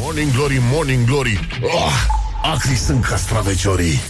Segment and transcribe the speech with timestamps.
[0.00, 1.38] Morning Glory, Morning Glory.
[1.62, 1.92] Oh,
[2.42, 4.00] Acri sunt castraveciorii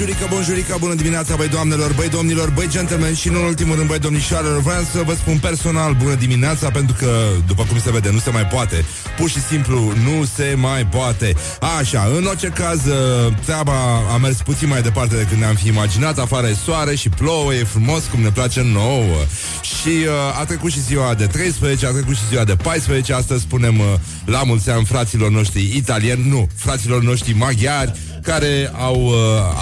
[0.00, 3.88] Bonjurică, bonjurică, bună dimineața, băi doamnelor, băi domnilor, băi gentlemen și nu în ultimul rând,
[3.88, 7.10] băi domnișoarelor Vreau să vă spun personal bună dimineața pentru că,
[7.46, 8.84] după cum se vede, nu se mai poate.
[9.16, 11.34] Pur și simplu nu se mai poate.
[11.78, 13.72] Așa, în orice caz, uh, treaba
[14.12, 16.18] a mers puțin mai departe decât ne-am fi imaginat.
[16.18, 19.16] Afară e soare și plouă, e frumos cum ne place nouă.
[19.62, 23.42] Și uh, a trecut și ziua de 13, a trecut și ziua de 14 Astăzi
[23.42, 23.86] spunem uh,
[24.24, 27.92] la mulți ani fraților noștri italieni Nu, fraților noștri maghiari
[28.22, 29.14] care au uh,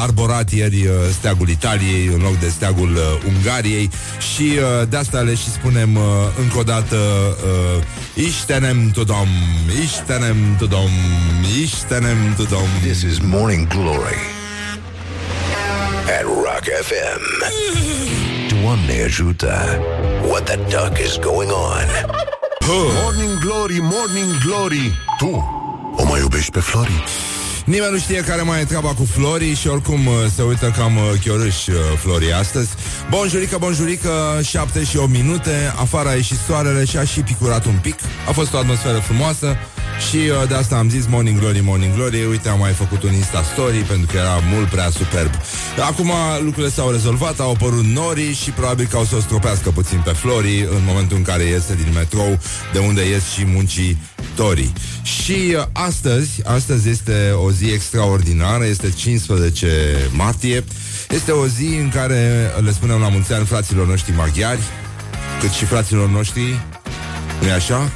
[0.02, 3.90] arborat ieri uh, steagul Italiei în loc de steagul uh, Ungariei.
[4.34, 6.02] Și uh, de asta le și spunem uh,
[6.40, 9.28] încă o dată uh, Iștenem tudom,
[9.82, 10.90] Iștenem tudom,
[11.62, 12.66] Iștenem tudom.
[12.82, 14.18] This is Morning Glory
[16.18, 17.22] At Rock FM
[18.62, 19.78] Doamne ajută.
[20.28, 22.16] What the duck is going on?
[22.68, 24.98] Morning Glory, Morning Glory.
[25.18, 25.58] Tu
[25.96, 27.04] o mai iubești pe Flori?
[27.68, 30.96] Nimeni nu știe care mai e treaba cu Florii și oricum uh, se uită cam
[30.96, 32.68] uh, chiorâși uh, Florii astăzi.
[33.10, 37.78] Bonjurică, bonjurică, 7 și 8 minute, afară a ieșit soarele și a și picurat un
[37.82, 37.98] pic.
[38.28, 39.56] A fost o atmosferă frumoasă
[40.08, 40.18] și
[40.48, 42.24] de asta am zis Morning Glory, Morning Glory.
[42.24, 45.30] Uite, am mai făcut un Insta Story pentru că era mult prea superb.
[45.88, 50.00] Acum lucrurile s-au rezolvat, au apărut norii și probabil că o să o stropească puțin
[50.04, 52.38] pe Florii în momentul în care iese din metrou,
[52.72, 53.98] de unde ies și muncii
[54.34, 54.72] Torii.
[55.02, 60.64] Și uh, astăzi, astăzi este o zi extraordinară, este 15 martie,
[61.10, 64.60] este o zi în care le spunem la mulți ani fraților noștri maghiari,
[65.40, 66.60] cât și fraților noștri,
[67.42, 67.90] nu așa?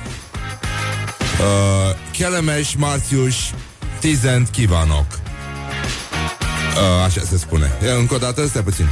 [1.40, 3.36] Uh, Kelemesh, Marțiuș,
[3.98, 5.06] Tizent, Kivanok.
[5.10, 7.72] Uh, așa se spune.
[7.84, 8.88] E, încă o dată, stai puțin.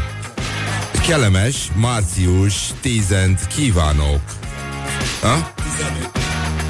[1.06, 4.20] Kelemesh, Marțiuș, Tizent, Kivanok.
[5.22, 5.52] A?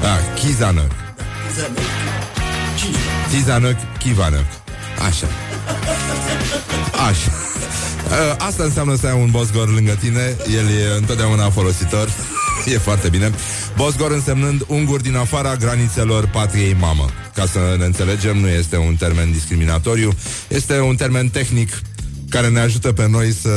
[0.03, 0.91] Ah, Kizanok.
[3.29, 4.45] Tizanok, Kivanok.
[5.07, 5.27] Așa.
[7.09, 7.31] Așa.
[8.11, 12.09] Uh, Asta înseamnă să ai un Bosgor lângă tine El e întotdeauna folositor
[12.65, 13.31] E foarte bine.
[13.75, 17.09] Bosgor însemnând ungur din afara granițelor patriei mamă.
[17.35, 20.11] Ca să ne înțelegem, nu este un termen discriminatoriu
[20.47, 21.81] Este un termen tehnic
[22.29, 23.49] Care ne ajută pe noi să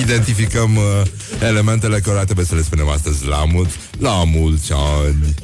[0.00, 1.02] Identificăm uh,
[1.40, 3.26] elementele care trebuie să le spunem astăzi.
[3.26, 5.34] La mulți, la mulți ani.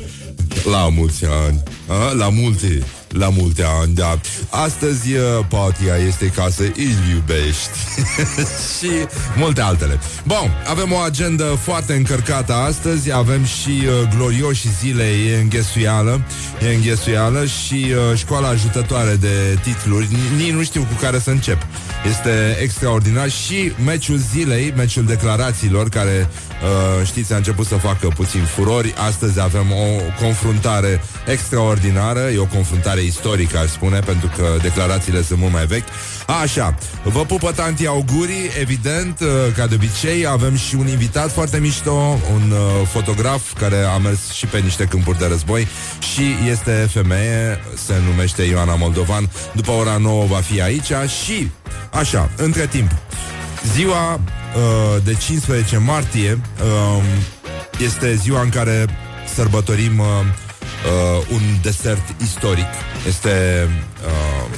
[0.64, 1.62] La mulți ani.
[1.86, 2.12] A?
[2.12, 4.20] La multe la multe ani, da.
[4.50, 7.78] Astăzi uh, patria este ca să îl iubești
[8.78, 8.90] și
[9.36, 9.98] multe altele.
[10.24, 16.20] Bun, avem o agendă foarte încărcată astăzi, avem și uh, glorioși zile, e înghesuială,
[16.62, 21.66] e înghesuială și uh, școala ajutătoare de titluri, nici nu știu cu care să încep.
[22.08, 28.42] Este extraordinar și meciul zilei, meciul declarațiilor, care uh, știți a început să facă puțin
[28.42, 28.94] furori.
[29.06, 35.38] Astăzi avem o confruntare extraordinară, e o confruntare istorică, aș spune, pentru că declarațiile sunt
[35.38, 35.88] mult mai vechi.
[36.42, 41.58] Așa, vă pupă tanti augurii, evident, uh, ca de obicei, avem și un invitat foarte
[41.58, 45.66] mișto, un uh, fotograf care a mers și pe niște câmpuri de război
[46.14, 49.30] și este femeie, se numește Ioana Moldovan.
[49.52, 50.92] După ora 9 va fi aici
[51.24, 51.50] și,
[51.92, 52.90] așa, între timp,
[53.74, 57.02] ziua uh, de 15 martie uh,
[57.78, 58.86] este ziua în care
[59.34, 60.06] sărbătorim uh,
[60.84, 62.66] uh, un desert istoric.
[63.06, 63.68] Este
[64.06, 64.56] uh,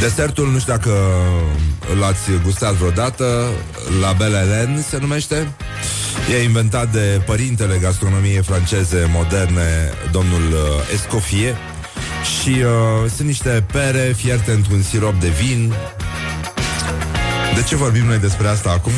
[0.00, 0.92] desertul, nu știu dacă
[2.00, 3.48] l-ați gustat vreodată,
[4.00, 5.52] la Belle Hélène se numește.
[6.32, 11.56] E inventat de părintele gastronomiei franceze moderne, domnul uh, Escoffier.
[12.40, 15.74] Și uh, sunt niște pere fierte într-un sirop de vin.
[17.54, 18.92] De ce vorbim noi despre asta acum?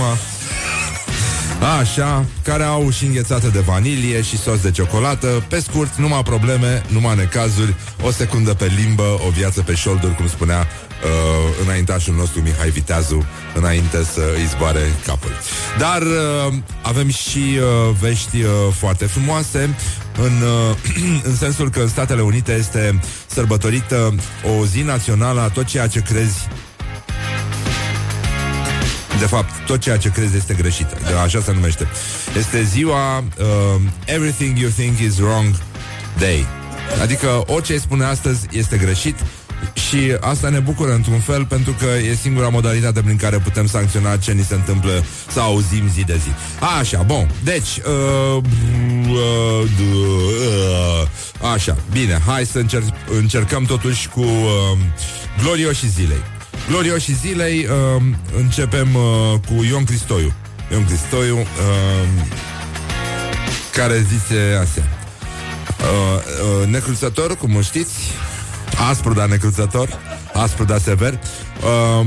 [1.81, 5.45] Așa, care au și înghețată de vanilie și sos de ciocolată.
[5.49, 10.29] Pe scurt, numai probleme, numai necazuri, o secundă pe limbă, o viață pe șolduri, cum
[10.29, 15.31] spunea uh, înaintașul nostru Mihai Viteazu, înainte să îi zboare capul.
[15.79, 19.77] Dar uh, avem și uh, vești uh, foarte frumoase,
[20.23, 20.77] în, uh,
[21.29, 24.15] în sensul că în Statele Unite este sărbătorită
[24.59, 26.49] o zi națională a tot ceea ce crezi
[29.19, 30.87] de fapt, tot ceea ce crezi este greșit.
[31.25, 31.87] Așa se numește.
[32.39, 35.55] Este ziua uh, Everything You Think Is Wrong
[36.19, 36.47] Day.
[37.03, 39.17] Adică orice îi spune astăzi este greșit
[39.73, 44.17] și asta ne bucură într-un fel pentru că e singura modalitate prin care putem sancționa
[44.17, 46.29] ce ni se întâmplă să auzim zi de zi.
[46.81, 47.31] Așa, bun.
[47.45, 48.43] Deci, uh,
[49.09, 51.09] uh, uh,
[51.55, 54.79] așa, bine, hai să încer- încercăm totuși cu uh,
[55.43, 56.23] glorioșii zilei.
[56.69, 58.03] Glorioșii zilei uh,
[58.37, 60.33] începem uh, cu Ion Cristoiu.
[60.73, 61.47] Ion Cristoiu, uh,
[63.73, 64.89] care zice așa.
[65.79, 67.95] Uh, uh, necruțător, cum știți,
[68.91, 69.89] aspru, dar necruțător,
[70.35, 71.13] aspru, dar sever.
[71.63, 72.07] Uh,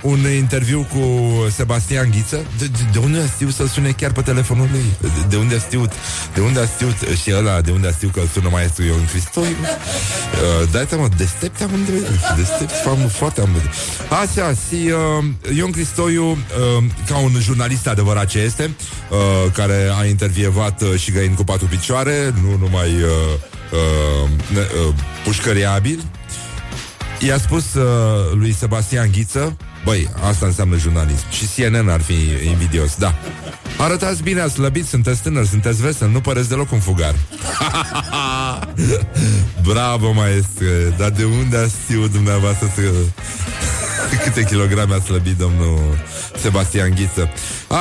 [0.00, 2.36] un interviu cu Sebastian Ghiță.
[2.58, 4.84] De, de, de unde a știut să sune chiar pe telefonul lui?
[5.00, 5.92] De, de unde a știut?
[6.34, 7.60] De unde a știut și ăla?
[7.60, 9.42] De unde a știut că sună maestru Ion Cristoi?
[9.48, 12.02] Uh, dai mă, deștept amândoi.
[12.36, 13.70] Deștept fam, foarte amândoi.
[14.08, 16.36] Așa, și uh, Ion Cristoiu, uh,
[17.06, 18.70] ca un jurnalist adevărat ce este,
[19.10, 23.10] uh, care a intervievat uh, și găini cu patru picioare, nu numai uh,
[23.72, 24.94] uh, uh,
[25.24, 26.04] pușcăriabil,
[27.26, 27.84] I-a spus uh,
[28.32, 31.24] lui Sebastian Ghiță Băi, asta înseamnă jurnalism.
[31.30, 32.14] Și CNN ar fi
[32.46, 33.14] invidios, da.
[33.78, 37.14] Arătați bine, ați slăbit, sunteți tânăr, sunteți vesel Nu păreți deloc un fugar.
[39.70, 40.94] Bravo, maestre.
[40.98, 42.82] Dar de unde a știut dumneavoastră să...
[44.24, 45.98] Câte kilograme a slăbit domnul
[46.40, 47.28] Sebastian Ghiță?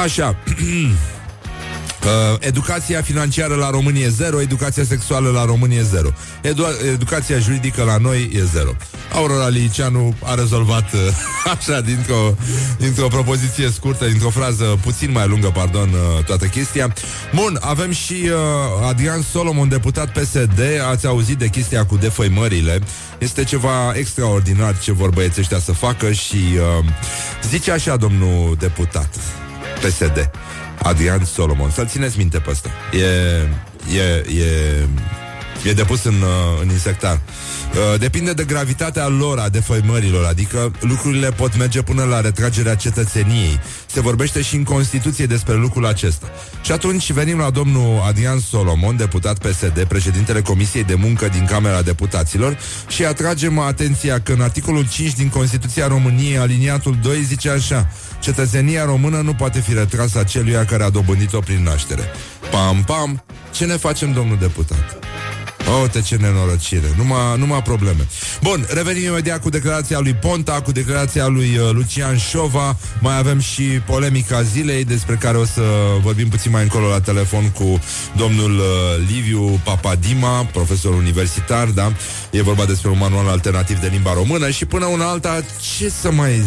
[0.03, 0.35] Așa
[2.03, 6.09] Uh, educația financiară la România e zero, educația sexuală la România e zero.
[6.41, 8.71] Edu- educația juridică la noi e zero.
[9.13, 10.99] Aurora Liceanu a rezolvat uh,
[11.57, 12.35] așa, dintr-o,
[12.77, 16.93] dintr-o propoziție scurtă, dintr-o frază puțin mai lungă, pardon, uh, toată chestia.
[17.35, 20.59] Bun, avem și uh, Adrian Solomon, deputat PSD.
[20.91, 22.79] Ați auzit de chestia cu defăimările.
[23.17, 26.85] Este ceva extraordinar ce vor băieții ăștia să facă și uh,
[27.49, 29.15] zice așa domnul deputat
[29.81, 30.29] PSD.
[30.83, 31.69] Adrian Solomon.
[31.69, 32.69] Să-l țineți minte pe ăsta.
[32.91, 33.05] E,
[33.97, 34.87] e, e,
[35.63, 37.19] e depus în, uh, în insectar.
[37.71, 43.59] Uh, depinde de gravitatea lor, a defăimărilor, adică lucrurile pot merge până la retragerea cetățeniei.
[43.85, 46.27] Se vorbește și în Constituție despre lucrul acesta.
[46.61, 51.81] Și atunci venim la domnul Adrian Solomon, deputat PSD, președintele Comisiei de Muncă din Camera
[51.81, 52.57] Deputaților
[52.87, 57.87] și atragem atenția că în articolul 5 din Constituția României, aliniatul 2, zice așa
[58.19, 62.03] Cetățenia română nu poate fi retrasă aceluia care a dobândit-o prin naștere.
[62.51, 63.23] Pam, pam,
[63.53, 64.99] ce ne facem, domnul deputat?
[65.71, 68.07] Oh, te ce nenorocire, numai, numai probleme.
[68.41, 72.77] Bun, revenim imediat cu declarația lui Ponta Cu declarația lui uh, Lucian Șova.
[72.99, 75.61] Mai avem și polemica zilei Despre care o să
[76.01, 77.79] vorbim puțin mai încolo La telefon cu
[78.17, 78.65] domnul uh,
[79.07, 81.91] Liviu Papadima Profesor universitar, da?
[82.31, 85.41] E vorba despre un manual alternativ de limba română Și până una alta,
[85.77, 86.41] ce să mai...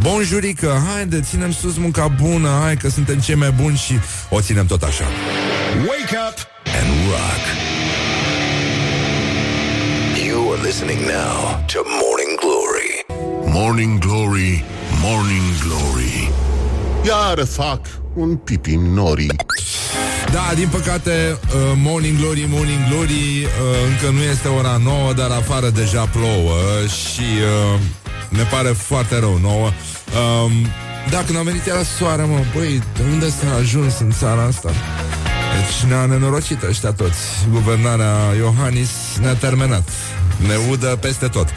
[0.00, 3.98] Bonjurică, haide, ținem sus munca bună Hai că suntem cei mai buni și
[4.30, 5.04] o ținem tot așa.
[5.74, 6.38] Wake up
[6.80, 7.99] and rock
[10.62, 13.04] listening now to Morning Glory.
[13.52, 14.64] Morning Glory,
[15.02, 16.30] Morning Glory.
[17.06, 17.80] Iar fac
[18.14, 19.26] un pipi nori.
[20.32, 23.48] Da, din păcate, uh, Morning Glory, Morning Glory, uh,
[23.90, 27.28] încă nu este ora 9, dar afară deja plouă și
[27.74, 27.80] uh,
[28.28, 29.66] ne pare foarte rău nouă.
[29.66, 30.52] Uh,
[31.10, 34.70] da, când am venit era soare, mă, băi, de unde s-a ajuns în țara asta?
[35.56, 37.18] Deci ne-a nenorocit ăștia toți.
[37.50, 39.88] Guvernarea Iohannis ne-a terminat.
[40.46, 41.48] Ne udă peste tot.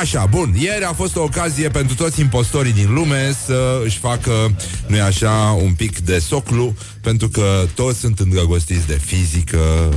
[0.00, 0.54] Așa, bun.
[0.58, 4.56] Ieri a fost o ocazie pentru toți impostorii din lume să își facă,
[4.86, 9.88] nu așa, un pic de soclu, pentru că toți sunt îndrăgostiți de fizică,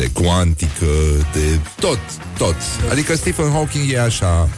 [0.00, 0.86] de cuantică,
[1.32, 1.98] de tot,
[2.38, 2.56] tot.
[2.90, 4.48] Adică Stephen Hawking e așa,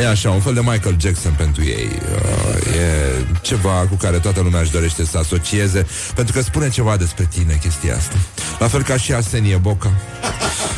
[0.00, 1.88] e așa, un fel de Michael Jackson pentru ei.
[1.88, 6.96] Uh, e ceva cu care toată lumea își dorește să asocieze, pentru că spune ceva
[6.96, 8.14] despre tine chestia asta.
[8.58, 9.92] La fel ca și Asenie Boca.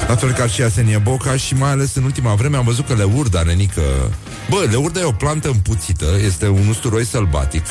[0.08, 2.94] La fel ca și Asenie Boca și mai ales în ultima vreme am văzut că
[2.94, 3.82] leurda, nenică...
[4.50, 7.64] Bă, leurda e o plantă împuțită, este un usturoi sălbatic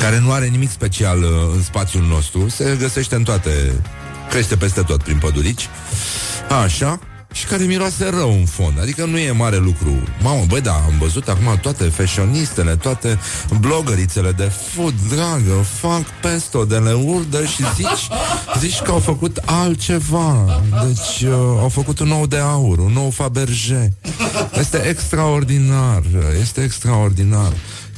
[0.00, 3.72] care nu are nimic special uh, în spațiul nostru, se găsește în toate
[4.32, 5.68] crește peste tot prin pădurici,
[6.62, 6.98] așa,
[7.32, 8.80] și care miroase rău în fond.
[8.80, 10.02] Adică nu e mare lucru.
[10.22, 13.18] Mamă, băi, da, am văzut acum toate fashionistele, toate
[13.60, 18.08] blogărițele de food, dragă, fac pesto de leurdă și zici,
[18.58, 20.60] zici că au făcut altceva.
[20.86, 23.88] Deci uh, au făcut un nou de aur, un nou Faberge.
[24.58, 26.02] Este extraordinar,
[26.40, 27.52] este extraordinar.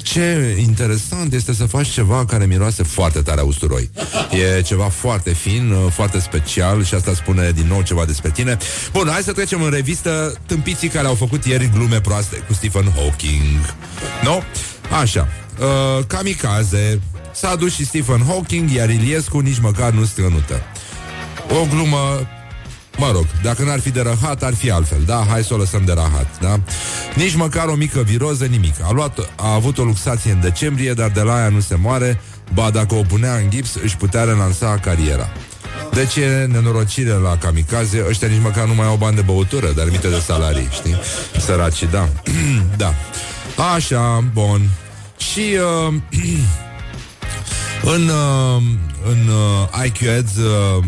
[0.04, 3.90] Ce interesant este să faci ceva care miroase foarte tare a usturoi.
[4.56, 8.58] E ceva foarte fin, uh, foarte special și asta spune din nou ceva despre tine.
[8.92, 12.92] Bun, hai să trecem în revistă tâmpiții care au făcut ieri glume proaste cu Stephen
[12.94, 13.74] Hawking.
[14.22, 14.42] Nu?
[15.00, 15.28] Așa.
[15.58, 17.00] Uh, kamikaze.
[17.32, 20.62] S-a dus și Stephen Hawking, iar Iliescu nici măcar nu strănută.
[21.50, 22.26] O glumă
[22.96, 25.26] Mă rog, dacă n-ar fi de rahat, ar fi altfel, da?
[25.28, 26.60] Hai să o lăsăm de rahat, da?
[27.14, 28.74] Nici măcar o mică viroză, nimic.
[28.82, 32.20] A, luat, a avut o luxație în decembrie, dar de la aia nu se moare,
[32.52, 35.28] ba dacă o punea în gips, își putea relansa cariera.
[35.92, 39.86] Deci e nenorocire la kamikaze Ăștia nici măcar nu mai au bani de băutură Dar
[39.90, 40.96] mite de salarii, știi?
[41.38, 42.08] Săraci, da
[42.76, 42.94] Da
[43.74, 44.70] Așa, bun
[45.16, 45.94] Și uh,
[47.94, 48.62] În, uh,
[49.10, 50.84] în uh, IQ Ads uh,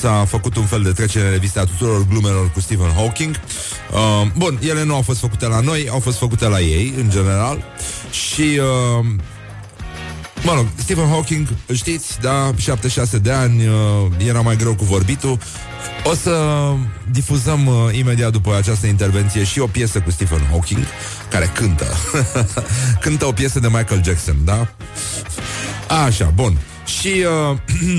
[0.00, 3.40] s-a făcut un fel de trecere în revista a tuturor glumelor cu Stephen Hawking.
[3.92, 7.10] Uh, bun, ele nu au fost făcute la noi, au fost făcute la ei, în
[7.10, 7.64] general.
[8.10, 8.60] Și...
[9.00, 9.06] Uh,
[10.44, 13.74] Mă rog, Stephen Hawking, știți, da, 76 de ani, uh,
[14.26, 15.38] era mai greu cu vorbitul.
[16.04, 16.64] O să
[17.10, 20.84] difuzăm uh, imediat după această intervenție și o piesă cu Stephen Hawking,
[21.30, 21.86] care cântă.
[23.02, 24.68] cântă o piesă de Michael Jackson, da?
[26.04, 26.58] Așa, bun.
[26.84, 27.56] Și uh,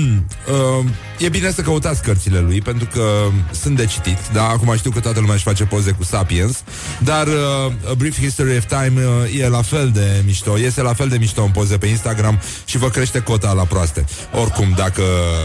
[0.80, 0.84] uh,
[1.18, 3.02] e bine să căutați cărțile lui, pentru că
[3.50, 4.18] sunt de citit.
[4.32, 6.62] Da, acum știu că toată lumea își face poze cu Sapiens,
[6.98, 10.92] dar uh, A Brief History of Time uh, e la fel de mișto, iese la
[10.92, 14.04] fel de mișto în poze pe Instagram și vă crește cota la proaste.
[14.32, 15.02] Oricum, dacă,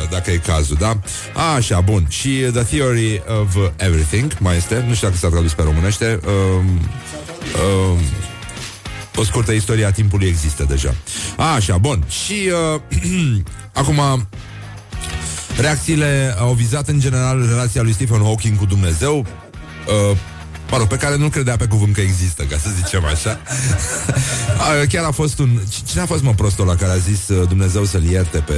[0.10, 1.00] dacă e cazul, da?
[1.34, 2.06] A, așa, bun.
[2.10, 6.20] Și The Theory of Everything mai este, nu știu dacă s-a tradus pe românește.
[6.26, 6.64] Uh,
[7.94, 8.00] uh,
[9.16, 10.96] o scurtă istorie a timpului există deja.
[11.38, 12.04] A, așa, bun.
[12.10, 12.82] Și uh,
[13.82, 14.28] acum
[15.58, 19.26] reacțiile au vizat în general relația lui Stephen Hawking cu Dumnezeu.
[20.72, 23.40] Uh, mă rog, pe care nu credea pe cuvânt că există, ca să zicem așa.
[24.92, 25.60] Chiar a fost un...
[25.86, 28.54] Cine a fost, mă, prostul la care a zis uh, Dumnezeu să-l ierte pe...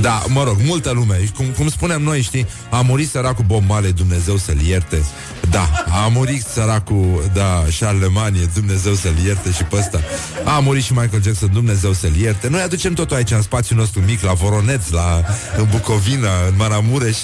[0.00, 1.30] Da, mă rog, multă lume.
[1.36, 5.02] Cum, cum spunem noi, știi, a murit săracul Bob Marley, Dumnezeu să-l ierte.
[5.50, 10.00] Da, a murit săracul, da, Charlemagne, Dumnezeu să-l ierte și pe ăsta.
[10.44, 12.48] A murit și Michael Jackson, Dumnezeu să-l ierte.
[12.48, 15.24] Noi aducem totul aici în spațiul nostru mic, la Voroneț, la
[15.56, 17.16] în Bucovina, în Maramureș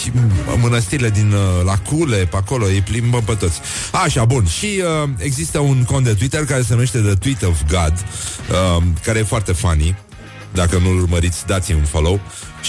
[0.00, 0.12] și
[0.60, 3.60] mănăstirile din uh, la Cule, pe acolo, îi plimbăm pe toți.
[3.92, 4.46] Așa, bun.
[4.46, 7.92] Și uh, există un cont de Twitter care se numește The Tweet of God,
[8.50, 9.96] uh, care e foarte funny.
[10.56, 12.20] Dacă nu-l urmăriți, dați un follow.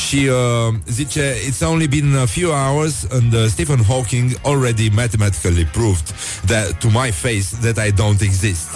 [0.08, 5.65] Și uh, zice It's only been a few hours And uh, Stephen Hawking already mathematically
[5.65, 6.13] proved
[6.46, 8.67] that, To my face That I don't exist.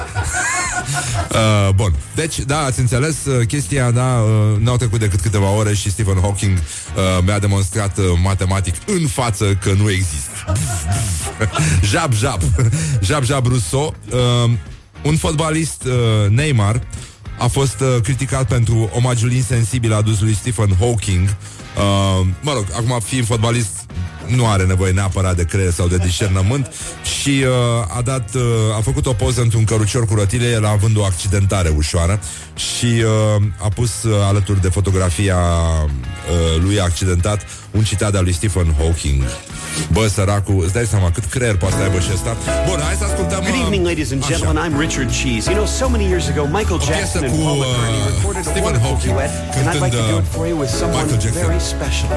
[1.31, 5.73] Uh, Bun, deci, da, ați înțeles uh, Chestia, da, uh, n-au trecut decât câteva ore
[5.73, 10.53] Și Stephen Hawking uh, mi-a demonstrat uh, Matematic în față că nu există.
[11.91, 12.41] Jab, jab.
[13.07, 14.51] Jab, jab, Rousseau uh,
[15.03, 16.81] Un fotbalist, uh, Neymar
[17.37, 21.29] a fost uh, criticat pentru omagiul insensibil adus lui Stephen Hawking.
[21.29, 23.85] Uh, mă rog, acum fiind fotbalist
[24.35, 26.71] nu are nevoie neapărat de creier sau de discernământ
[27.21, 28.41] și uh, a dat, uh,
[28.77, 32.19] a făcut o poză într-un cărucior cu rotile, el având o accidentare ușoară
[32.55, 38.33] și uh, a pus uh, alături de fotografia uh, lui accidentat un citat al lui
[38.33, 39.23] Stephen Hawking.
[39.91, 42.37] Bă, săracul, îți dai seama cât creier poate să aibă și ăsta.
[42.67, 43.39] Bun, hai să ascultăm...
[43.39, 44.57] Good evening, ladies and gentlemen.
[44.63, 45.43] I'm Richard Cheese.
[45.51, 49.31] You know, so many years ago, Michael Jackson and Paul McCartney recorded a wonderful duet,
[49.57, 51.05] and I'd like to do it for you with someone
[51.43, 52.09] very special.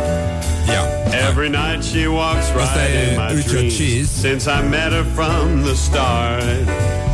[0.66, 1.28] Yeah.
[1.28, 3.76] Every night she walks right in uh, my Richard dreams.
[3.78, 4.10] Cheese.
[4.10, 6.42] Since I met her from the start,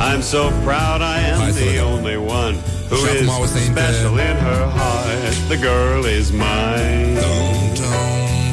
[0.00, 1.84] I'm so proud I am Hai the vedem.
[1.84, 2.54] only one
[2.88, 5.34] who Și is acum o să intre- special uh, in her heart.
[5.48, 7.14] The girl is mine.
[7.24, 8.12] Dun, dun,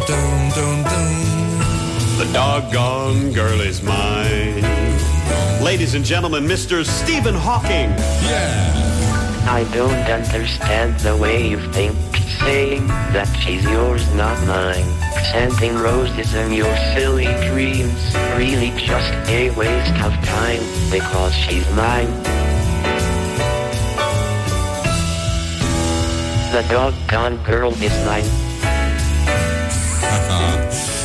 [0.10, 1.16] dun, dun, dun.
[2.18, 4.66] The doggone girl is mine.
[5.64, 6.84] Ladies and gentlemen, Mr.
[6.86, 7.90] Stephen Hawking.
[8.24, 8.86] Yeah!
[9.60, 11.96] I don't understand the way you think,
[12.40, 14.86] saying that she's yours, not mine.
[15.32, 22.12] Sending roses in your silly dreams, really just a waste of time, because she's mine.
[26.52, 28.47] The doggone girl is mine.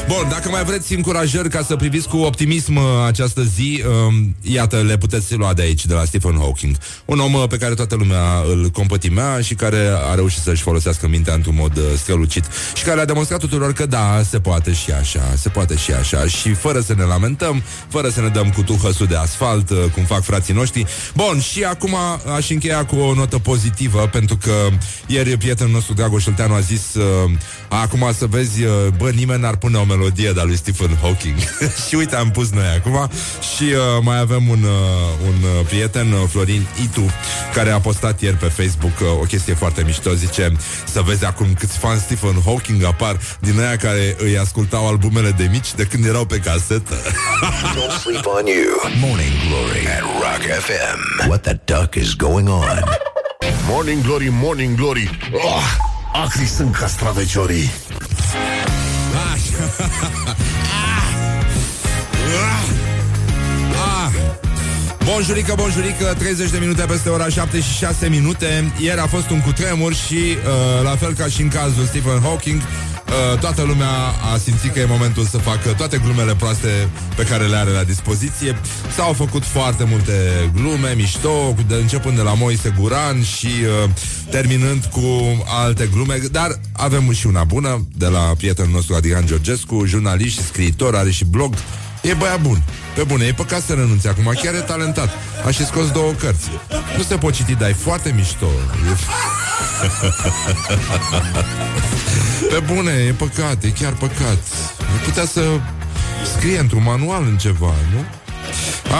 [0.09, 4.76] Bun, dacă mai vreți încurajări ca să priviți cu optimism uh, această zi, um, iată,
[4.76, 6.76] le puteți lua de aici, de la Stephen Hawking.
[7.04, 11.09] Un om uh, pe care toată lumea îl compătimea și care a reușit să-și folosească
[11.09, 12.44] mintea într-un mod uh, strălucit
[12.75, 16.26] și care a demonstrat tuturor că da, se poate și așa, se poate și așa
[16.26, 20.04] și fără să ne lamentăm, fără să ne dăm cu tuhăsul de asfalt, uh, cum
[20.04, 20.87] fac frații noștri.
[21.14, 21.94] Bun, și acum
[22.37, 24.52] aș încheia cu o notă pozitivă, pentru că
[25.06, 27.30] ieri prietenul nostru Dragoș Olteanu a zis uh,
[27.68, 31.38] acum să vezi, uh, bă, nimeni n-ar pune o melodie de-a lui Stephen Hawking.
[31.88, 33.11] și uite, am pus noi acum
[33.54, 37.11] și uh, mai avem un, uh, un uh, prieten, uh, Florin Itu,
[37.54, 40.52] care a postat ieri pe Facebook uh, o chestie foarte mișto, zice
[40.85, 45.49] să vezi acum câți fani Stephen Hawking apar din aia care îi ascultau albumele de
[45.50, 46.94] mici de când erau pe casetă.
[47.76, 48.99] Don't sleep on you.
[49.00, 51.28] Morning Glory at Rock FM.
[51.28, 52.85] What the duck is going on?
[53.68, 55.62] Morning Glory, Morning Glory oh,
[56.12, 57.71] Acri sunt castraveciorii
[58.32, 58.38] Așa.
[58.38, 58.41] Ah.
[65.04, 68.72] Bonjurică, bonjurică, 30 de minute peste ora 7 și 6 minute.
[68.78, 72.60] Ieri a fost un cutremur și, uh, la fel ca și în cazul Stephen Hawking
[73.33, 73.90] uh, toată lumea
[74.33, 77.85] a simțit că e momentul să facă toate glumele proaste pe care le are la
[77.85, 78.57] dispoziție.
[78.95, 80.12] S-au făcut foarte multe
[80.54, 83.90] glume, mișto, de, începând de la Moise Guran și uh,
[84.31, 85.09] terminând cu
[85.47, 90.45] alte glume, dar avem și una bună de la prietenul nostru Adrian Georgescu, jurnalist și
[90.45, 91.54] scriitor, are și blog.
[92.02, 92.62] E băiat bun.
[92.94, 95.11] Pe bune, e păcat să renunțe acum, chiar e talentat.
[95.47, 96.49] A și scos două cărți.
[96.97, 98.47] Nu se pot citi, dar e foarte mișto.
[98.47, 98.97] E...
[102.52, 104.38] Pe bune, e păcat, e chiar păcat.
[104.78, 105.40] Nu putea să
[106.37, 108.04] scrie într-un manual în ceva, nu?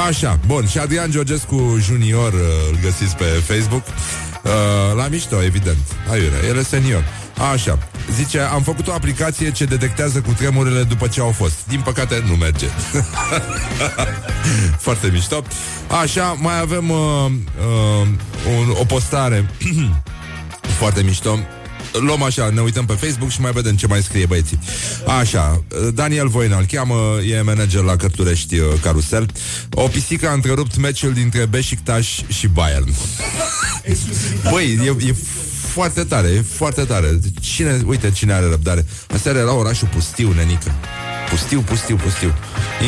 [0.09, 2.41] Așa, bun, și Adrian Georgescu Junior uh,
[2.71, 4.51] îl găsiți pe Facebook uh,
[4.97, 5.79] La mișto, evident
[6.11, 7.05] Aiurea, el e senior
[7.53, 7.79] Așa,
[8.15, 12.25] zice, am făcut o aplicație ce detectează cu tremurile după ce au fost Din păcate
[12.29, 12.67] nu merge
[14.87, 15.43] Foarte mișto
[16.03, 18.07] Așa, mai avem uh, uh,
[18.59, 19.51] un, o postare
[20.79, 21.39] Foarte mișto
[21.93, 24.59] luăm așa, ne uităm pe Facebook și mai vedem ce mai scrie băieții.
[25.21, 29.27] Așa, Daniel Voina îl cheamă, e manager la Cărturești uh, Carusel.
[29.71, 32.95] O pisică a întrerupt meciul dintre Beşiktaş și Bayern.
[34.51, 35.15] Băi, e, e
[35.73, 37.19] foarte tare, e foarte tare.
[37.41, 38.87] Cine, uite cine are răbdare.
[39.15, 40.73] Asta era orașul pustiu, nenică.
[41.33, 42.35] Pustiu, pustiu, pustiu.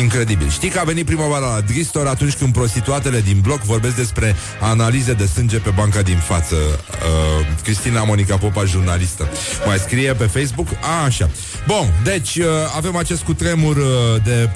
[0.01, 0.49] Incredibil.
[0.49, 5.13] Știi că a venit primăvara la Dristor atunci când prostituatele din bloc vorbesc despre analize
[5.13, 6.55] de sânge pe banca din față.
[6.55, 9.29] Uh, Cristina Monica Popa, jurnalistă.
[9.65, 10.67] Mai scrie pe Facebook?
[10.81, 11.29] A, așa.
[11.67, 13.83] Bun, deci uh, avem acest cutremur uh,
[14.23, 14.49] de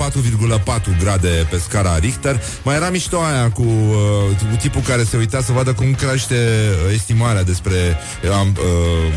[0.64, 2.42] 4,4 grade pe scara Richter.
[2.64, 6.94] Mai era mișto aia cu uh, tipul care se uita să vadă cum crește uh,
[6.94, 9.14] estimarea despre uh, uh,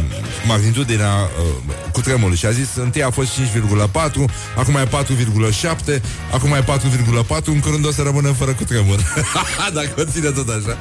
[0.47, 6.01] magnitudinea uh, cutremurului și a zis întâi a fost 5,4 acum e 4,7,
[6.33, 8.99] acum e 4,4, în curând o să rămână fără cutremur.
[9.75, 10.79] Dacă o ține tot așa.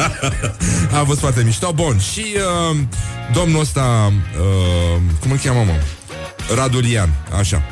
[1.00, 1.72] A fost foarte mișto.
[1.72, 2.24] Bun, și
[2.70, 2.76] uh,
[3.32, 5.74] domnul ăsta, uh, cum îl cheamă, mă?
[6.54, 7.62] Radulian, așa.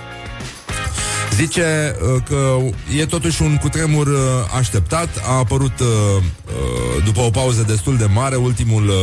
[1.35, 2.59] Zice uh, că
[2.97, 4.19] e totuși un cutremur uh,
[4.59, 5.09] așteptat.
[5.27, 8.37] A apărut uh, uh, după o pauză destul de mare.
[8.37, 8.95] Ultimul uh,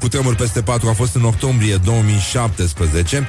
[0.00, 3.28] cutremur peste 4 a fost în octombrie 2017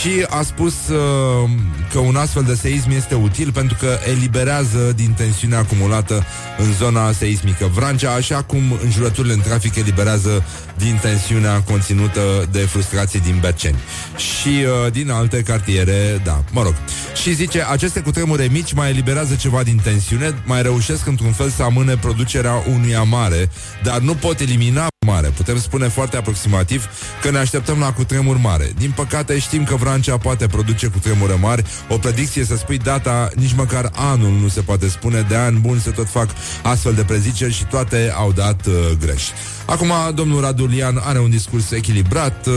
[0.00, 1.50] și a spus uh,
[1.92, 6.24] că un astfel de seism este util pentru că eliberează din tensiunea acumulată
[6.58, 10.44] în zona seismică Vrancea, așa cum înjurăturile în trafic eliberează
[10.76, 13.78] din tensiunea conținută de frustrație din Berceni
[14.16, 16.74] și uh, din alte cartiere, da, mă rog.
[17.22, 17.62] Și zice,
[17.94, 22.62] aceste cutremure mici mai eliberează ceva din tensiune, mai reușesc într-un fel să amâne producerea
[22.74, 23.50] unuia mare,
[23.82, 25.28] dar nu pot elimina mare.
[25.28, 26.86] Putem spune foarte aproximativ
[27.22, 28.72] că ne așteptăm la cutremur mare.
[28.78, 31.64] Din păcate știm că Vrancea poate produce cutremure mari.
[31.88, 35.26] O predicție să spui data, nici măcar anul nu se poate spune.
[35.28, 36.28] De ani buni se tot fac
[36.62, 39.22] astfel de preziceri și toate au dat uh, greș.
[39.66, 42.54] Acum, domnul Radulian are un discurs echilibrat uh,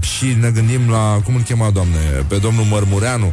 [0.00, 3.32] și ne gândim la, cum îl chema, doamne, pe domnul Mărmureanu,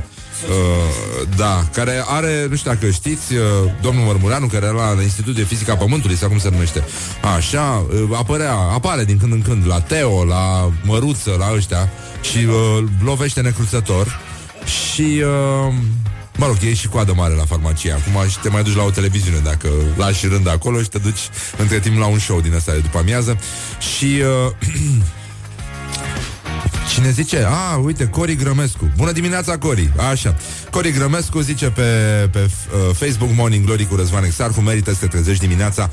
[0.50, 3.42] Uh, da, care are, nu știu dacă știți, uh,
[3.82, 6.84] domnul Mărmureanu, care era la Institutul de Fizică a Pământului, sau cum se numește.
[7.36, 11.90] Așa, uh, apărea, apare din când în când la Teo, la Măruță, la ăștia
[12.22, 14.20] și uh, lovește necruțător.
[14.66, 15.22] Și...
[15.68, 15.74] Uh,
[16.38, 17.92] Mă rog, e și coadă mare la farmacie.
[17.92, 21.30] Acum și te mai duci la o televiziune Dacă lași rând acolo și te duci
[21.58, 23.40] între timp la un show din ăsta de după amiază.
[23.96, 24.52] Și uh,
[26.90, 27.46] Cine zice?
[27.48, 28.92] A, uite, Cori Grămescu.
[28.98, 29.92] Bună dimineața, Cori.
[30.12, 30.36] Așa.
[30.70, 31.82] Cori Grămescu zice pe,
[32.32, 35.90] pe uh, Facebook Morning Glory cu Răzvan Exarhu merită să te trezești dimineața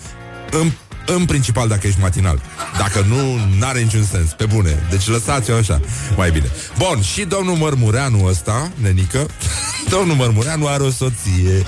[0.51, 0.71] în
[1.07, 2.41] în principal dacă ești matinal.
[2.79, 4.31] Dacă nu, n-are niciun sens.
[4.31, 4.87] Pe bune.
[4.91, 5.81] Deci lăsați-o așa.
[6.17, 6.51] Mai bine.
[6.79, 9.27] Bun, și domnul Mărmureanu ăsta, nenică,
[9.95, 11.57] domnul Mărmureanu are o soție.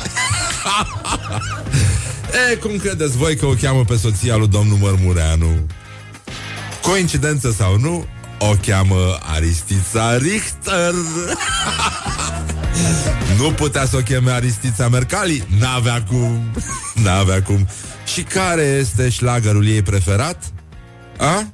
[2.50, 5.66] e, cum credeți voi că o cheamă pe soția lui domnul Mărmureanu?
[6.82, 8.06] Coincidență sau nu,
[8.50, 10.94] o cheamă Aristița Richter.
[13.38, 15.44] nu putea să o cheme Aristița Mercali?
[15.58, 16.50] N-avea cum.
[16.94, 17.68] N-avea cum.
[18.12, 20.52] Și care este șlagărul ei preferat?
[21.18, 21.48] A?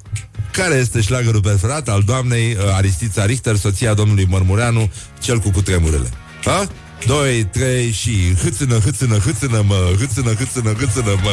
[0.51, 6.09] Care este șlagărul preferat al doamnei uh, Aristița Richter, soția domnului Mărmureanu, cel cu cutremurele?
[6.45, 6.69] A?
[7.05, 11.31] 2, 3 și hâțână, hâțână, hâțână, mă, hâțână, hâțână, hâțână, mă.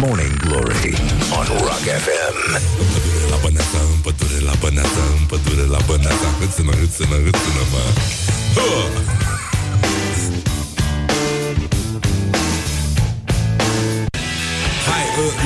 [0.00, 0.94] Morning Glory
[1.38, 2.62] on Rock FM.
[3.30, 7.82] La băneasa, în pădure, la băneasa, în pădure, la băneasa, hâțână, hâțână, hâțână, mă.
[8.56, 9.14] Huh!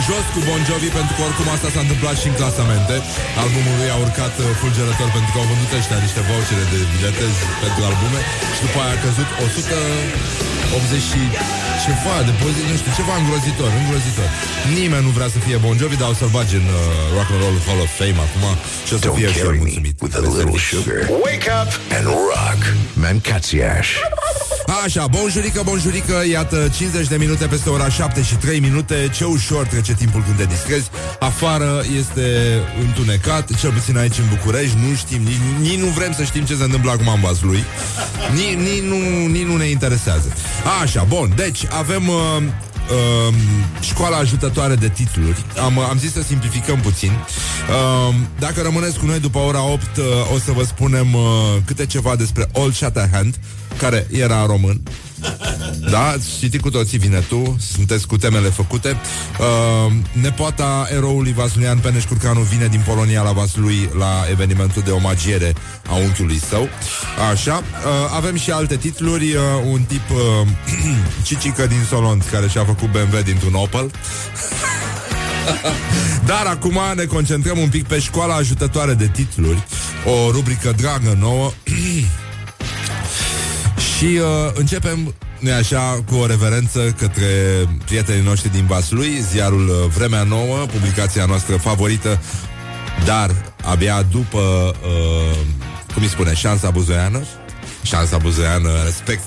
[0.09, 2.95] jos cu Bon Jovi pentru că oricum asta s-a întâmplat și în clasamente.
[3.43, 7.27] Albumul lui a urcat uh, fulgerător pentru că au vândut ăștia niște vouchere de bilete
[7.63, 8.21] pentru albume
[8.55, 9.79] și după aia a căzut 100
[10.77, 11.21] 80 și
[11.87, 14.29] ceva, de poziție, nu știu, ceva îngrozitor, îngrozitor.
[14.79, 17.41] Nimeni nu vrea să fie Bon Jovi, dar o să-l bagi în uh, Rock and
[17.43, 18.45] Roll Hall of Fame acum
[18.87, 19.97] și o să fie și mulțumit.
[20.05, 21.01] With a little sugar.
[21.27, 22.61] Wake up and rock.
[23.03, 23.89] Mancațiaș.
[24.85, 29.11] Așa, bonjurică, bonjurică, iată 50 de minute peste ora 7 și 3 minute.
[29.15, 30.91] Ce ușor trece timpul când te distrezi.
[31.19, 32.23] Afară este
[32.87, 34.77] întunecat Cel puțin aici în București.
[34.89, 37.65] Nu știm, nici, nici nu vrem să știm ce se întâmplă acum în lui.
[38.35, 40.33] Nici, nici, nu, nici nu ne interesează.
[40.83, 43.35] Așa, bun, deci avem uh, uh,
[43.81, 45.45] școala ajutătoare de titluri.
[45.63, 47.11] Am, am zis să simplificăm puțin.
[47.11, 50.05] Uh, dacă rămâneți cu noi după ora 8, uh,
[50.35, 51.23] o să vă spunem uh,
[51.65, 53.39] câte ceva despre Old Shatterhand,
[53.79, 54.81] care era român.
[55.91, 58.97] Da, citit cu toții vine tu Sunteți cu temele făcute.
[59.39, 65.53] Uh, Nepoata eroului Vasulian Peneș Curcanu vine din Polonia la Vaslui La evenimentul de omagiere
[65.89, 66.69] A unchiului său.
[67.31, 67.63] Așa, uh,
[68.17, 70.49] avem și alte titluri uh, Un tip uh,
[71.27, 73.91] Cicică din Solont Care și-a făcut BMW dintr-un Opel.
[76.31, 79.67] Dar acum ne concentrăm un pic pe școala ajutătoare de titluri
[80.05, 81.53] O rubrică dragă nouă
[83.99, 87.27] Și uh, începem, nu așa, cu o reverență către
[87.85, 92.21] prietenii noștri din Vaslui, ziarul uh, Vremea Nouă, publicația noastră favorită,
[93.05, 95.37] dar abia după, uh,
[95.95, 97.23] cum îi spune, șansa buzoiană,
[97.83, 99.23] șansa buzoiană, respect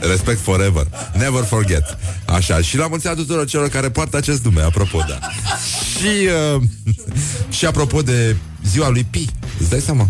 [0.00, 0.86] Respect forever.
[1.18, 1.98] Never forget.
[2.26, 2.60] Așa.
[2.60, 5.18] Și la mulți tuturor celor care poartă acest nume, apropo, da.
[5.98, 6.62] și, uh,
[7.48, 8.36] și apropo de
[8.68, 9.28] ziua lui Pi,
[9.60, 10.08] îți dai seama?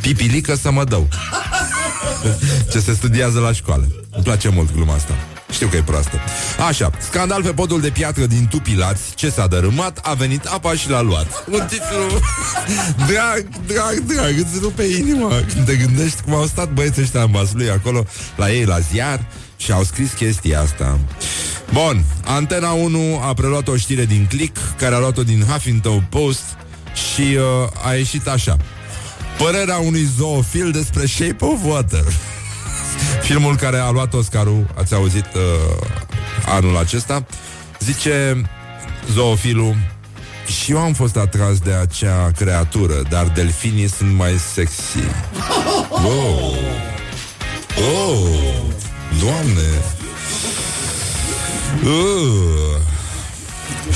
[0.00, 1.08] Pipilică să mă dau.
[2.72, 3.88] Ce se studiază la școală.
[4.10, 5.14] Îmi place mult gluma asta.
[5.50, 6.20] Știu că e proastă.
[6.66, 10.90] Așa, scandal pe podul de piatră din Tupilați, ce s-a dărâmat, a venit apa și
[10.90, 11.44] l-a luat.
[11.50, 12.20] Un titlu
[12.96, 17.46] drag, drag, drag, îți rupe inima când te gândești cum au stat băieții ăștia în
[17.52, 18.04] lui acolo,
[18.36, 20.98] la ei, la ziar, și au scris chestia asta.
[21.72, 26.44] Bun, Antena 1 a preluat o știre din Click, care a luat-o din Huffington Post
[26.94, 28.56] și uh, a ieșit așa.
[29.38, 32.04] Părerea unui zoofil despre Shape of Water.
[33.26, 35.86] Filmul care a luat Oscarul, ați auzit uh,
[36.46, 37.26] anul acesta,
[37.78, 38.42] zice
[39.12, 39.76] zoofilul
[40.46, 44.98] și eu am fost atras de acea creatură, dar delfinii sunt mai sexy.
[45.90, 46.56] Oh!
[47.76, 48.48] Oh!
[49.20, 49.68] Doamne!
[51.84, 52.97] Uh.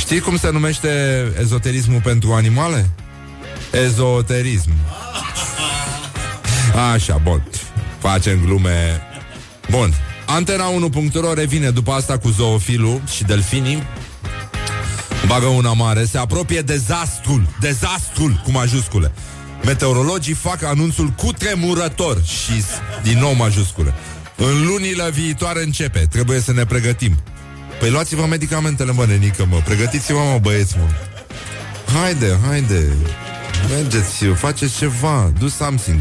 [0.02, 0.88] Știi cum se numește
[1.40, 2.90] ezoterismul pentru animale?
[3.84, 4.70] Ezoterism.
[6.92, 7.42] Așa, bun.
[7.98, 9.00] Facem glume.
[9.70, 9.94] Bun.
[10.26, 13.82] Antena 1.ro revine după asta cu zoofilul și delfinii.
[15.26, 19.12] Bagă una mare, se apropie dezastrul, dezastrul cu majuscule.
[19.64, 22.64] Meteorologii fac anunțul cu tremurător și
[23.02, 23.94] din nou majuscule.
[24.36, 27.16] În lunile viitoare începe, trebuie să ne pregătim.
[27.82, 30.86] Păi luați-vă medicamentele, mă, nenică, mă, pregătiți-vă, mă, băieți, mă.
[31.92, 32.92] Haide, haide,
[33.70, 36.00] mergeți, faceți ceva, do something.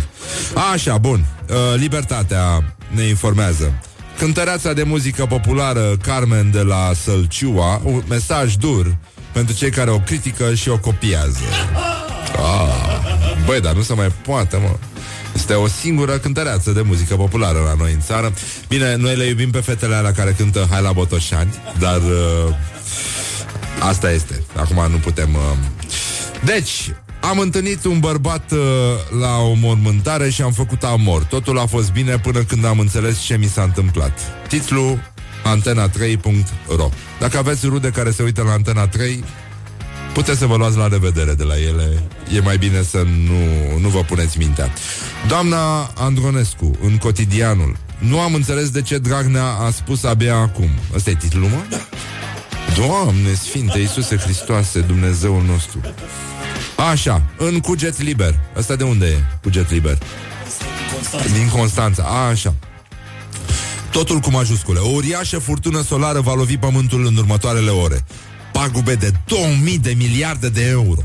[0.74, 3.74] Așa, bun, uh, Libertatea ne informează.
[4.18, 8.96] Cântăreața de muzică populară Carmen de la Sălciua, un mesaj dur
[9.32, 11.40] pentru cei care o critică și o copiază.
[12.36, 14.76] Ah, băi, dar nu se mai poate, mă.
[15.34, 18.34] Este o singură cântăreață de muzică populară la noi în țară.
[18.68, 22.56] Bine, noi le iubim pe fetele alea care cântă Hai la Botoșani, dar uh,
[23.80, 24.44] asta este.
[24.56, 25.34] Acum nu putem...
[25.34, 25.58] Uh...
[26.44, 28.60] Deci, am întâlnit un bărbat uh,
[29.20, 31.24] la o mormântare și am făcut amor.
[31.24, 34.20] Totul a fost bine până când am înțeles ce mi s-a întâmplat.
[34.48, 35.00] Titlu
[35.44, 36.90] antena3.ro
[37.20, 39.24] Dacă aveți rude care se uită la Antena 3,
[40.14, 42.04] puteți să vă luați la revedere de la ele.
[42.36, 44.70] E mai bine să nu, nu vă puneți mintea.
[45.28, 50.70] Doamna Andronescu, în cotidianul, nu am înțeles de ce Dragnea a spus abia acum.
[50.96, 51.78] Ăsta e titlul, mă?
[52.76, 55.80] Doamne Sfinte Iisuse Hristoase, Dumnezeul nostru.
[56.92, 58.40] Așa, în cuget liber.
[58.58, 59.18] Ăsta de unde e?
[59.42, 59.98] Cuget liber.
[61.34, 62.04] Din Constanța.
[62.04, 62.54] A, așa.
[63.92, 64.80] Totul cu majuscule.
[64.80, 68.06] O uriașă furtună solară va lovi pământul în următoarele ore.
[68.52, 71.04] Pagube de 2000 de miliarde de euro.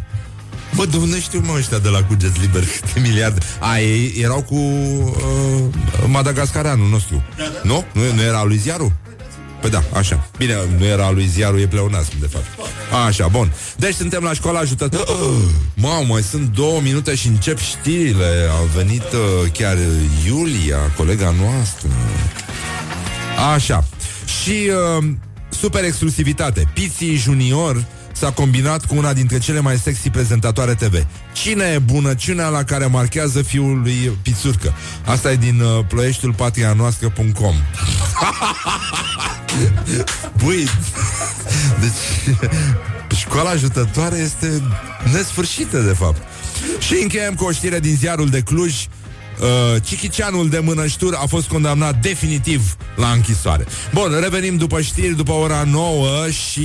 [0.74, 3.40] Bă, de unde știu mă ăștia de la Cuget Liber câte miliarde?
[3.60, 7.22] A, ei erau cu uh, Madagascaranul nostru.
[7.36, 7.60] Da, da.
[7.62, 7.84] Nu?
[7.92, 8.12] nu?
[8.14, 8.92] Nu era lui Ziaru?
[9.60, 10.28] Păi da, așa.
[10.36, 12.44] Bine, nu era lui Ziaru, e pleonasm, de fapt.
[13.06, 13.52] Așa, bun.
[13.76, 15.04] Deci suntem la școala ajutată.
[15.74, 18.48] Mamă, mai sunt două minute și încep știrile.
[18.50, 19.76] A venit uh, chiar
[20.26, 21.88] Iulia, colega noastră.
[23.54, 23.84] Așa.
[24.42, 25.04] Și uh,
[25.60, 26.68] super exclusivitate.
[26.74, 31.06] Pizzi Junior s-a combinat cu una dintre cele mai sexy prezentatoare TV.
[31.32, 34.74] Cine e bunăciunea la care marchează fiul lui Pițurcă?
[35.04, 37.54] Asta e din uh, ploieștiul patrianoastră.com
[40.44, 40.68] Băi,
[41.80, 42.36] deci
[43.20, 44.62] școala ajutătoare este
[45.12, 46.22] nesfârșită, de fapt.
[46.78, 48.74] Și încheiem cu o știre din ziarul de Cluj.
[49.40, 53.66] Uh, Cichicianul de mânăștur a fost condamnat definitiv la închisoare.
[53.92, 56.60] Bun, revenim după știri, după ora 9 și...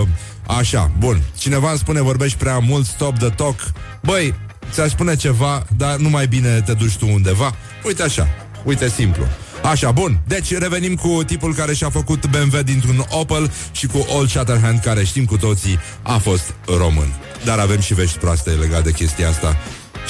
[0.00, 0.08] Uh,
[0.46, 1.22] așa, bun.
[1.38, 3.60] Cineva îmi spune, vorbești prea mult, stop the talk.
[4.02, 4.34] Băi,
[4.72, 7.54] ți-aș spune ceva, dar nu mai bine te duci tu undeva.
[7.84, 8.28] Uite așa,
[8.64, 9.26] uite simplu.
[9.62, 10.20] Așa, bun.
[10.26, 15.04] Deci revenim cu tipul care și-a făcut BMW dintr-un Opel și cu Old Shatterhand, care
[15.04, 17.14] știm cu toții a fost român.
[17.44, 19.56] Dar avem și vești proaste legate de chestia asta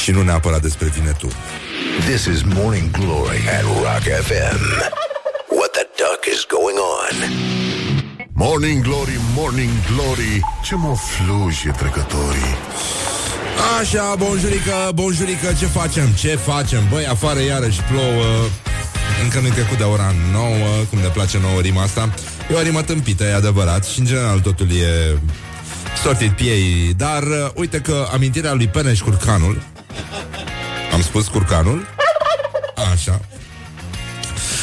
[0.02, 1.32] și nu neapărat despre vinetul.
[2.00, 4.60] This is Morning Glory at Rock FM.
[5.48, 7.14] What the duck is going on?
[8.32, 12.54] Morning Glory, Morning Glory Ce mă fluje trecătorii
[13.80, 16.08] Așa, bonjurică, bonjurică, ce facem?
[16.08, 16.82] Ce facem?
[16.90, 18.24] Băi, afară iarăși plouă
[19.22, 20.48] Încă nu-i trecut de ora 9
[20.90, 22.14] Cum ne place nouă rima asta
[22.50, 25.18] E o rimă tâmpită, e adevărat Și în general totul e
[26.02, 29.62] sortit piei Dar uh, uite că amintirea lui Peneș Curcanul
[30.92, 31.86] Am spus Curcanul?
[32.92, 33.20] Așa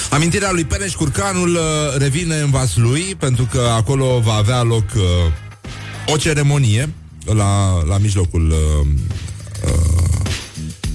[0.09, 1.61] Amintirea lui Peneș Curcanul uh,
[1.97, 6.89] revine în Vaslui Pentru că acolo va avea loc uh, o ceremonie
[7.25, 8.87] la, la mijlocul uh,
[9.63, 9.99] uh,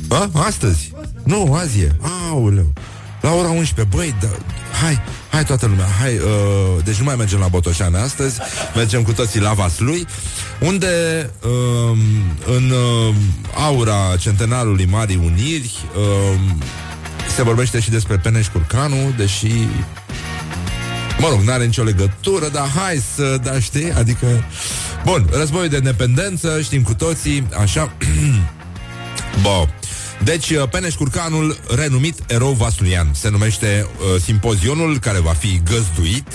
[0.09, 0.92] a, astăzi.
[1.25, 1.97] Nu, azi e.
[2.31, 2.73] Aoleu.
[3.20, 3.97] La ora 11.
[3.97, 4.29] Băi, da,
[4.83, 5.01] hai,
[5.35, 6.14] hai toată lumea, hai.
[6.14, 8.38] Uh, deci nu mai mergem la Botoșane astăzi,
[8.75, 10.07] mergem cu toții la Vaslui,
[10.61, 11.99] unde uh,
[12.47, 13.14] în uh,
[13.55, 16.40] aura centenarului Marii Uniri uh,
[17.35, 19.53] se vorbește și despre Peneș Curcanu, deși
[21.18, 24.27] Mă rog, n-are nicio legătură, dar hai să, da, știi, adică...
[25.05, 27.92] Bun, războiul de independență, știm cu toții, așa...
[29.42, 29.66] Bă,
[30.25, 36.27] deci, uh, Peneș Curcanul, renumit erou vasluian, se numește uh, simpozionul care va fi găzduit,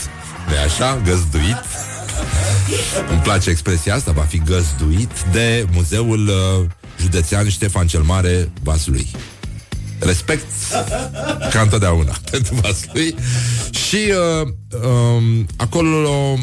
[0.50, 1.64] de așa, găzduit,
[3.10, 6.66] îmi place expresia asta, va fi găzduit de Muzeul uh,
[7.00, 9.08] Județean Ștefan cel Mare Vaslui.
[10.00, 10.46] Respect
[11.52, 13.16] ca întotdeauna pentru Vaslui.
[13.88, 13.98] Și
[14.42, 14.48] uh,
[14.84, 16.38] uh, acolo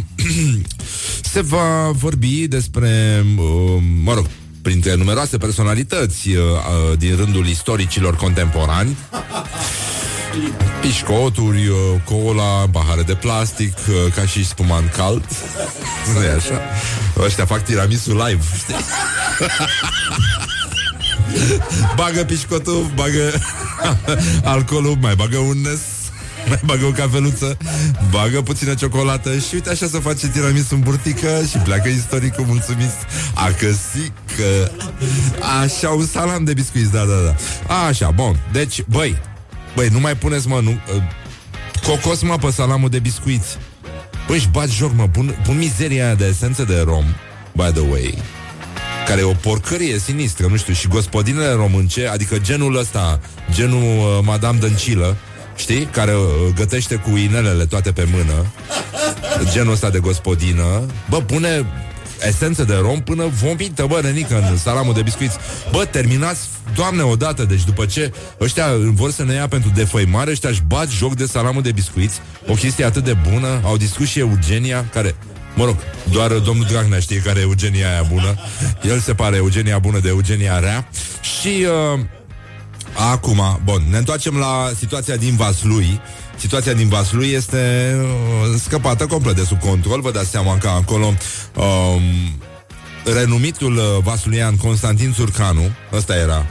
[1.33, 4.27] se va vorbi despre, uh, mă rog,
[4.67, 8.97] printre numeroase personalități uh, uh, din rândul istoricilor contemporani
[10.81, 15.25] Pișcoturi, uh, cola, pahare de plastic, uh, ca și spuman cald
[16.15, 16.61] nu e așa?
[17.19, 18.75] Ăștia fac tiramisu live, știi?
[21.97, 23.33] bagă pișcotul, bagă
[24.55, 25.81] alcoolul, mai bagă un nes,
[26.49, 27.57] mai bagă o cafeluță,
[28.11, 32.91] bagă puțină ciocolată și uite așa să face tiramisu în burtică și pleacă istoricul mulțumit.
[33.35, 33.51] A
[34.37, 34.71] că
[35.63, 37.75] Așa, un salam de biscuiți, da, da, da.
[37.87, 38.41] Așa, bun.
[38.53, 39.17] Deci, băi,
[39.75, 40.71] băi, nu mai puneți, mă, nu...
[40.71, 41.03] Uh,
[41.83, 43.59] cocos, mă, pe salamul de biscuiți.
[44.27, 47.05] Băi, își bat joc, mă, pun, pun mizeria aia de esență de rom,
[47.53, 48.19] by the way,
[49.07, 54.19] care e o porcărie sinistră, nu știu, și gospodinele românce, adică genul ăsta, genul uh,
[54.23, 55.17] Madame Dăncilă,
[55.57, 56.23] știi, care uh,
[56.55, 58.47] gătește cu inelele toate pe mână,
[59.53, 61.67] genul ăsta de gospodină, bă, pune
[62.27, 65.37] esență de rom până vomită, bă, nenică, în salamul de biscuiți.
[65.71, 66.41] Bă, terminați,
[66.75, 70.89] doamne, odată, deci după ce ăștia vor să ne ia pentru defăimare, ăștia își bat
[70.89, 75.15] joc de salamul de biscuiți, o chestie atât de bună, au discutat și Eugenia, care
[75.57, 75.77] Mă rog,
[76.11, 78.35] doar domnul Dragnea știe care e Eugenia aia bună.
[78.83, 80.89] El se pare Eugenia bună de Eugenia rea.
[81.21, 82.01] Și uh,
[82.97, 86.01] acum, bun, ne întoarcem la situația din Vaslui.
[86.37, 90.01] Situația din Vaslui este uh, scăpată complet de sub control.
[90.01, 92.03] Vă dați seama că acolo um,
[93.15, 96.47] renumitul uh, vasluian Constantin Țurcanu, ăsta era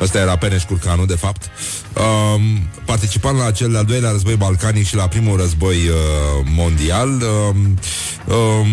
[0.00, 1.50] Ăsta era Peneș Curcanu, de fapt.
[2.34, 7.78] Um, Participant la cel de-al doilea război balcanic Și la primul război uh, mondial um,
[8.36, 8.66] um,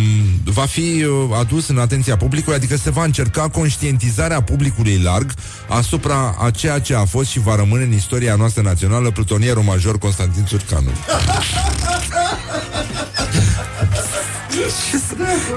[0.44, 5.34] Va fi uh, adus în atenția publicului Adică se va încerca conștientizarea publicului larg
[5.68, 9.98] Asupra a ceea ce a fost Și va rămâne în istoria noastră națională Plutonierul major
[9.98, 10.90] Constantin Țurcanu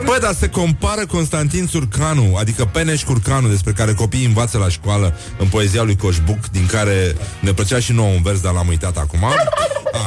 [0.05, 5.15] Bă, dar se compară Constantin Țurcanu, adică Peneș Curcanu, despre care copiii învață la școală
[5.39, 8.97] în poezia lui Coșbuc, din care ne plăcea și nouă un vers, dar l-am uitat
[8.97, 9.25] acum.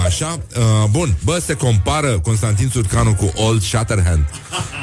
[0.05, 4.25] Așa, uh, bun, bă, se compară Constantin Țurcanu cu Old Shatterhand.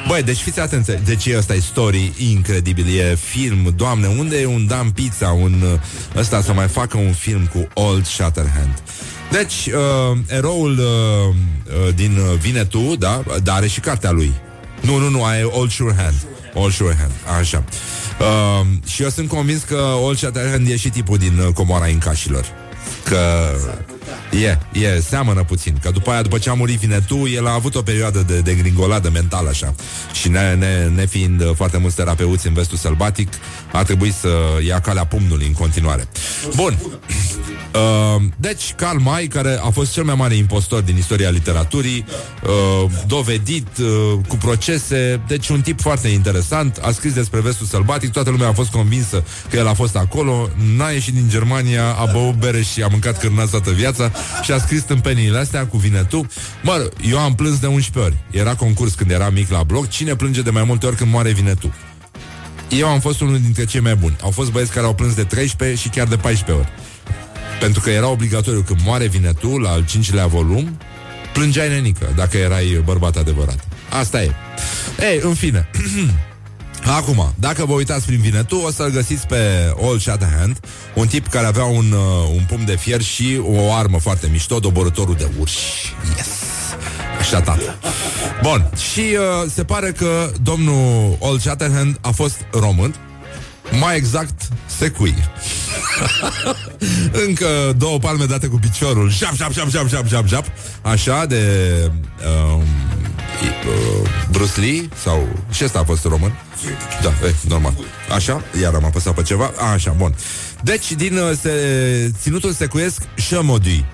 [0.08, 4.66] Băi, deci fiți atenți, deci ăsta e story incredibil, e film, doamne, unde e un
[4.66, 5.80] Dan Pizza, un
[6.16, 8.82] ăsta să mai facă un film cu Old Shatterhand?
[9.30, 11.34] Deci, uh, eroul uh,
[11.86, 14.32] uh, din Vine Tu, da, dar are și cartea lui.
[14.80, 16.26] Nu, nu, nu, aia e Old Sure Hand.
[16.54, 17.64] Old Sure Hand, așa.
[18.20, 21.86] Uh, și eu sunt convins că Old Sure Hand e și tipul din uh, Comora
[21.88, 22.44] Incașilor.
[23.08, 23.54] Că
[24.42, 27.74] e, e, seamănă puțin Că după aia, după ce a murit Vinetu El a avut
[27.74, 29.74] o perioadă de, de gringoladă mentală așa.
[30.12, 33.28] Și ne, ne, ne fiind uh, foarte mulți terapeuți în vestul sălbatic
[33.72, 34.28] A trebuit să
[34.66, 36.08] ia calea pumnului în continuare.
[36.54, 36.78] Bun.
[37.74, 42.04] Uh, Deci, Karl May, care a fost cel mai mare impostor din istoria literaturii
[42.42, 48.12] uh, Dovedit uh, cu procese Deci un tip foarte interesant A scris despre vestul sălbatic
[48.12, 52.04] Toată lumea a fost convinsă că el a fost acolo N-a ieșit din Germania, a
[52.12, 56.02] băut bere și a mâncat cârnați toată viața și a scris tâmpeniile astea cu vine
[56.02, 56.26] tu.
[56.62, 58.40] Mă, eu am plâns de 11 ori.
[58.40, 59.88] Era concurs când era mic la bloc.
[59.88, 61.74] Cine plânge de mai multe ori când moare vine tu?
[62.68, 64.16] Eu am fost unul dintre cei mai buni.
[64.22, 66.72] Au fost băieți care au plâns de 13 și chiar de 14 ori.
[67.60, 70.78] Pentru că era obligatoriu când moare vine tu la al cincilea volum,
[71.32, 73.64] plângeai nenică dacă erai bărbat adevărat.
[73.90, 74.30] Asta e.
[75.00, 75.68] Ei, în fine.
[76.96, 80.60] Acum, dacă vă uitați prin vinetu, o să-l găsiți pe Old Shatterhand,
[80.94, 84.58] un tip care avea un, uh, un pumn de fier și o armă foarte mișto,
[84.58, 85.94] doborătorul de urși.
[86.16, 86.26] Yes!
[87.18, 87.78] Așa, tată.
[88.42, 92.94] Bun, și uh, se pare că domnul Old Shatterhand a fost român,
[93.80, 94.48] mai exact,
[94.78, 95.14] secui.
[97.26, 99.10] Încă două palme date cu piciorul.
[99.10, 100.44] Jap, jap, jap, jap, jap, jap, jap.
[100.82, 101.44] Așa, de...
[102.54, 102.97] Um, uh,
[104.30, 105.28] Bruce Lee sau...
[105.50, 106.38] Și ăsta a fost român?
[107.02, 107.74] Da, e, normal.
[108.14, 109.52] Așa, iar am apăsat pe ceva.
[109.56, 110.14] A, așa, bun.
[110.62, 111.52] Deci, din uh, se,
[112.20, 113.84] ținutul secuiesc Șomodi.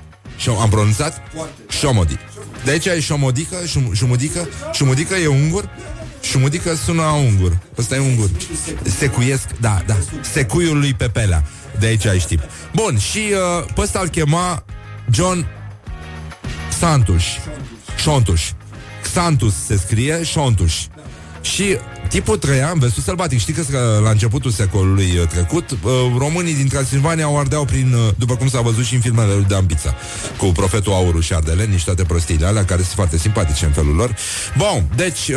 [0.60, 1.22] Am pronunțat?
[1.68, 2.18] Șomodi.
[2.64, 3.56] De aici e șomodică,
[3.92, 5.68] șumudică, șumudică e ungur,
[6.20, 7.58] șumudică sună a ungur.
[7.78, 8.30] Ăsta e ungur.
[8.98, 9.96] Secuiesc, da, da.
[10.20, 11.44] Secuiul lui Pepelea.
[11.78, 12.40] De aici ai știi.
[12.74, 14.64] Bun, și uh, pe ăsta îl chema
[15.10, 15.46] John
[16.78, 17.24] Santuș.
[17.96, 18.42] Șontuș.
[19.14, 20.74] Xantus se scrie, Șontuș.
[21.40, 21.76] Și
[22.08, 23.38] tipul trăia în vestul sălbatic.
[23.38, 25.78] Știi că la începutul secolului uh, trecut, uh,
[26.18, 29.44] românii din Transilvania au ardeau prin, uh, după cum s-a văzut și în filmele lui
[29.48, 29.94] Dan Pizza,
[30.38, 33.94] cu profetul Auru și Ardelen, și toate prostiile alea, care sunt foarte simpatice în felul
[33.94, 34.14] lor.
[34.56, 35.30] Bun, deci,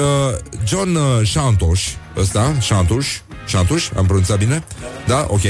[0.66, 1.88] John Shantosh,
[2.18, 3.10] ăsta, Shantush,
[3.48, 4.64] Shantush, am pronunțat bine?
[5.06, 5.26] Da?
[5.30, 5.42] Ok.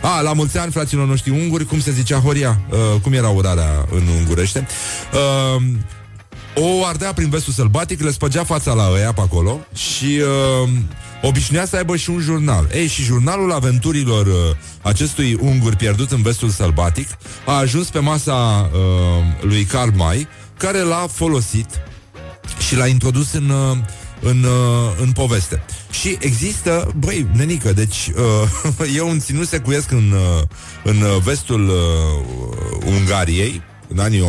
[0.00, 2.60] A, la mulți ani, fraților noștri unguri, cum se zicea Horia?
[2.70, 4.66] Uh, cum era urarea în ungurește?
[5.12, 5.62] Uh,
[6.54, 10.20] o ardea prin vestul sălbatic, le spăgea fața la ăia pe acolo și
[10.64, 10.68] uh,
[11.22, 12.68] obișnuia să aibă și un jurnal.
[12.74, 14.34] Ei, și jurnalul aventurilor uh,
[14.82, 17.08] acestui ungur pierdut în vestul sălbatic
[17.46, 21.66] a ajuns pe masa uh, lui Karl May, care l-a folosit
[22.66, 23.48] și l-a introdus în...
[23.48, 23.76] Uh,
[24.24, 25.62] în, uh, în poveste.
[25.90, 28.10] Și există, băi, nenică, deci
[28.78, 30.42] uh, eu un ținut secuiesc în, uh,
[30.84, 34.20] în vestul uh, Ungariei, în anii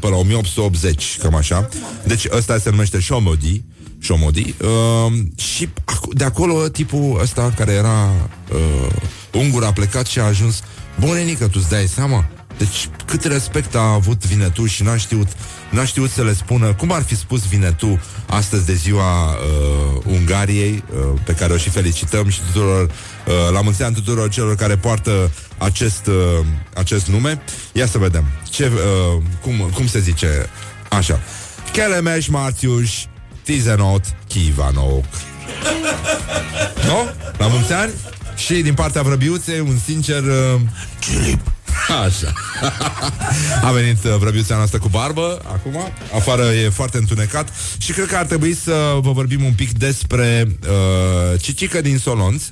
[0.00, 1.68] pe la 1880, cam așa.
[2.06, 3.62] Deci ăsta se numește Shomodi.
[4.02, 4.54] Shomodi.
[4.62, 5.68] Uh, și
[6.12, 8.10] de acolo tipul ăsta care era
[8.52, 8.92] uh,
[9.32, 10.62] ungur a plecat și a ajuns
[10.98, 12.28] Bunenică, tu-ți dai seama?
[12.58, 15.28] Deci cât respect a avut Vinetu și n-a știut,
[15.70, 20.84] n-a știut să le spună cum ar fi spus Vinetu astăzi de ziua uh, Ungariei,
[20.94, 22.90] uh, pe care o și felicităm și tuturor, uh,
[23.52, 27.42] la mulți ani tuturor celor care poartă acest, uh, acest nume.
[27.72, 28.24] Ia să vedem.
[28.50, 30.48] Ce, uh, cum, cum se zice?
[30.88, 31.20] Așa.
[31.72, 32.90] Kelemes Martius
[33.42, 35.04] Tizenot Kivanok.
[36.86, 37.10] Nu?
[37.38, 37.92] La mulți ani?
[38.36, 40.22] Și din partea vrăbiuței, un sincer...
[40.22, 40.60] Uh,
[42.04, 42.32] Așa.
[43.68, 48.16] A venit uh, vrăbiuța noastră cu barbă Acum, afară e foarte întunecat Și cred că
[48.16, 52.42] ar trebui să vă vorbim un pic despre uh, Cicică din Solonț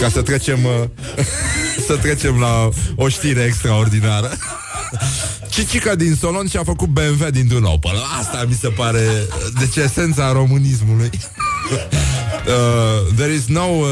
[0.00, 0.88] Ca să trecem uh,
[1.86, 4.30] Să trecem la o știre extraordinară.
[5.54, 9.06] Cicica din Solon și-a făcut BMW dintr-un Opel Asta mi se pare
[9.58, 11.10] Deci esența românismului.
[12.46, 13.88] Uh, There is no uh,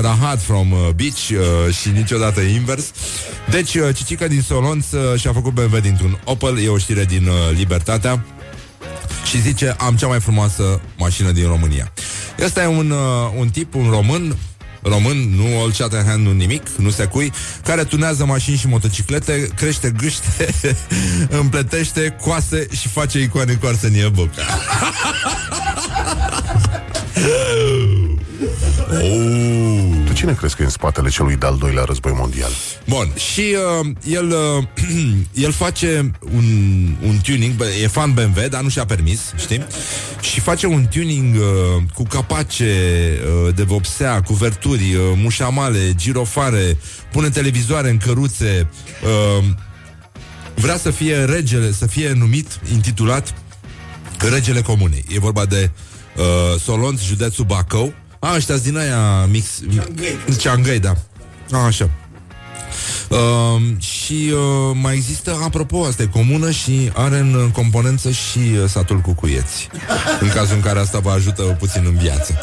[0.00, 2.90] rahat from uh, beach uh, Și niciodată invers.
[3.50, 6.58] Deci uh, Cicica din Solon uh, și-a făcut BMW dintr-un Opel.
[6.58, 8.24] E o știre din uh, Libertatea.
[9.30, 11.92] Și zice, am cea mai frumoasă mașină din România.
[12.44, 14.36] Ăsta e un, uh, un tip, un român,
[14.82, 17.32] român, nu Old Shatterhand, nu nimic, nu se cui,
[17.64, 20.54] care tunează mașini și motociclete, crește gâște,
[21.40, 24.42] împletește coase și face icoane cu Arsenie Boca.
[29.02, 29.69] oh.
[30.20, 32.50] Tu cine crezi că e în spatele celui de-al doilea război mondial?
[32.88, 34.64] Bun, și uh, el, uh,
[35.44, 36.44] el face un,
[37.02, 39.66] un tuning, bă, e fan BMW, dar nu și-a permis, știi?
[40.20, 42.74] Și face un tuning uh, cu capace
[43.44, 46.76] uh, de vopsea, cuverturi, uh, mușamale, girofare,
[47.12, 48.68] pune televizoare în căruțe,
[49.38, 49.44] uh,
[50.54, 53.34] vrea să fie regele, să fie numit, intitulat
[54.30, 55.04] Regele Comunei.
[55.08, 55.70] E vorba de
[56.16, 57.94] uh, Solonț, județul Bacău.
[58.20, 59.46] A, ăștia din aia mix...
[60.38, 60.92] Ceangăi, da.
[61.50, 61.90] A, așa.
[63.10, 68.68] Uh, și uh, mai există, apropo, asta e comună și are în componență și uh,
[68.68, 69.68] satul Cucuieți.
[70.20, 72.40] În cazul în care asta vă ajută puțin în viață.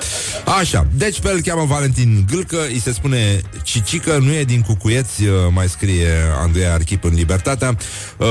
[0.60, 5.24] Așa, deci pe el cheamă Valentin Gâlcă, îi se spune Cicică, nu e din Cucuieți,
[5.24, 6.08] uh, mai scrie
[6.42, 7.78] Andrei Archip în Libertatea,
[8.18, 8.28] uh,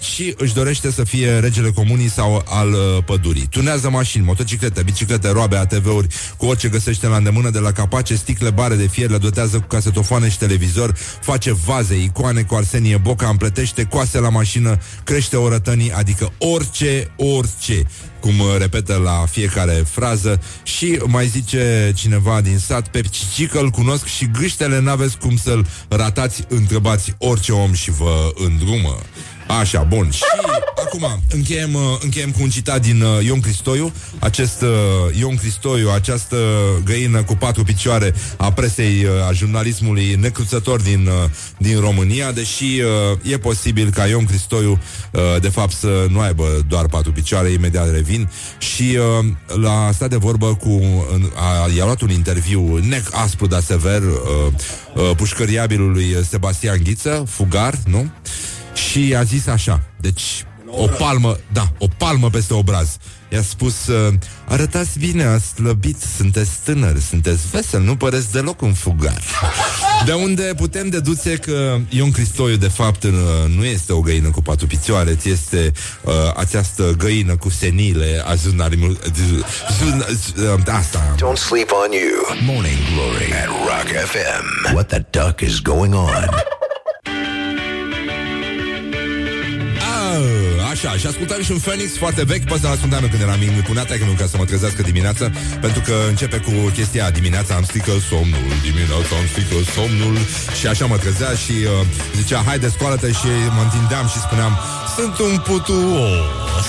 [0.00, 3.46] și își dorește să fie regele comunii sau al uh, pădurii.
[3.50, 6.06] Tunează mașini, motociclete, biciclete, roabe, ATV-uri,
[6.36, 9.66] cu orice găsește la îndemână de la capace, sticle bare de fier, le dotează cu
[9.66, 15.92] casetofoane și televizor, face vaze, icoane cu Arsenie Boca, împletește coase la mașină, crește orătănii,
[15.92, 17.86] adică orice, orice
[18.20, 24.06] cum repetă la fiecare frază și mai zice cineva din sat, pe Cicică îl cunosc
[24.06, 28.98] și gâștele n-aveți cum să-l ratați, întrebați orice om și vă îndrumă.
[29.58, 30.10] Așa, bun.
[30.10, 30.22] Și
[30.84, 33.92] acum încheiem, uh, încheiem cu un citat din uh, Ion Cristoiu.
[34.18, 34.68] Acest uh,
[35.18, 36.36] Ion Cristoiu, această
[36.84, 42.64] găină cu patru picioare a presei, uh, a jurnalismului necruțător din, uh, din România, deși
[42.64, 44.70] uh, e posibil ca Ion Cristoiu
[45.12, 48.30] uh, de fapt să nu aibă doar patru picioare, imediat revin.
[48.58, 49.26] Și uh,
[49.60, 50.80] la stat de vorbă cu
[51.34, 54.12] a, i-a luat un interviu nec aspru, dar sever uh,
[54.94, 58.10] uh, pușcăriabilului Sebastian Ghiță, fugar, nu?
[58.74, 62.96] Și a zis așa, deci o palmă, da, o palmă peste obraz.
[63.28, 64.14] I-a spus, uh,
[64.48, 69.22] arătați bine, ați slăbit, sunteți tânăr, sunteți vesel, nu păreți deloc un fugar.
[70.06, 73.10] De unde putem deduce că Ion Cristoiu, de fapt, uh,
[73.56, 78.34] nu este o găină cu patru picioare, ci este uh, această găină cu senile a
[78.34, 78.98] jurnalismului...
[80.36, 81.14] Uh, asta.
[81.14, 82.54] Don't sleep on you.
[82.54, 84.74] Morning Glory at Rock FM.
[84.74, 86.58] What the duck is going on?
[90.80, 92.44] Așa, și ascultam și un Phoenix foarte vechi.
[92.44, 95.24] Pe ăsta ascultam eu când eram mic, mi punea taică ca să mă trezească dimineața?
[95.64, 100.14] Pentru că începe cu chestia dimineața Am strică somnul, dimineața am strică somnul.
[100.58, 101.86] Și așa mă trezea și uh,
[102.18, 103.10] zicea Haide, scoală-te.
[103.20, 104.52] Și mă întindeam și spuneam
[104.96, 106.66] Sunt un putuos.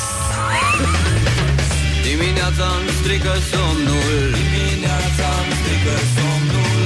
[2.10, 4.14] Dimineața îmi strică somnul.
[4.42, 6.80] Dimineața îmi strică somnul.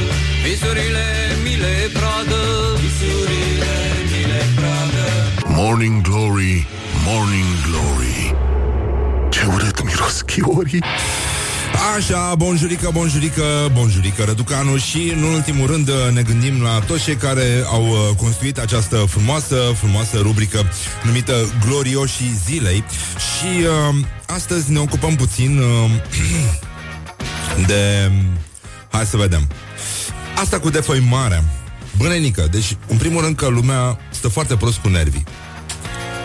[0.45, 1.05] Visurile
[1.45, 2.41] mi le pradă.
[2.84, 3.76] Visurile
[4.11, 5.05] mi le pradă.
[5.59, 6.57] Morning Glory,
[7.08, 8.36] Morning Glory
[9.30, 10.84] Ce urât miros chiorii
[11.95, 17.64] Așa, bonjurică, bonjurică, bonjurică Răducanu și, în ultimul rând, ne gândim la toți cei care
[17.66, 20.72] au uh, construit această frumoasă, frumoasă rubrică
[21.03, 21.34] numită
[21.66, 22.84] Glorioșii Zilei
[23.18, 23.95] și uh,
[24.26, 25.91] astăzi ne ocupăm puțin uh,
[27.70, 28.12] de...
[28.91, 29.47] Hai să vedem.
[30.36, 31.43] Asta cu defăimarea.
[31.97, 35.24] Bănenică, deci, în primul rând că lumea stă foarte prost cu nervii.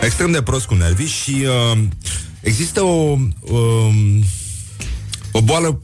[0.01, 1.83] Extrem de prost cu nervii și uh,
[2.41, 3.17] există o...
[3.39, 4.19] Uh,
[5.31, 5.81] o boală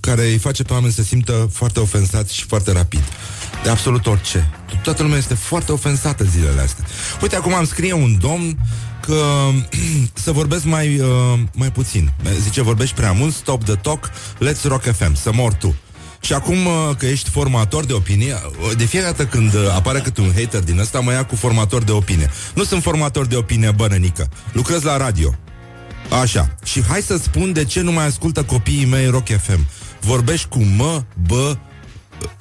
[0.00, 3.02] care îi face pe oameni să simtă foarte ofensați și foarte rapid.
[3.62, 4.50] De absolut orice.
[4.82, 6.84] Toată lumea este foarte ofensată zilele astea.
[7.22, 8.58] Uite, acum am scrie un domn
[9.00, 9.22] că
[10.24, 12.12] să vorbesc mai, uh, mai puțin.
[12.40, 15.74] Zice, vorbești prea mult, stop the talk, let's rock FM, să mor tu.
[16.26, 20.00] Și acum uh, că ești formator de opinie, uh, de fiecare dată când uh, apare
[20.00, 22.30] câte un hater din ăsta, mă ia cu formator de opinie.
[22.54, 24.28] Nu sunt formator de opinie, bănănică.
[24.52, 25.34] Lucrez la radio.
[26.22, 26.54] Așa.
[26.64, 29.66] Și hai să spun de ce nu mai ascultă copiii mei Rock FM.
[30.00, 31.56] Vorbești cu mă, bă,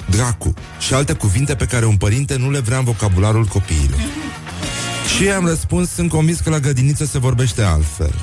[0.06, 4.00] dracu și alte cuvinte pe care un părinte nu le vrea în vocabularul copiilor.
[5.18, 8.14] Și am răspuns, sunt convins că la grădiniță se vorbește altfel.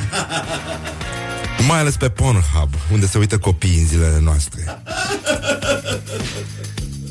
[1.66, 4.82] Mai ales pe Pornhub, unde se uită copiii în zilele noastre.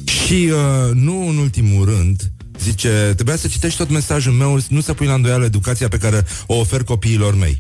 [0.06, 4.94] Și uh, nu în ultimul rând, zice, trebuia să citești tot mesajul meu, nu să
[4.94, 7.58] pui la îndoială educația pe care o ofer copiilor mei.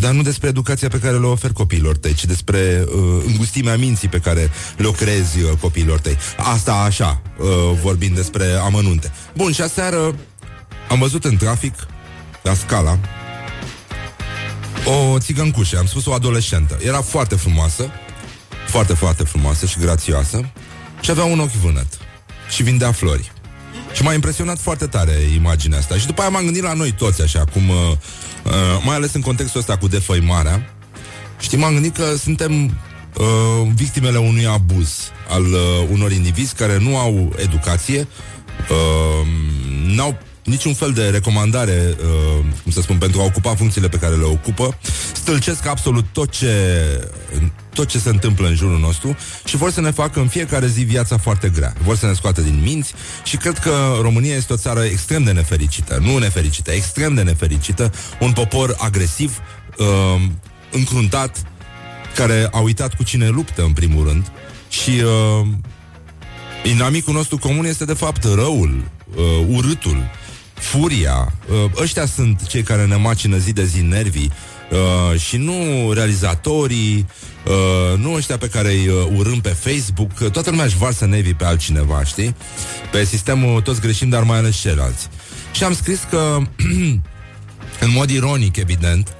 [0.00, 4.08] Dar nu despre educația pe care le ofer copiilor tăi, ci despre uh, îngustimea minții
[4.08, 6.16] pe care le-o creezi uh, copiilor tăi.
[6.36, 7.46] Asta așa, uh,
[7.82, 9.12] vorbind despre amănunte.
[9.36, 10.14] Bun, și aseară
[10.88, 11.74] am văzut în trafic,
[12.42, 12.98] la scala,
[14.84, 16.78] o țigăncușă, am spus o adolescentă.
[16.82, 17.90] Era foarte frumoasă,
[18.66, 20.50] foarte, foarte frumoasă și grațioasă
[21.00, 21.98] și avea un ochi vânăt
[22.50, 23.32] și vindea flori.
[23.92, 25.96] Și m-a impresionat foarte tare imaginea asta.
[25.96, 27.76] Și după aia m-am gândit la noi toți, așa, cum, uh,
[28.44, 28.52] uh,
[28.84, 30.74] mai ales în contextul ăsta cu defăimarea.
[31.40, 36.98] Știi, m-am gândit că suntem uh, victimele unui abuz al uh, unor indivizi care nu
[36.98, 38.08] au educație,
[38.70, 39.26] uh,
[39.86, 44.14] n-au niciun fel de recomandare, uh, cum să spun, pentru a ocupa funcțiile pe care
[44.14, 44.78] le ocupă,
[45.12, 46.52] stâlcesc absolut tot ce,
[47.74, 50.82] tot ce se întâmplă în jurul nostru și vor să ne facă în fiecare zi
[50.82, 51.74] viața foarte grea.
[51.84, 55.32] Vor să ne scoată din minți și cred că România este o țară extrem de
[55.32, 59.38] nefericită, nu nefericită, extrem de nefericită, un popor agresiv,
[59.78, 60.22] uh,
[60.70, 61.42] încruntat,
[62.14, 64.32] care a uitat cu cine luptă, în primul rând,
[64.68, 65.46] și uh,
[66.70, 70.10] inamicul nostru comun este, de fapt, răul, uh, urâtul,
[70.64, 71.32] furia.
[71.48, 74.32] Uh, ăștia sunt cei care ne macină zi de zi nervii
[74.70, 77.06] uh, și nu realizatorii,
[77.46, 80.12] uh, nu ăștia pe care îi uh, urâm pe Facebook.
[80.30, 82.34] Toată lumea își varsă nervii pe altcineva, știi?
[82.90, 85.08] Pe sistemul toți greșim, dar mai ales ceilalți.
[85.52, 86.38] Și am scris că,
[87.84, 89.16] în mod ironic, evident,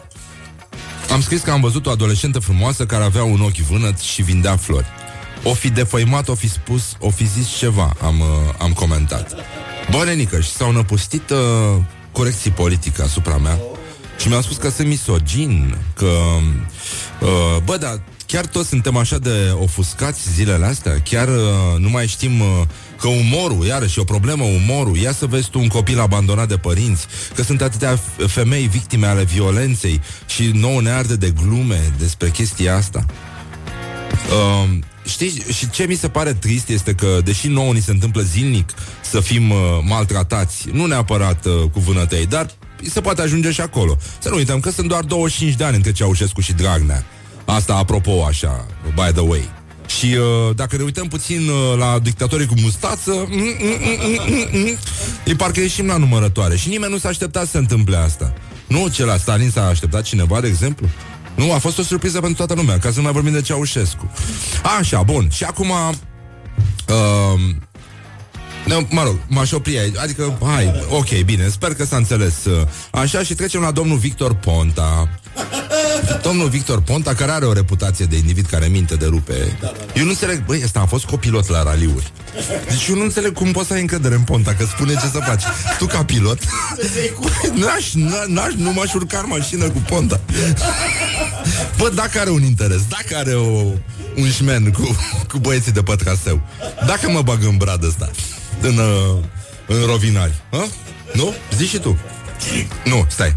[1.12, 4.56] am scris că am văzut o adolescentă frumoasă care avea un ochi vânăt și vindea
[4.56, 4.86] flori.
[5.44, 8.26] O fi defăimat, o fi spus, o fi zis ceva, am, uh,
[8.58, 9.34] am comentat.
[9.90, 11.82] Bă, nenică, și s-au năpustit uh,
[12.12, 13.58] corecții politice asupra mea
[14.18, 16.10] și mi-au spus că sunt misogin, că...
[17.20, 22.06] Uh, bă, dar chiar toți suntem așa de ofuscați zilele astea, chiar uh, nu mai
[22.06, 22.46] știm uh,
[23.00, 24.96] că umorul, iarăși, e o problemă umorul.
[24.96, 29.22] Ia să vezi tu un copil abandonat de părinți, că sunt atâtea femei victime ale
[29.22, 33.06] violenței și nouă ne arde de glume despre chestia asta.
[34.30, 38.22] Uh, știi, și ce mi se pare trist este că, deși nouă ni se întâmplă
[38.22, 38.70] zilnic
[39.10, 42.50] să fim uh, maltratați, nu neapărat uh, cu vânătei, dar
[42.90, 43.96] se poate ajunge și acolo.
[44.18, 47.04] Să nu uităm că sunt doar 25 de ani între Ceaușescu și Dragnea.
[47.44, 49.50] Asta apropo așa, by the way.
[49.86, 54.60] Și uh, dacă ne uităm puțin uh, la dictatorii cu mustață, mm, mm, mm, mm,
[54.60, 54.76] mm,
[55.24, 56.56] e parcă ieșim la numărătoare.
[56.56, 58.34] Și nimeni nu s-a așteptat să se întâmple asta.
[58.66, 60.88] Nu ce la Stalin s-a așteptat cineva, de exemplu?
[61.34, 64.10] Nu, a fost o surpriză pentru toată lumea, ca să nu mai vorbim de Ceaușescu.
[64.78, 65.28] Așa, bun.
[65.30, 65.70] Și acum...
[65.70, 67.40] Uh,
[68.66, 69.96] ne, mă rog, m-aș opri aici.
[69.96, 72.44] Adică, hai, ok, bine, sper că s-a înțeles.
[72.44, 75.08] uh, Așa, și trecem la domnul Victor Ponta.
[76.22, 79.58] Domnul Victor Ponta, care are o reputație de individ care minte de rupe.
[79.94, 82.12] Eu nu înțeleg, băi, ăsta a fost copilot la raliuri.
[82.68, 85.20] Deci eu nu înțeleg cum poți să ai încredere în Ponta, că spune ce să
[85.26, 85.42] faci.
[85.78, 86.38] Tu ca pilot,
[87.60, 87.92] n-aș,
[88.26, 90.20] n-aș, nu m-aș urca în mașină cu Ponta.
[91.78, 93.62] Bă, dacă are un interes, dacă are o,
[94.16, 94.96] un șmen cu,
[95.32, 96.40] cu băieții de pe traseu,
[96.86, 98.10] dacă mă bag în brad ăsta,
[98.64, 99.16] în, uh,
[99.66, 100.64] în rovinari, hă?
[101.12, 101.34] nu?
[101.56, 101.98] Zici și tu.
[102.84, 103.36] Nu, stai.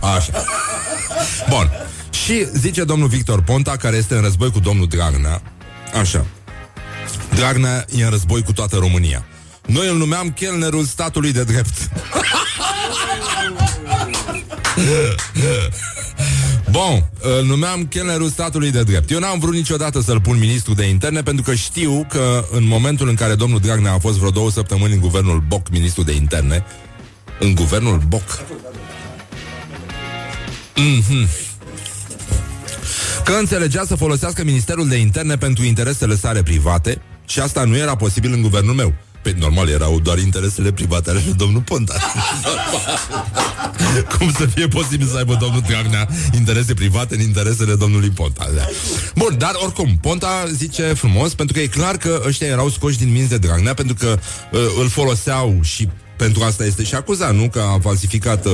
[0.00, 0.44] Așa.
[1.48, 1.70] Bun.
[2.10, 5.42] Și zice domnul Victor Ponta, care este în război cu domnul Dragnea,
[6.00, 6.26] așa.
[7.34, 9.24] Dragnea e în război cu toată România.
[9.66, 11.74] Noi îl numeam chelnerul statului de drept.
[16.72, 19.10] Bun, îl numeam chelnerul statului de drept.
[19.10, 23.08] Eu n-am vrut niciodată să-l pun ministru de interne pentru că știu că în momentul
[23.08, 26.64] în care domnul Dragnea a fost vreo două săptămâni în guvernul Boc, ministru de interne,
[27.40, 28.42] în guvernul Boc.
[30.76, 31.28] Mhm.
[33.24, 37.96] Că înțelegea să folosească Ministerul de Interne pentru interesele sale private și asta nu era
[37.96, 38.94] posibil în guvernul meu.
[39.22, 41.94] Pe normal, erau doar interesele private ale lui domnul Ponta.
[44.18, 48.48] Cum să fie posibil să aibă domnul Dragnea interese private în interesele domnului Ponta?
[48.54, 48.66] Da.
[49.14, 53.12] Bun, dar oricum, Ponta zice frumos, pentru că e clar că ăștia erau scoși din
[53.12, 54.18] minți de Dragnea, pentru că
[54.52, 55.88] uh, îl foloseau și
[56.22, 57.48] pentru asta este și acuzat, nu?
[57.48, 58.52] Că a falsificat uh,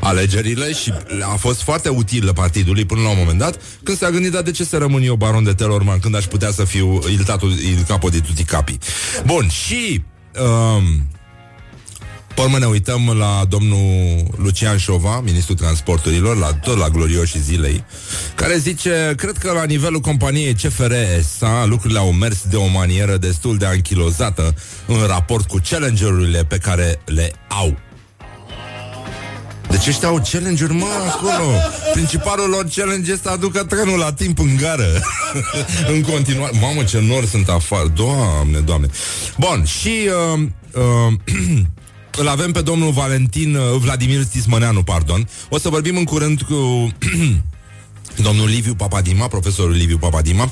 [0.00, 0.92] alegerile și
[1.32, 4.50] a fost foarte util partidului până la un moment dat, când s-a gândit, dar de
[4.50, 7.84] ce să rămân eu baron de Telorman când aș putea să fiu il, tatu, il
[7.88, 8.78] capo di tutti capi?
[9.24, 10.02] Bun, și...
[10.40, 11.08] Um,
[12.34, 17.84] pe urmă ne uităm la domnul Lucian Șova, ministrul transporturilor, la, tot la glorioșii zilei,
[18.34, 20.92] care zice, cred că la nivelul companiei CFR
[21.38, 24.54] SA lucrurile au mers de o manieră destul de anchilozată
[24.86, 27.78] în raport cu challengerurile pe care le au.
[29.70, 31.50] Deci ăștia au challenge-uri, mă, acolo.
[31.92, 35.02] Principalul lor challenge este să aducă trenul la timp în gară.
[35.94, 36.58] în continuare.
[36.60, 37.88] Mamă, ce nori sunt afară.
[37.94, 38.86] Doamne, doamne.
[39.38, 39.92] Bun, și...
[40.34, 40.40] Uh,
[40.74, 41.12] uh,
[42.16, 45.28] îl avem pe domnul Valentin uh, Vladimir Tismăneanu, pardon.
[45.48, 46.54] O să vorbim în curând cu
[48.26, 50.50] domnul Liviu Papadima, profesorul Liviu Papadima,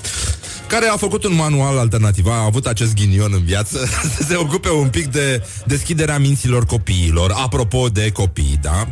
[0.66, 4.70] care a făcut un manual alternativ, a avut acest ghinion în viață, să se ocupe
[4.70, 7.32] un pic de deschiderea minților copiilor.
[7.36, 8.88] Apropo de copii, da?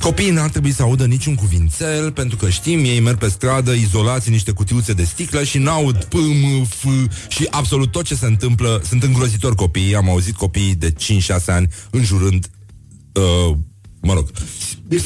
[0.00, 4.26] Copiii n-ar trebui să audă niciun cuvințel, pentru că știm, ei merg pe stradă izolați
[4.26, 6.84] în niște cutiuțe de sticlă și n-aud p, m, f
[7.28, 8.82] și absolut tot ce se întâmplă.
[8.88, 10.94] Sunt îngrozitori copiii, am auzit copiii de 5-6
[11.46, 12.46] ani înjurând
[13.12, 13.56] uh,
[14.00, 14.28] mă rog,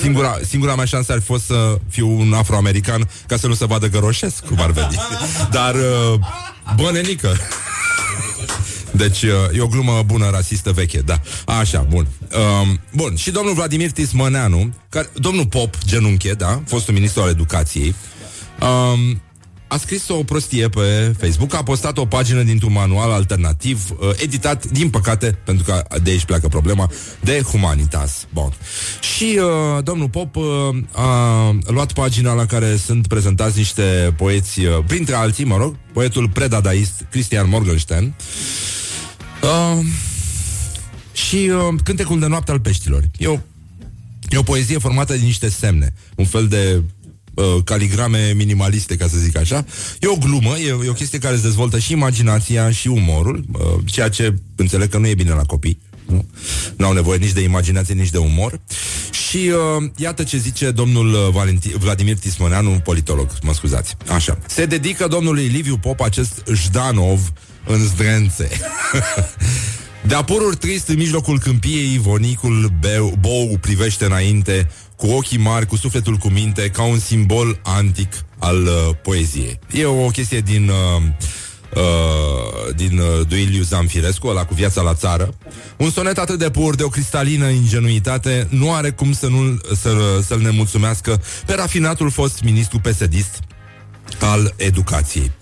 [0.00, 3.66] singura, singura mea șansă ar fi fost să fiu un afroamerican ca să nu se
[3.66, 4.96] vadă că roșesc, cum ar veni.
[5.50, 6.18] Dar, uh,
[6.76, 7.36] bă, nenică,
[8.96, 11.20] deci uh, e o glumă bună, rasistă, veche, da.
[11.46, 12.06] Așa, bun.
[12.62, 17.94] Um, bun, și domnul Vladimir Tismăneanu, care, domnul Pop, genunche, da, fostul ministru al educației,
[18.60, 19.22] um,
[19.66, 24.66] a scris o prostie pe Facebook, a postat o pagină dintr-un manual alternativ, uh, editat,
[24.66, 26.90] din păcate, pentru că de aici pleacă problema,
[27.20, 28.26] de Humanitas.
[28.32, 28.52] Bun.
[29.16, 30.44] Și uh, domnul Pop uh,
[30.92, 36.28] a luat pagina la care sunt prezentați niște poeți, uh, printre alții, mă rog, poetul
[36.28, 38.14] predadaist Christian Morgenstern,
[39.44, 39.84] uh,
[41.12, 43.02] și uh, Cântecul de noapte al peștilor.
[43.18, 43.38] E o,
[44.28, 46.82] e o poezie formată din niște semne, un fel de
[47.34, 49.64] uh, caligrame minimaliste, ca să zic așa.
[50.00, 53.60] E o glumă, e, e o chestie care îți dezvoltă și imaginația și umorul, uh,
[53.84, 55.78] ceea ce înțeleg că nu e bine la copii.
[56.06, 56.26] Nu?
[56.76, 58.60] N-au nevoie nici de imaginație, nici de umor.
[59.28, 63.96] Și uh, iată ce zice domnul uh, Valenti- Vladimir Tismoneanu, politolog, mă scuzați.
[64.08, 64.38] Așa.
[64.46, 67.32] Se dedică domnului Liviu Pop acest Jdanov
[67.66, 68.48] în zdrențe.
[70.06, 75.76] De apururi trist în mijlocul câmpiei, vonicul beu, bou privește înainte, cu ochii mari, cu
[75.76, 79.58] sufletul cu minte, ca un simbol antic al uh, poeziei.
[79.72, 80.68] E o chestie din...
[80.68, 81.02] Uh,
[81.74, 85.34] Uh, din uh, Duiliu Zamfirescu, ăla cu viața la țară.
[85.76, 90.20] Un sonet atât de pur, de o cristalină ingenuitate, nu are cum să nu, să,
[90.26, 93.38] să-l nemulțumească pe rafinatul fost ministru pesedist
[94.20, 95.32] al educației.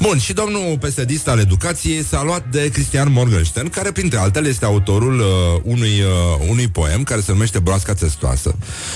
[0.00, 4.64] Bun, și domnul pesedist al educației s-a luat de Cristian Morgenstern, care printre altele este
[4.64, 5.26] autorul uh,
[5.62, 8.54] unui, uh, unui poem care se numește Broasca Testoasă,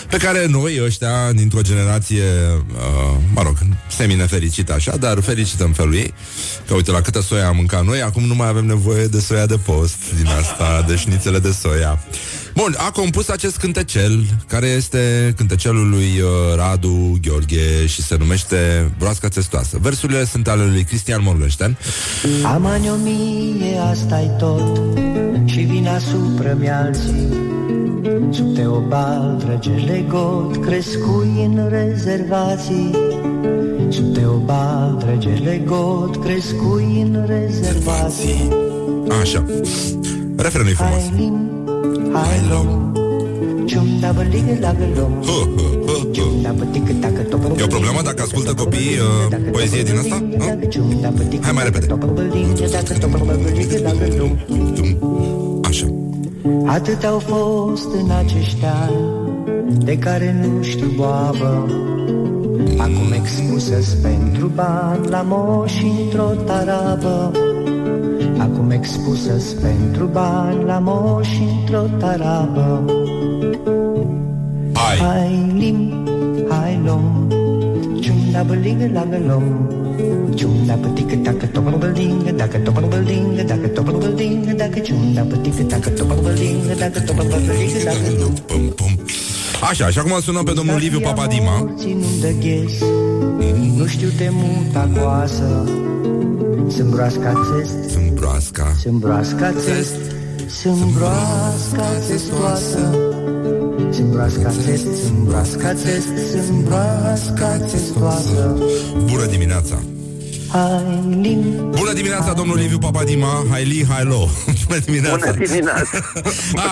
[0.08, 3.56] pe care noi, ăștia, dintr-o generație, uh, mă rog,
[3.88, 6.14] semi-nefericită așa, dar fericită în felul ei,
[6.66, 9.46] că uite la câtă soia am mâncat noi, acum nu mai avem nevoie de soia
[9.46, 11.98] de post din asta, de șnițele de soia.
[12.54, 18.90] Bun, a compus acest cântecel, care este cântecelul lui uh, Radu Gheorghe și se numește
[18.98, 19.78] Broasca Testoasă.
[19.80, 21.76] Versurile sunt ale lui Cristian Morgenstern.
[22.54, 24.80] Am ani o mie, asta e tot
[25.44, 27.28] Și vin asupra mi alții
[28.30, 32.90] Sub teobal trăge got Crescui în rezervații
[33.90, 38.48] Sub teobal trăge got Crescui în rezervații
[39.20, 39.44] Așa.
[40.42, 41.02] Refrenul e frumos.
[41.02, 41.36] Hai lim,
[42.12, 42.68] hai lom
[43.66, 46.08] Cium da băligă la gălom Hă, hă, hă, hă.
[46.10, 48.98] Cium da bătică tacă topă E o problemă dacă ascultă copiii
[49.30, 50.24] uh, poezie din asta?
[50.36, 51.38] Nu?
[51.40, 51.86] Hai mai repede.
[55.62, 55.86] Așa.
[56.66, 61.66] Atât au fost în acești ani De care nu știu boabă
[62.78, 67.32] Acum expusă pentru bani La moși într-o tarabă
[68.42, 72.84] Acum expusă pentru bani La moși într-o tarabă
[74.72, 74.96] Hai.
[74.96, 76.06] Hai lim,
[76.48, 77.28] hai lom
[78.00, 79.42] Ciunda băligă la gălom
[80.34, 85.88] Ciunda pătică dacă topă băldingă Dacă topă băldingă Dacă topă băldingă Dacă ciunda pătică dacă
[85.88, 88.98] topă băldingă Dacă topă băldingă Dacă nu Pum, pum.
[89.70, 91.58] Așa, și acum sunăm pe domnul Liviu Papadima.
[91.58, 92.72] Morții nu dă ghes
[93.76, 95.64] Nu știu de muta coasă
[96.68, 98.11] Sunt broasca țest Sunt
[98.50, 98.76] broasca.
[98.80, 99.96] Sunt broasca țest
[100.48, 102.98] Sunt broasca țestoasă
[103.90, 108.58] Sunt broasca țest Sunt broasca țest Sunt broasca țestoasă
[109.04, 109.82] Bună dimineața!
[110.48, 113.44] Hai lim Bună dimineața, domnul Liviu Papadima.
[113.50, 114.28] Hai li, hai lo
[114.72, 115.98] Bună dimineața Bună dimineața.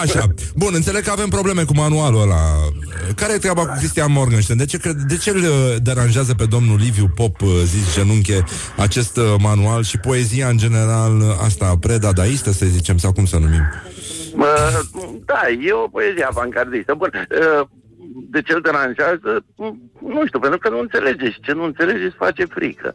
[0.03, 2.41] Așa, bun, înțeleg că avem probleme cu manualul ăla
[3.15, 4.59] Care e treaba cu Cristian Morgenstern?
[4.59, 8.45] De ce, cred, de ce îl uh, deranjează pe domnul Liviu Pop, uh, zis genunche
[8.77, 13.37] Acest uh, manual și poezia în general uh, Asta predadaistă, să zicem, sau cum să
[13.37, 13.65] numim
[14.35, 14.83] Mă,
[15.25, 16.95] da, e o poezie avangardistă.
[16.95, 17.67] Bun, uh,
[18.31, 19.45] de ce îl deranjează?
[20.15, 22.95] Nu știu, pentru că nu înțelege și ce nu înțelege îți face frică.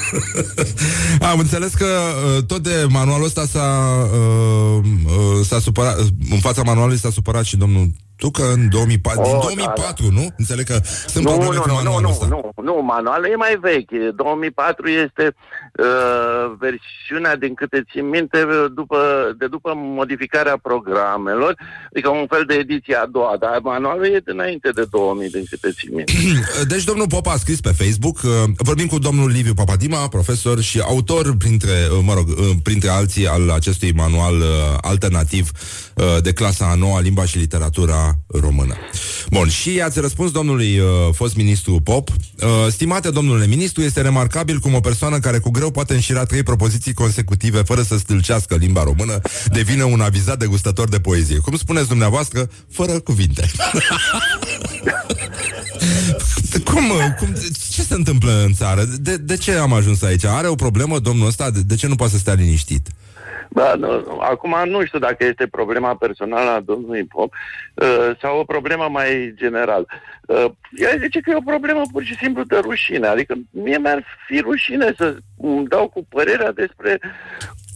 [1.30, 3.68] Am înțeles că uh, tot de manualul ăsta s-a,
[4.12, 5.98] uh, uh, s-a supărat,
[6.30, 7.86] în fața manualului s-a supărat și domnul
[8.24, 10.24] Tucă în 2004, Oh, din da, 2004, nu?
[10.36, 12.26] Înțeleg că sunt Nu, probleme nu, cu nu, nu, manualul nu, ăsta.
[12.26, 13.94] nu, nu, manualul e mai vechi.
[14.16, 18.38] 2004 este uh, versiunea, din câte țin minte,
[18.74, 18.98] după,
[19.38, 21.54] de după modificarea programelor,
[21.92, 25.68] adică un fel de ediție a doua, dar manualul e dinainte de 2000, din câte
[25.78, 26.12] țin minte.
[26.72, 30.78] Deci domnul Pop a scris pe Facebook uh, Vorbim cu domnul Liviu Papadima, profesor și
[30.80, 34.46] autor printre, uh, mă rog, uh, printre alții al acestui manual uh,
[34.80, 35.50] alternativ
[35.94, 38.76] uh, de clasa a noua, limba și literatura română.
[39.30, 42.16] Bun, și ați răspuns domnului uh, fost ministru Pop uh,
[42.70, 46.94] Stimate domnule ministru, este remarcabil cum o persoană care cu greu poate înșira trei propoziții
[46.94, 51.38] consecutive fără să stâlcească limba română devine un avizat degustător de poezie.
[51.38, 53.50] Cum spuneți dumneavoastră, fără cuvinte.
[56.64, 56.84] Cum,
[57.18, 57.34] cum,
[57.70, 58.84] ce se întâmplă în țară?
[58.84, 60.24] De, de ce am ajuns aici?
[60.24, 61.50] Are o problemă domnul ăsta?
[61.50, 62.88] De, de ce nu poate să stea liniștit?
[63.54, 67.34] Da, nu, acum nu știu dacă este problema personală a domnului Pop
[67.74, 69.86] uh, sau o problemă mai general.
[70.26, 70.44] Uh,
[70.76, 73.06] ea zice că e o problemă pur și simplu de rușine.
[73.06, 77.00] Adică mie mi-ar fi rușine să îmi dau cu părerea despre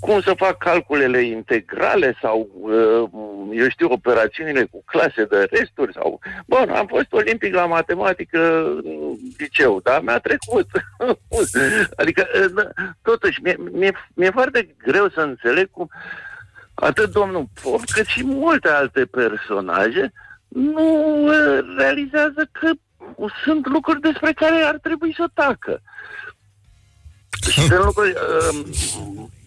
[0.01, 3.09] cum să fac calculele integrale sau, uh,
[3.53, 6.21] eu știu, operațiunile cu clase de resturi sau...
[6.47, 10.69] Bun, am fost olimpic la matematică în liceu, dar mi-a trecut.
[12.01, 12.27] adică,
[12.57, 12.69] uh,
[13.03, 15.91] totuși, mi-e, mi-e, mi-e foarte greu să înțeleg cum
[16.75, 20.13] atât domnul Pop, cât și multe alte personaje
[20.49, 22.71] nu uh, realizează că
[23.45, 25.83] sunt lucruri despre care ar trebui să tacă.
[27.51, 28.11] Și sunt lucruri...
[28.11, 28.67] Uh,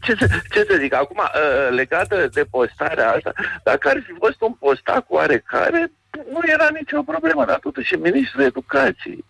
[0.01, 3.31] ce să, ce să zic, acum, uh, legată de postarea asta,
[3.63, 5.91] dacă ar fi fost un postac oarecare,
[6.33, 9.25] nu era nicio problemă, dar totuși ministrul educației.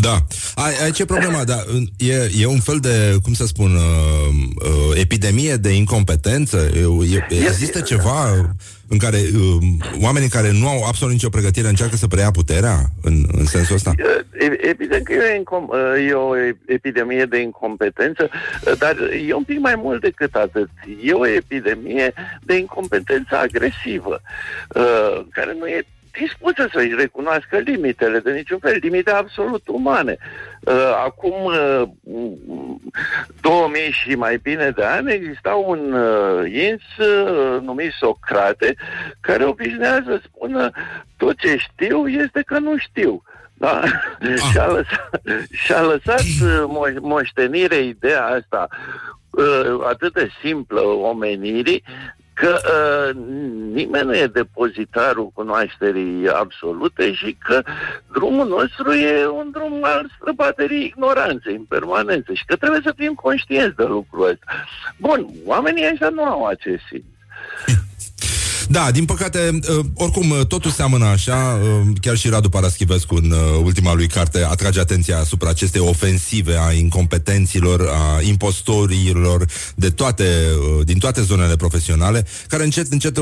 [0.00, 0.16] Da.
[0.54, 1.44] Ai, ai ce problema?
[1.44, 1.58] Da,
[1.96, 6.70] e, e un fel de, cum să spun, uh, uh, epidemie de incompetență?
[7.10, 8.46] E, există ceva
[8.88, 9.62] în care uh,
[10.02, 13.92] oamenii care nu au absolut nicio pregătire încearcă să preia puterea în, în sensul ăsta?
[14.60, 19.58] Evident că e, incom- uh, e o epidemie de incompetență, uh, dar e un pic
[19.58, 20.68] mai mult decât atât.
[21.02, 22.12] E o epidemie
[22.42, 24.20] de incompetență agresivă,
[24.74, 25.86] uh, care nu e
[26.20, 30.16] dispusă să-și recunoască limitele de niciun fel, limite absolut umane.
[30.60, 31.88] Uh, acum uh,
[33.40, 38.74] 2000 și mai bine de ani exista un uh, ins uh, numit Socrate
[39.20, 40.70] care obișnuia să spună
[41.16, 43.22] tot ce știu este că nu știu.
[43.54, 43.80] Da?
[43.80, 43.90] Ah.
[44.50, 48.68] și-a lăsat, și-a lăsat uh, moș- moștenire ideea asta
[49.30, 51.84] uh, atât de simplă omenirii,
[52.34, 53.16] că uh,
[53.72, 57.62] nimeni nu e depozitarul cunoașterii absolute și că
[58.12, 63.14] drumul nostru e un drum al străbaterii ignoranței în permanență și că trebuie să fim
[63.14, 64.44] conștienți de lucrul ăsta.
[64.98, 67.04] Bun, oamenii ăștia nu au acest simț.
[68.68, 71.60] Da, din păcate, uh, oricum, uh, totul seamănă așa.
[71.62, 76.72] Uh, chiar și Radu Paraschivescu, în ultima lui carte, atrage atenția asupra acestei ofensive a
[76.72, 80.24] incompetenților, a impostorilor de toate,
[80.84, 83.18] din toate zonele profesionale, care încet, încet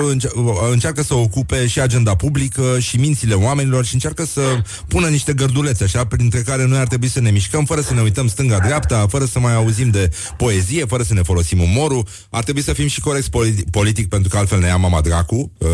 [0.71, 4.41] încearcă să ocupe și agenda publică și mințile oamenilor și încearcă să
[4.89, 8.01] pună niște gărdulețe, așa, printre care noi ar trebui să ne mișcăm, fără să ne
[8.01, 12.07] uităm stânga-dreapta, fără să mai auzim de poezie, fără să ne folosim umorul.
[12.31, 15.32] Ar trebui să fim și corecți politic, politic pentru că altfel ne ia mama dracu
[15.33, 15.51] cu.
[15.59, 15.69] Uh...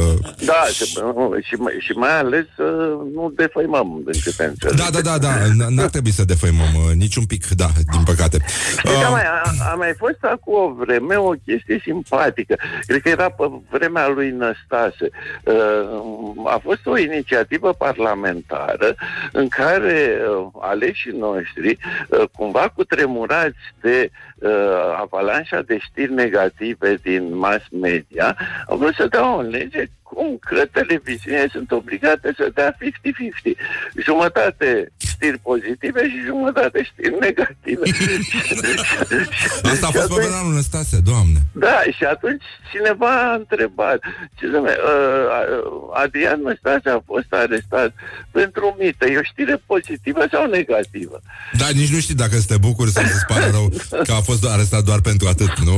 [0.44, 0.84] Da, și,
[1.42, 4.76] și, și mai ales să uh, nu defăimăm din câte înțeleg.
[4.76, 5.30] Da, da, da, da,
[5.68, 8.36] n-ar trebui să defăimăm uh, niciun pic, da, din păcate.
[8.84, 9.06] Uh...
[9.06, 12.54] A, mai, a, a mai fost acum o vreme o chestie simpatică.
[12.86, 15.08] Cred că era pe vremea lui Năstase.
[15.44, 18.94] Uh, a fost o inițiativă parlamentară
[19.32, 21.78] în care uh, aleșii noștri,
[22.08, 24.27] uh, cumva cu tremurați de uh,
[24.96, 28.36] avalanșa de știri negative din mass media,
[28.66, 32.78] au vrut să dea o lege cum că televiziunile sunt obligate să dea 50-50.
[34.06, 37.84] Jumătate știri pozitive și jumătate știri negative.
[39.72, 41.38] Asta a fost pe anul Năstase, doamne.
[41.52, 43.98] Da, și atunci cineva a întrebat,
[44.38, 47.90] ce să uh, Adrian Năstase a fost arestat
[48.30, 49.04] pentru mită.
[49.06, 51.20] E o știre pozitivă sau negativă?
[51.60, 53.66] Da, nici nu știi dacă să te bucuri sau să-ți pare rău
[54.04, 55.76] că a fost arestat doar pentru atât, nu?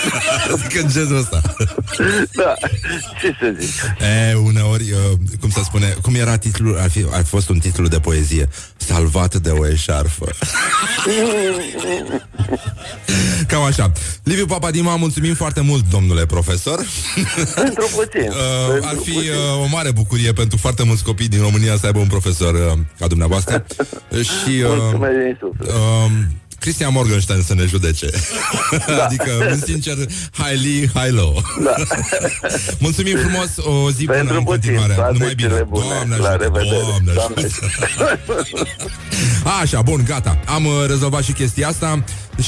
[0.52, 1.40] adică în genul ăsta.
[2.40, 2.54] da,
[3.20, 3.61] ce să zic?
[4.30, 7.58] E, uneori, uh, cum să spune, cum era titlul, ar fi, ar fi fost un
[7.58, 10.26] titlu de poezie, Salvat de o eșarfă.
[13.46, 13.92] Cam așa.
[14.22, 16.78] Liviu Papadima, mulțumim foarte mult, domnule profesor.
[17.54, 18.30] Pentru puțin.
[18.76, 21.98] uh, ar fi uh, o mare bucurie pentru foarte mulți copii din România să aibă
[21.98, 23.66] un profesor uh, ca dumneavoastră.
[24.30, 25.68] Și, uh, Mulțumesc din suflet.
[25.68, 26.10] Uh,
[26.62, 28.10] Christian Morgenstern să ne judece.
[28.86, 29.02] Da.
[29.04, 29.96] adică, în sincer,
[30.32, 31.42] highly, high-low.
[31.64, 31.74] Da.
[32.78, 34.96] Mulțumim frumos, o zi Pentru bună în continuare.
[35.12, 35.64] Numai bine.
[35.68, 35.84] Bune.
[35.88, 37.42] Doamne La ajută, Doamne Doamne.
[37.42, 37.66] ajută.
[39.62, 40.38] Așa, bun, gata.
[40.46, 42.04] Am uh, rezolvat și chestia asta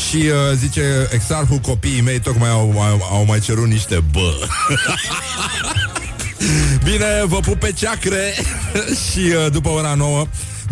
[0.08, 4.48] și uh, zice exarhul copiii mei tocmai au, au, au mai cerut niște bă.
[6.84, 8.34] Bine, vă pup pe ceacre
[9.10, 10.26] și uh, după ora 9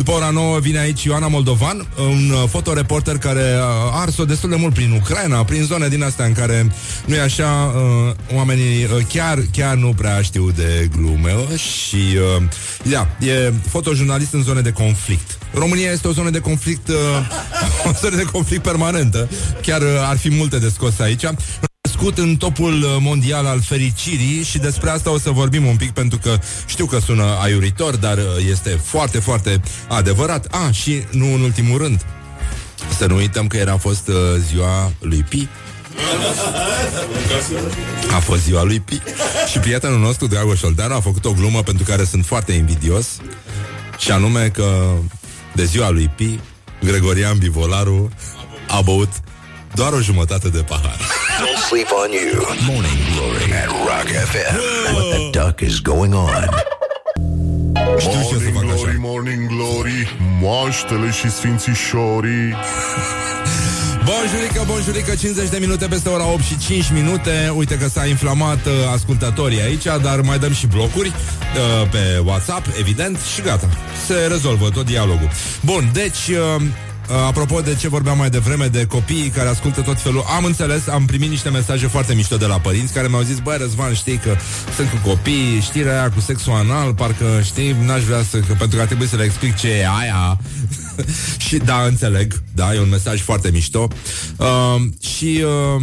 [0.04, 4.56] după ora 9 vine aici Ioana Moldovan, un uh, fotoreporter care a ars-o destul de
[4.56, 6.72] mult prin Ucraina, prin zone din astea în care
[7.06, 11.96] nu e așa, uh, oamenii uh, chiar, chiar nu prea știu de glume și,
[12.36, 12.42] uh,
[12.82, 15.38] da, e fotojurnalist în zone de conflict.
[15.54, 16.96] România este o zonă de conflict, uh,
[17.88, 19.28] o zonă de conflict permanentă.
[19.62, 21.24] Chiar uh, ar fi multe de scos aici
[22.02, 25.90] crescut în topul uh, mondial al fericirii și despre asta o să vorbim un pic
[25.90, 30.46] pentru că știu că sună aiuritor, dar uh, este foarte, foarte adevărat.
[30.50, 32.06] A, ah, și nu în ultimul rând,
[32.98, 34.14] să nu uităm că era fost uh,
[34.48, 35.48] ziua lui Pi
[38.14, 39.00] A fost ziua lui Pi
[39.50, 43.06] Și prietenul nostru, Dragoș Olteanu, a făcut o glumă pentru care sunt foarte invidios
[43.98, 44.92] Și anume că
[45.52, 46.40] de ziua lui Pi
[46.84, 48.10] Gregorian Bivolaru
[48.68, 49.10] a băut
[49.74, 50.96] doar o jumătate de pahar.
[51.40, 52.42] Don't sleep on you.
[52.70, 54.54] Morning Glory at Rock FM.
[54.94, 56.48] What the duck is going on?
[57.98, 58.96] Știu și eu să Morning fac glory, așa.
[59.00, 62.54] morning glory Moaștele și sfințișorii
[64.08, 68.66] Bonjurică, bonjurică, 50 de minute peste ora 8 și 5 minute Uite că s-a inflamat
[68.66, 73.68] uh, ascultătorii aici Dar mai dăm și blocuri uh, Pe WhatsApp, evident Și gata,
[74.06, 75.28] se rezolvă tot dialogul
[75.60, 76.62] Bun, deci uh, Uh,
[77.26, 81.04] apropo de ce vorbeam mai devreme De copiii care ascultă tot felul Am înțeles, am
[81.04, 84.36] primit niște mesaje foarte mișto de la părinți Care mi-au zis, băi Răzvan, știi că
[84.76, 88.76] Sunt cu copii, știrea aia cu sexul anal Parcă, știi, n-aș vrea să că, Pentru
[88.76, 90.38] că a trebuit să le explic ce e aia.
[91.46, 93.88] Și da, înțeleg Da, e un mesaj foarte mișto.
[94.36, 95.44] Uh, Și
[95.76, 95.82] uh,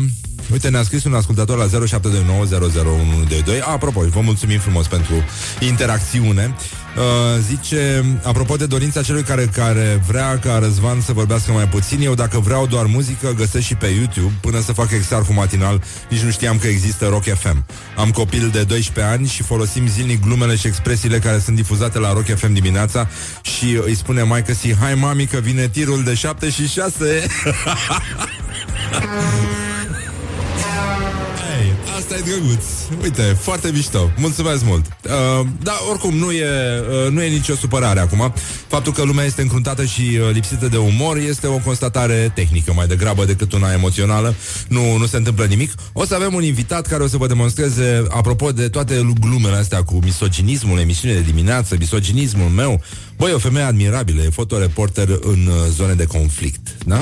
[0.52, 5.14] Uite, ne-a scris un ascultător la 0729001122 Apropo, vă mulțumim frumos pentru
[5.60, 6.56] interacțiune
[7.00, 7.06] Uh,
[7.48, 12.14] zice, apropo de dorința celui care, care vrea ca Răzvan să vorbească mai puțin, eu
[12.14, 16.32] dacă vreau doar muzică, găsesc și pe YouTube, până să fac exarhul matinal, nici nu
[16.32, 17.66] știam că există Rock FM.
[17.98, 22.14] Am copil de 12 ani și folosim zilnic glumele și expresiile care sunt difuzate la
[22.14, 23.08] Rock FM dimineața
[23.42, 27.26] și îi spune maică si, hai mami că vine tirul de 7 și 6.
[32.00, 32.66] Hey, asta e drăguț.
[33.02, 34.12] Uite, foarte mișto.
[34.18, 34.86] Mulțumesc mult.
[34.86, 36.46] Uh, da, oricum, nu e,
[37.06, 38.34] uh, nu e nicio supărare acum.
[38.68, 42.88] Faptul că lumea este încruntată și uh, lipsită de umor este o constatare tehnică mai
[42.88, 44.36] degrabă decât una emoțională.
[44.68, 45.74] Nu, nu se întâmplă nimic.
[45.94, 49.84] O să avem un invitat care o să vă demonstreze, apropo de toate glumele astea
[49.84, 52.82] cu misoginismul, emisiune de dimineață, misoginismul meu.
[53.18, 57.00] Băi, o femeie admirabilă, e fotoreporter în uh, zone de conflict, da?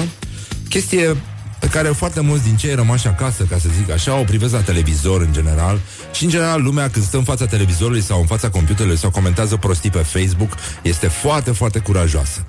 [0.70, 1.18] Chestie
[1.60, 4.62] pe care foarte mulți din cei rămași acasă, ca să zic așa, o privesc la
[4.62, 5.80] televizor în general
[6.14, 9.56] și în general lumea când stă în fața televizorului sau în fața computerului sau comentează
[9.56, 10.52] prostii pe Facebook
[10.82, 12.46] este foarte, foarte curajoasă.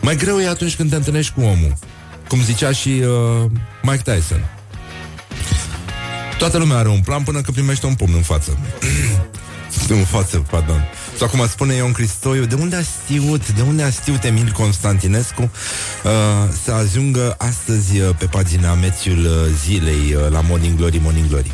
[0.00, 1.74] Mai greu e atunci când te întâlnești cu omul,
[2.28, 3.50] cum zicea și uh,
[3.82, 4.44] Mike Tyson.
[6.38, 8.58] Toată lumea are un plan până când primește un pumn în față.
[9.88, 10.88] în față, pardon.
[11.18, 15.42] Sau cum spune Ion Cristoiu, de unde a știut, de unde a știut Emil Constantinescu
[15.42, 16.10] uh,
[16.64, 21.50] să ajungă astăzi uh, pe pagina mețiul uh, zilei uh, la Morning Glory, Morning Glory.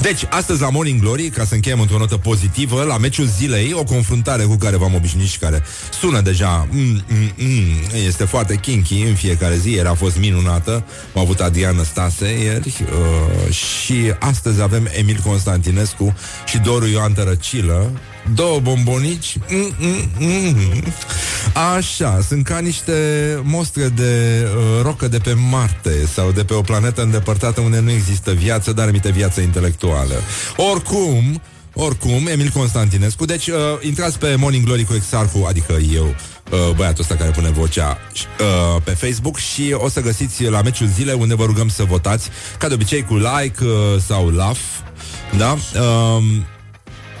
[0.00, 3.84] Deci, astăzi la Morning Glory, ca să încheiem într-o notă pozitivă, la meciul zilei, o
[3.84, 5.62] confruntare cu care v-am obișnuit și care
[5.98, 10.84] sună deja, mm, mm, mm, este foarte kinky în fiecare zi, ieri a fost minunată,
[11.14, 16.14] am avut Adriana Stase ieri uh, și astăzi avem Emil Constantinescu
[16.46, 17.90] și Doru Ioan Tărăcilă,
[18.34, 19.36] două bombonici.
[19.48, 20.82] Mm, mm, mm.
[21.76, 22.92] Așa, sunt ca niște
[23.42, 27.90] mostre de uh, rocă de pe Marte sau de pe o planetă îndepărtată unde nu
[27.90, 30.14] există viață, dar emite viață intelectuală.
[30.56, 31.40] Oricum,
[31.74, 37.00] oricum, Emil Constantinescu Deci, uh, intrați pe Morning Glory cu Exarhu Adică eu, uh, băiatul
[37.00, 37.98] ăsta care pune vocea
[38.40, 42.28] uh, Pe Facebook Și o să găsiți la meciul zilei Unde vă rugăm să votați
[42.58, 44.60] Ca de obicei cu like uh, sau love
[45.36, 45.52] Da?
[45.52, 46.22] Uh,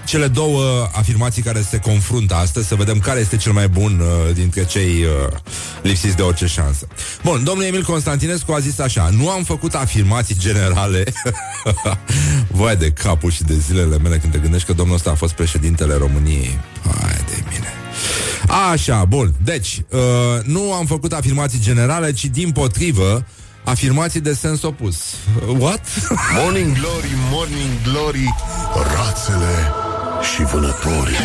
[0.04, 4.34] cele două afirmații care se confruntă astăzi, să vedem care este cel mai bun uh,
[4.34, 5.38] dintre cei uh,
[5.82, 6.86] lipsiți de orice șansă.
[7.22, 11.04] Bun, domnul Emil Constantinescu a zis așa, nu am făcut afirmații generale.
[12.58, 15.32] Vai de capul și de zilele mele când te gândești că domnul ăsta a fost
[15.32, 16.58] președintele României.
[17.00, 17.72] Hai de mine.
[18.72, 19.34] Așa, bun.
[19.44, 20.00] Deci, uh,
[20.44, 23.24] nu am făcut afirmații generale, ci din potrivă
[23.64, 24.96] afirmații de sens opus.
[25.48, 25.86] Uh, What?
[26.42, 28.34] Morning glory, morning glory
[28.74, 29.81] Rațele
[30.22, 31.16] și vânătorii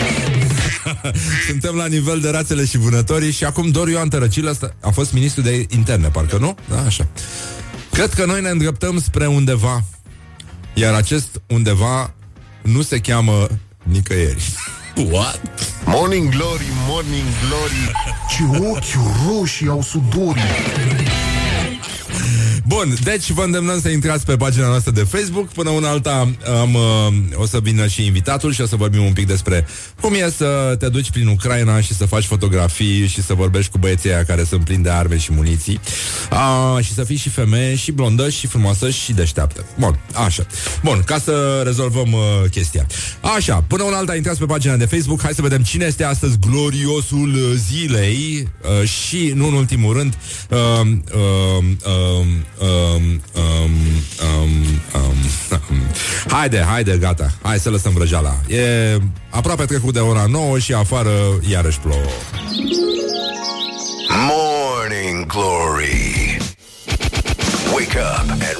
[1.47, 5.13] Suntem la nivel de rațele și vânătorii și acum Doru Ioan Tărăcilă ăsta a fost
[5.13, 6.57] ministru de interne, parcă nu?
[6.69, 7.07] Da, așa.
[7.91, 9.83] Cred că noi ne îndreptăm spre undeva,
[10.73, 12.13] iar acest undeva
[12.61, 13.47] nu se cheamă
[13.83, 14.43] nicăieri.
[15.11, 15.41] What?
[15.85, 17.91] Morning glory, morning glory
[18.29, 20.41] Ce ochi roșii au sudorii
[22.67, 25.47] Bun, deci vă îndemnăm să intrați pe pagina noastră de Facebook.
[25.47, 29.13] Până una alta am, uh, o să vină și invitatul Și o să vorbim un
[29.13, 29.65] pic despre
[30.01, 33.77] cum e să te duci prin Ucraina Și să faci fotografii Și să vorbești cu
[33.77, 35.79] băieții aia care sunt plini de arme și muniții.
[36.31, 39.65] Uh, Și să fii și femeie Și blondă și frumoasă și deșteaptă.
[39.79, 40.45] Bun, așa.
[40.83, 42.85] Bun, ca să rezolvăm uh, chestia.
[43.35, 45.21] Așa, până una alta intrați pe pagina de Facebook.
[45.21, 48.47] Hai să vedem cine este astăzi gloriosul uh, zilei.
[48.81, 50.17] Uh, Și, nu în ultimul rând
[50.49, 50.57] uh,
[51.13, 52.25] uh, uh,
[52.59, 53.71] um, um,
[54.21, 54.51] um,
[54.93, 55.17] um,
[55.69, 55.77] um.
[56.27, 58.97] Haide, haide, gata Hai să lăsăm vrăjeala E
[59.29, 61.11] aproape trecut de ora 9 și afară
[61.49, 62.05] iarăși plouă
[64.09, 66.37] Morning Glory.
[67.73, 68.57] Wake up and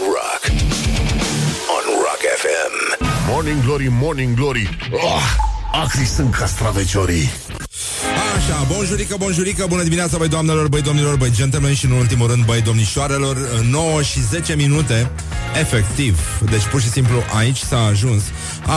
[2.00, 2.74] rock FM.
[3.30, 5.22] Morning Glory, Morning Glory oh,
[5.72, 7.30] Acri sunt castraveciorii
[8.36, 12.46] Așa, bonjurică, bonjurică, bună dimineața, băi doamnelor, băi domnilor, băi gentlemen și în ultimul rând,
[12.46, 13.38] băi domnișoarelor,
[13.70, 15.12] 9 și 10 minute,
[15.60, 18.24] efectiv, deci pur și simplu aici s-a ajuns.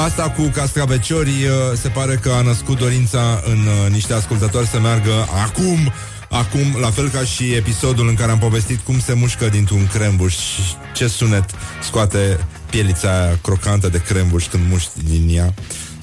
[0.04, 5.28] Asta cu castraveciorii se pare că a născut dorința în uh, niște ascultători să meargă
[5.44, 5.92] acum
[6.30, 10.32] Acum, la fel ca și episodul în care am povestit cum se mușcă dintr-un crembuș
[10.32, 10.62] și
[10.94, 11.44] ce sunet
[11.82, 15.54] scoate pielița aia crocantă de crembuș când muști din ea.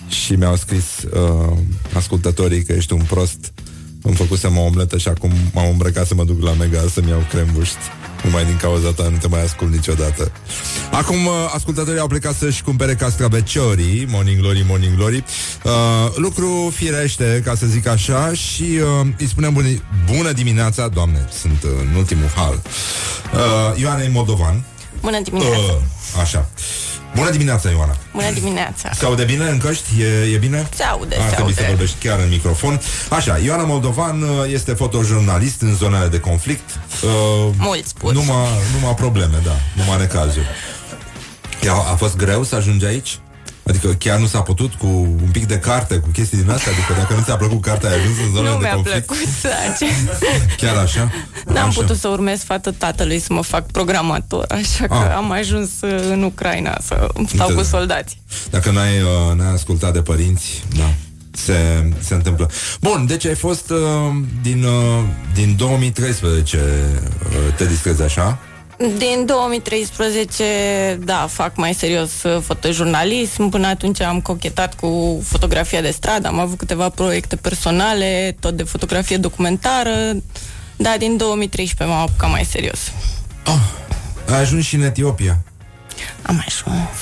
[0.07, 1.57] Și mi-au scris uh,
[1.93, 3.53] ascultătorii că ești un prost.
[4.01, 7.25] Îmi făcusem o omletă și acum m-am îmbrăcat să mă duc la Mega să-mi iau
[7.29, 7.77] crembuști.
[8.23, 10.31] Numai din cauza ta nu te mai ascult niciodată.
[10.91, 15.23] Acum, uh, ascultătorii au plecat să-și cumpere castraveciorii, Morning Glory, Morning Glory.
[15.63, 15.71] Uh,
[16.15, 19.83] lucru firește, ca să zic așa, și uh, îi spunem buni,
[20.15, 22.61] bună dimineața, doamne, sunt uh, în ultimul hal.
[23.33, 24.63] Uh, Ioana Moldovan.
[25.01, 25.57] Bună dimineața.
[25.57, 26.49] Uh, așa.
[27.15, 27.95] Bună dimineața, Ioana.
[28.13, 28.89] Bună dimineața.
[28.93, 30.01] Se aude bine în căști?
[30.01, 30.69] E, e bine?
[30.75, 31.61] Se aude, Ar se trebui aude.
[31.61, 32.81] să vorbești chiar în microfon.
[33.09, 36.69] Așa, Ioana Moldovan uh, este fotojurnalist în zonele de conflict.
[37.03, 37.09] Uh,
[37.57, 38.13] Mulți spun.
[38.13, 38.47] Numai,
[38.79, 39.55] numai probleme, da.
[39.75, 40.45] Numai necazuri.
[41.63, 43.19] Ea, a fost greu să ajungi aici?
[43.67, 44.87] Adică chiar nu s-a putut cu
[45.21, 46.71] un pic de carte, cu chestii din astea?
[46.71, 49.05] Adică dacă nu ți-a plăcut cartea, ai ajuns în zonele Nu de mi-a conflict?
[49.05, 50.09] plăcut să ace-
[50.61, 51.11] Chiar așa?
[51.45, 51.81] N-am Așa.
[51.81, 55.15] putut să urmez fata tatălui să mă fac programator, așa că Ah.
[55.15, 57.65] am ajuns uh, în Ucraina să stau cu Înțeleg.
[57.65, 58.21] soldați.
[58.49, 60.93] Dacă n-ai, uh, n-ai ascultat de părinți, da,
[61.31, 62.49] se, se întâmplă.
[62.81, 63.77] Bun, deci ai fost uh,
[64.41, 65.03] din, uh,
[65.33, 68.39] din 2013, uh, te distrezi așa?
[68.77, 73.49] Din 2013, da, fac mai serios uh, fotojurnalism.
[73.49, 78.63] Până atunci am cochetat cu fotografia de stradă, am avut câteva proiecte personale, tot de
[78.63, 79.91] fotografie documentară.
[80.75, 82.91] Da, din 2013 m-am apucat mai serios.
[84.29, 85.43] Ai ajuns și în Etiopia.
[86.21, 86.97] Am ajuns.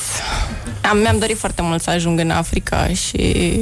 [0.81, 3.57] Am, mi-am dorit foarte mult să ajung în Africa și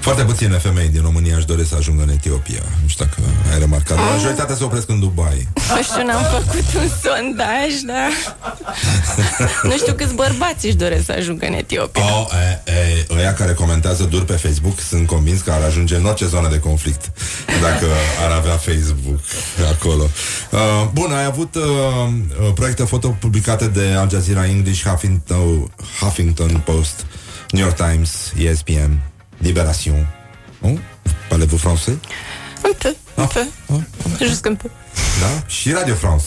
[0.00, 2.62] Foarte puține femei din România își doresc să ajungă în Etiopia.
[2.82, 3.20] Nu știu dacă
[3.52, 3.96] ai remarcat.
[3.96, 5.48] Majoritatea se opresc în Dubai.
[5.76, 8.10] nu știu, n-am făcut un sondaj, dar
[9.62, 12.02] nu știu câți bărbați își doresc să ajungă în Etiopia.
[12.02, 12.26] Oh,
[12.64, 16.26] e, e, ăia care comentează dur pe Facebook sunt convins că ar ajunge în orice
[16.26, 17.12] zonă de conflict
[17.60, 17.86] dacă
[18.24, 19.20] ar avea Facebook
[19.70, 20.08] acolo.
[20.50, 25.70] Uh, bun, ai avut uh, uh, proiecte foto publicate de Al Jazeera English, Huffington,
[26.00, 27.06] Huffington Post,
[27.50, 28.98] New York Times, ESPN,
[29.40, 30.06] Libération.
[30.60, 30.78] Oh?
[31.28, 31.96] Parlez-vous français?
[32.64, 33.46] Un peu, un peu.
[34.26, 34.70] Just un peu.
[35.20, 35.42] Da?
[35.46, 36.24] Și Radio France.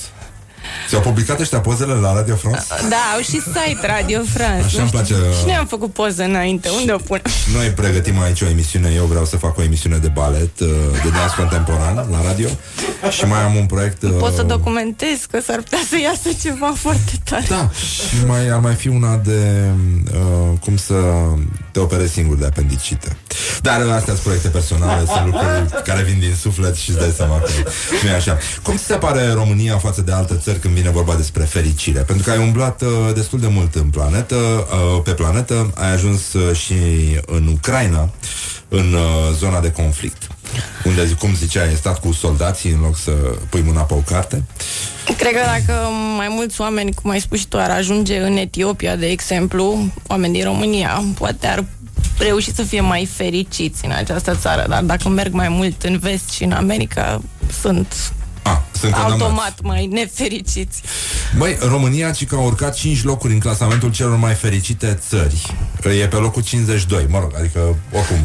[0.88, 2.64] Ți-au publicat ăștia pozele la Radio France?
[2.90, 4.66] Da, au și site Radio France.
[4.66, 5.00] Așa nu îmi știu.
[5.00, 6.70] place, uh, Și noi am făcut poză înainte.
[6.70, 7.22] Unde o pun?
[7.54, 10.68] Noi pregătim aici o emisiune, eu vreau să fac o emisiune de balet, uh,
[11.04, 12.48] de dans contemporan la radio
[13.10, 14.02] și mai am un proiect...
[14.04, 17.46] uh, Pot să documentez că s-ar putea să iasă ceva foarte tare.
[17.50, 17.70] Da,
[18.10, 19.64] și mai, ar mai fi una de
[20.14, 20.96] uh, cum să
[21.74, 23.18] te operezi singur de apendicită.
[23.62, 27.40] Dar astea sunt proiecte personale, sunt lucruri care vin din suflet și îți dai seama
[27.40, 27.50] că
[28.04, 28.38] nu e așa.
[28.64, 32.00] Cum ți se pare România față de alte țări când vine vorba despre fericire?
[32.00, 36.34] Pentru că ai umblat uh, destul de mult în planetă, uh, pe planetă, ai ajuns
[36.34, 36.76] uh, și
[37.26, 38.10] în Ucraina,
[38.68, 40.33] în uh, zona de conflict.
[40.84, 43.12] Unde, cum ziceai, ai stat cu soldații în loc să
[43.50, 44.44] pui mâna pe o carte.
[45.18, 45.88] Cred că dacă
[46.18, 50.34] mai mulți oameni, cum ai spus și tu, ar ajunge în Etiopia, de exemplu, oameni
[50.34, 51.66] din România, poate ar
[52.18, 56.30] reuși să fie mai fericiți în această țară, dar dacă merg mai mult în vest
[56.30, 57.22] și în America,
[57.62, 58.12] sunt
[58.46, 59.22] Ah, sunt condamnați.
[59.24, 60.82] automat mai nefericiți.
[61.38, 65.56] Băi, România ci că a urcat 5 locuri în clasamentul celor mai fericite țări.
[66.02, 68.18] E pe locul 52, mă rog, adică oricum.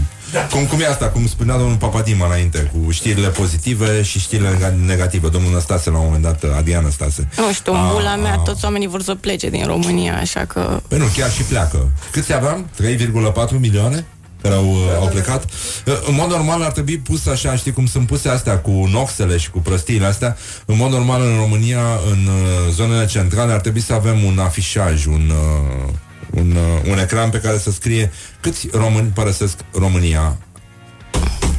[0.50, 4.86] Cum, cum e asta, cum spunea domnul Papadima înainte, cu știrile pozitive și știrile nega-
[4.86, 5.28] negative.
[5.28, 7.28] Domnul Năstase la un moment dat, Adrian Năstase.
[7.36, 10.98] Nu știu, în bula mea toți oamenii vor să plece din România, așa că Păi
[10.98, 11.90] nu, chiar și pleacă.
[12.10, 12.68] Câți aveam?
[12.76, 14.04] 3,4 milioane?
[14.42, 15.44] care au, uh, au plecat.
[15.86, 19.36] Uh, În mod normal ar trebui pus așa, știi cum sunt puse astea cu noxele
[19.36, 20.36] și cu prostiile astea.
[20.64, 25.06] În mod normal în România, în uh, zonele centrale, ar trebui să avem un afișaj,
[25.06, 25.88] un, uh,
[26.30, 30.36] un, uh, un ecran pe care să scrie câți români părăsesc România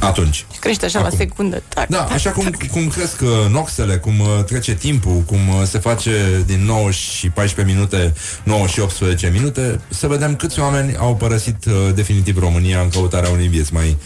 [0.00, 0.46] atunci.
[0.60, 1.10] crește așa Acum.
[1.10, 1.62] la secundă.
[1.68, 2.66] Tac, Da, tac, așa cum, tac.
[2.66, 7.28] cum cresc uh, noxele, cum uh, trece timpul, cum uh, se face din 9 și
[7.28, 12.80] 14 minute, 9 și 18 minute, să vedem câți oameni au părăsit uh, definitiv România
[12.80, 13.96] în căutarea unei vieți mai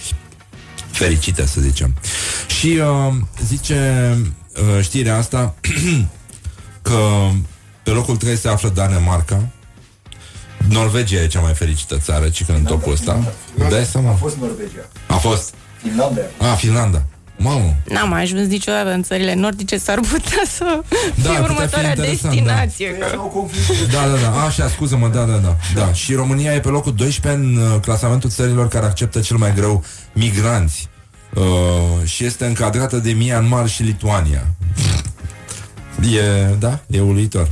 [0.91, 1.95] fericite, să zicem.
[2.59, 3.15] Și uh,
[3.47, 4.17] zice
[4.77, 5.55] uh, știrea asta
[6.83, 6.99] că
[7.83, 9.49] pe locul 3 se află Danemarca,
[10.69, 13.33] Norvegia e cea mai fericită țară, ci că în topul ăsta.
[13.69, 14.11] Dai seama?
[14.11, 14.89] A fost Norvegia.
[15.07, 15.55] A fost.
[15.83, 16.21] Finlanda.
[16.39, 17.03] A, Finlanda.
[17.37, 17.75] Mamă.
[17.89, 20.65] N-am mai ajuns niciodată în țările nordice, s-ar putea să
[21.23, 22.95] Da, fie ar putea fi următoarea interesant, destinație.
[22.95, 23.07] Că...
[23.93, 24.43] Da, da, da.
[24.43, 25.57] Așa, scuză-mă, da, da, da.
[25.75, 25.93] da.
[25.93, 29.85] Și România e pe locul 12 în uh, clasamentul țărilor care acceptă cel mai greu
[30.13, 30.89] migranți.
[31.35, 31.43] Uh,
[32.05, 34.47] și este încadrată de Myanmar și Lituania.
[36.15, 37.49] E, da, e uluitor.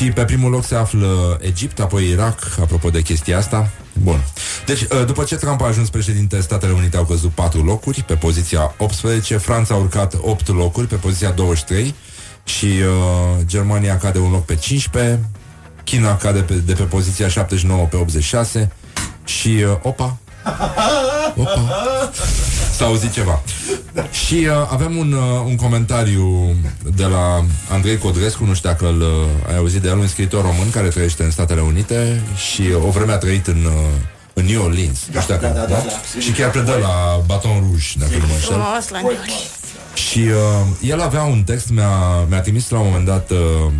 [0.00, 3.70] Și pe primul loc se află Egipt, apoi Irak, apropo de chestia asta.
[3.92, 4.24] Bun.
[4.66, 8.14] Deci, uh, după ce Trump a ajuns președinte, Statele Unite au căzut 4 locuri pe
[8.14, 11.94] poziția 18, Franța a urcat 8 locuri pe poziția 23
[12.44, 15.20] și uh, Germania cade un loc pe 15,
[15.84, 18.72] China cade pe, de pe poziția 79 pe 86
[19.24, 20.16] și uh, opa,
[21.36, 21.60] opa,
[22.80, 23.42] s-a auzit ceva.
[24.26, 26.56] Și uh, avem un, uh, un comentariu
[26.94, 30.42] de la Andrei Codrescu, nu știu dacă îl uh, ai auzit de el, un scriitor
[30.42, 32.22] român care trăiește în Statele Unite
[32.52, 33.72] și uh, o vreme a trăit în, uh,
[34.32, 34.98] în New Orleans.
[35.12, 36.20] Nu știu dacă, da, da, da, da.
[36.20, 38.52] Și chiar predă la Baton Rouge, dacă nu mă înșel.
[38.52, 39.42] Frumos la New Orleans.
[39.94, 43.72] Și uh, el avea un text, mi-a, mi-a trimis la un moment dat uh,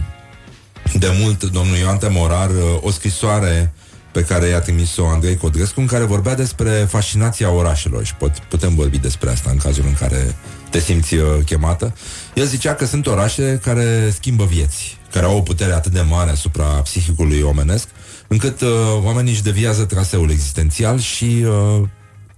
[0.92, 3.72] de mult domnul Ioan Temorar uh, o scrisoare
[4.12, 8.74] pe care i-a trimis-o Andrei Codrescu în care vorbea despre fascinația orașelor și pot, putem
[8.74, 10.34] vorbi despre asta în cazul în care
[10.70, 11.94] te simți uh, chemată.
[12.34, 16.30] El zicea că sunt orașe care schimbă vieți, care au o putere atât de mare
[16.30, 17.88] asupra psihicului omenesc,
[18.28, 18.68] încât uh,
[19.02, 21.88] oamenii își deviază traseul existențial și uh,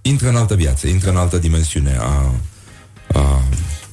[0.01, 2.33] intră în altă viață, intră în altă dimensiune a,
[3.19, 3.43] a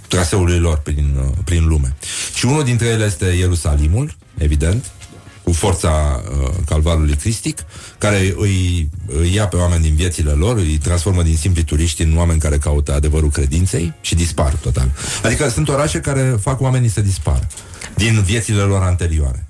[0.09, 1.97] traseului lor prin, uh, prin lume.
[2.35, 4.91] Și unul dintre ele este Ierusalimul, evident,
[5.51, 7.65] cu forța uh, calvarului cristic,
[7.99, 12.17] care îi, îi ia pe oameni din viețile lor, îi transformă din simpli turiști în
[12.17, 14.91] oameni care caută adevărul credinței și dispar total.
[15.23, 17.47] Adică sunt orașe care fac oamenii să dispară
[17.95, 19.49] din viețile lor anterioare.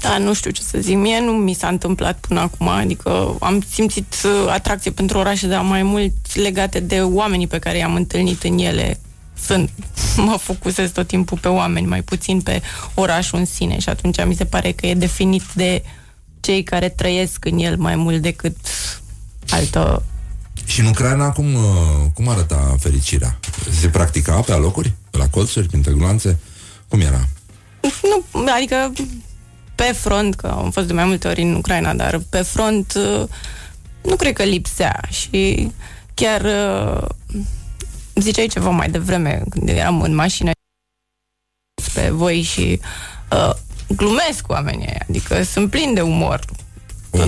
[0.00, 0.96] Da, nu știu ce să zic.
[0.96, 5.62] Mie nu mi s-a întâmplat până acum, adică am simțit uh, atracție pentru orașe, dar
[5.62, 9.00] mai mult legate de oamenii pe care i-am întâlnit în ele.
[9.40, 9.70] Sunt,
[10.26, 12.62] mă focusez tot timpul pe oameni, mai puțin pe
[12.94, 15.82] orașul în sine și atunci mi se pare că e definit de
[16.40, 18.56] cei care trăiesc în el mai mult decât
[19.50, 20.02] altă...
[20.64, 21.62] Și în Ucraina cum, uh,
[22.14, 23.38] cum arăta fericirea?
[23.70, 24.92] Se practica pe alocuri?
[25.10, 26.38] La colțuri, printre gloanțe?
[26.88, 27.28] Cum era?
[28.32, 28.92] Nu, adică
[29.74, 33.28] pe front, că am fost de mai multe ori în Ucraina, dar pe front uh,
[34.02, 35.70] nu cred că lipsea și
[36.14, 37.08] chiar uh,
[38.22, 40.50] ziceai ceva mai devreme când eram în mașină
[41.94, 42.80] pe voi și
[43.32, 43.50] uh,
[43.96, 46.40] glumesc cu oamenii aia, adică sunt plin de umor.
[47.10, 47.18] O,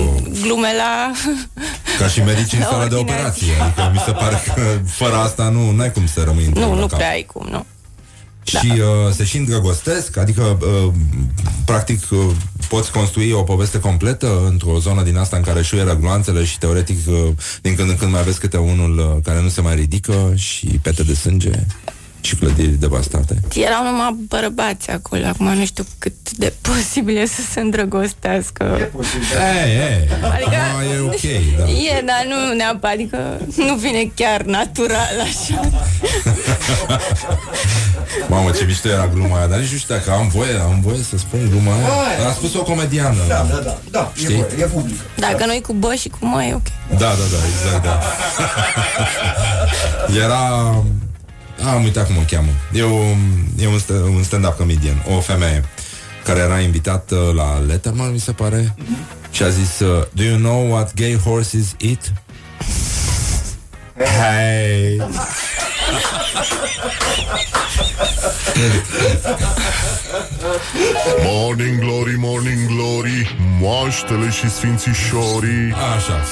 [0.42, 1.12] Glume la...
[1.98, 3.52] ca și medici în La sala de ordinea operație.
[3.60, 6.86] Adică mi se pare că fără asta nu ai cum să rămâi într-un Nu, nu
[6.86, 6.98] cap.
[6.98, 7.66] prea ai cum, nu.
[8.58, 10.92] Și uh, se și îndrăgostesc, adică uh,
[11.64, 12.18] practic uh,
[12.68, 16.98] poți construi o poveste completă într-o zonă din asta în care șuieră gloanțele și teoretic
[17.08, 17.28] uh,
[17.62, 20.66] din când în când mai aveți câte unul uh, care nu se mai ridică și
[20.66, 21.50] pete de sânge
[22.20, 23.40] și clădiri devastate.
[23.54, 28.76] Erau numai bărbați acolo, acum nu știu cât de posibil e să se îndrăgostească.
[28.80, 29.26] E posibil.
[29.64, 31.20] Ei, ei, Adică- acum e ok,
[31.58, 31.64] da.
[31.70, 35.60] E, dar nu neapărat, adică nu vine chiar natural așa.
[38.28, 41.02] Mamă, ce mișto era gluma aia, dar nici nu știu dacă am voie, am voie
[41.10, 41.84] să spun gluma aia.
[41.84, 42.18] Aia.
[42.18, 43.16] Dar a spus o comediană.
[43.28, 44.34] Da, da, da, da, e, Știi?
[44.34, 44.98] voie, e public.
[45.16, 46.66] Dacă nu-i cu bă și cu mă, e ok.
[46.90, 48.00] Da, da, da, exact, da.
[50.24, 50.74] Era...
[51.66, 52.48] Am uitat cum o cheamă.
[52.72, 52.98] E, o,
[53.58, 55.64] e un, st- un stand-up comedian, o femeie
[56.24, 58.74] care era invitată la Letterman, mi se pare,
[59.30, 62.12] și a zis uh, Do you know what gay horses eat?
[64.00, 64.96] Hey!
[71.24, 76.24] Morning glory, morning glory Moaștele și sfințișorii Așa.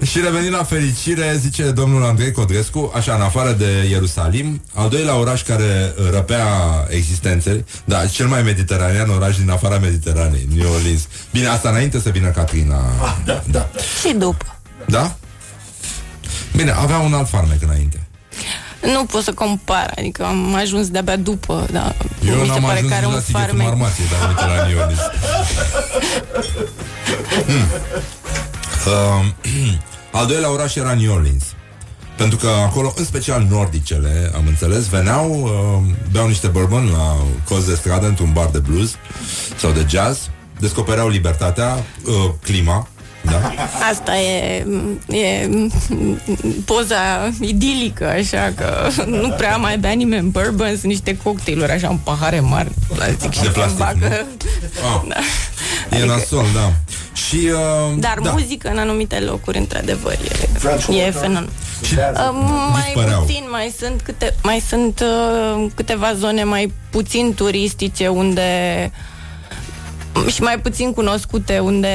[0.10, 5.16] și revenind la fericire, zice domnul Andrei Codrescu, așa, în afară de Ierusalim, al doilea
[5.16, 6.46] oraș care răpea
[6.88, 11.08] existențele, da, cel mai mediteranean oraș din afara Mediteranei, New Orleans.
[11.32, 12.76] Bine, asta înainte să vină Catrina.
[13.02, 13.42] Ah, da.
[13.50, 13.68] da.
[14.00, 14.58] Și după.
[14.86, 15.16] Da?
[16.56, 18.06] Bine, avea un alt farmec înainte.
[18.80, 21.94] Nu pot să compar, adică am ajuns de-abia după, dar
[22.26, 23.66] Eu mi se n-am pare ajuns că are la un Sighetul farmec.
[23.66, 25.00] Marmației, dar uite la New Orleans.
[27.46, 27.66] Hmm.
[28.86, 29.24] Uh,
[30.18, 31.44] al doilea oraș era New Orleans.
[32.16, 37.16] Pentru că acolo, în special nordicele, am înțeles, veneau, uh, beau niște bourbon la
[37.48, 38.94] cozi de stradă într-un bar de blues
[39.56, 40.18] sau de jazz,
[40.58, 42.88] descopereau libertatea, uh, clima,
[43.24, 43.52] da?
[43.90, 44.66] Asta e,
[45.08, 45.48] e
[46.64, 51.96] poza idilică, așa că nu prea mai bea nimeni bourbon, sunt niște cocktailuri așa în
[51.96, 54.26] pahare mari, plastic și De se plastic, bagă.
[54.82, 55.96] Ah, Da.
[55.96, 56.72] e nasol, da.
[57.12, 58.30] Și, uh, Dar da.
[58.30, 60.12] muzică în anumite locuri, într-adevăr,
[60.90, 61.48] e, e fenomenal.
[61.86, 62.30] Și Uh,
[62.72, 63.20] mai dispăreau.
[63.22, 68.42] puțin, mai sunt, câte, mai sunt uh, câteva zone mai puțin turistice unde
[70.26, 71.90] și mai puțin cunoscute, unde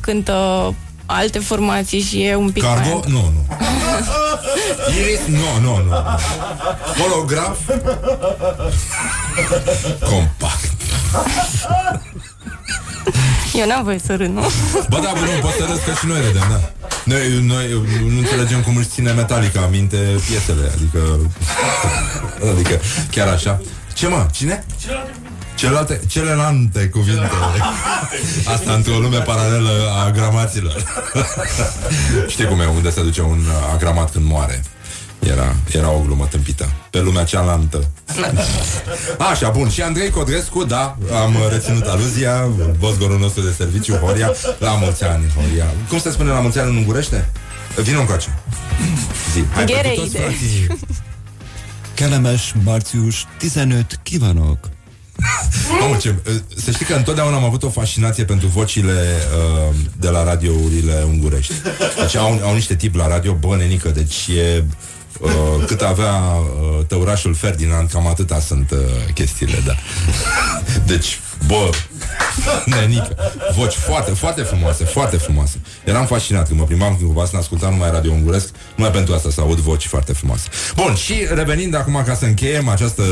[0.00, 0.74] cântă
[1.06, 2.88] alte formații și e un pic Cargo?
[2.88, 3.02] mai...
[3.06, 3.46] Nu, nu.
[5.00, 5.20] Iris?
[5.26, 5.90] Nu, nu, nu.
[6.98, 7.58] Holograf?
[10.00, 10.70] Compact.
[13.54, 14.40] Eu n-am voie să râd, nu?
[14.88, 16.60] Bă, da, bă, nu, poți să râzi că și noi râdem, da.
[17.04, 17.70] Noi, noi
[18.08, 19.96] nu înțelegem cum își ține Metallica minte
[20.28, 21.30] piesele, adică...
[22.50, 22.80] Adică,
[23.10, 23.60] chiar așa.
[23.94, 24.26] Ce mă?
[24.32, 24.64] Cine?
[25.56, 27.30] Celelalte, celelalte cuvinte.
[28.54, 30.84] Asta într-o lume paralelă a gramaților.
[32.28, 34.62] Știi cum e, unde se duce un agramat când moare.
[35.18, 36.72] Era, era o glumă tâmpită.
[36.90, 37.90] Pe lumea cealaltă.
[39.30, 39.68] Așa, bun.
[39.68, 45.32] Și Andrei Codrescu, da, am reținut aluzia, bosgorul nostru de serviciu, Horia, la mulți ani,
[45.34, 45.66] Horia.
[45.88, 47.30] Cum se spune la mulți ani în ungurește?
[47.82, 48.38] Vino încoace.
[49.32, 49.44] Zi.
[49.52, 50.00] Hai, pentru Ghereide.
[50.00, 50.66] toți frații.
[51.94, 54.75] Kellemes március 15 kívánok!
[55.80, 56.14] Mamă, ce,
[56.56, 61.54] să știi că întotdeauna am avut o fascinație pentru vocile uh, de la radiourile ungurești.
[62.00, 64.64] Deci au, au niște tip la radio, bă, nenică, deci e...
[65.20, 68.78] Uh, cât avea uh, tăurașul Ferdinand, cam atâta sunt uh,
[69.14, 69.74] chestiile, da.
[70.92, 71.70] Deci, bă,
[72.80, 73.16] nenică,
[73.54, 75.60] voci foarte, foarte frumoase, foarte frumoase.
[75.84, 79.40] Eram fascinat când mă plimbam cu vas, ascultam numai radio unguresc, numai pentru asta să
[79.40, 80.48] aud voci foarte frumoase.
[80.76, 83.02] Bun, și revenind acum ca să încheiem această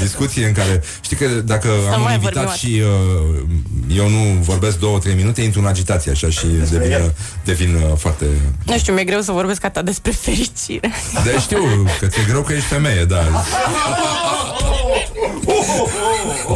[0.00, 4.08] discuție în care, știi că dacă Să am un mai invitat vorbim și uh, eu
[4.08, 7.10] nu vorbesc două, trei minute, intru în agitație așa și devin, uh,
[7.44, 8.24] devin uh, foarte...
[8.64, 10.90] Nu știu, mi-e greu să vorbesc atât despre fericire.
[11.24, 13.22] De știu că ți-e greu că ești femeie, da.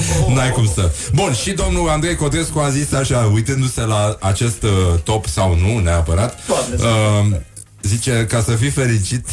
[0.34, 0.90] N-ai cum să.
[1.12, 4.70] Bun, și domnul Andrei Codrescu a zis așa, uitându-se la acest uh,
[5.02, 6.38] top sau nu, neapărat.
[6.76, 7.36] Uh,
[7.82, 9.26] zice, ca să fii fericit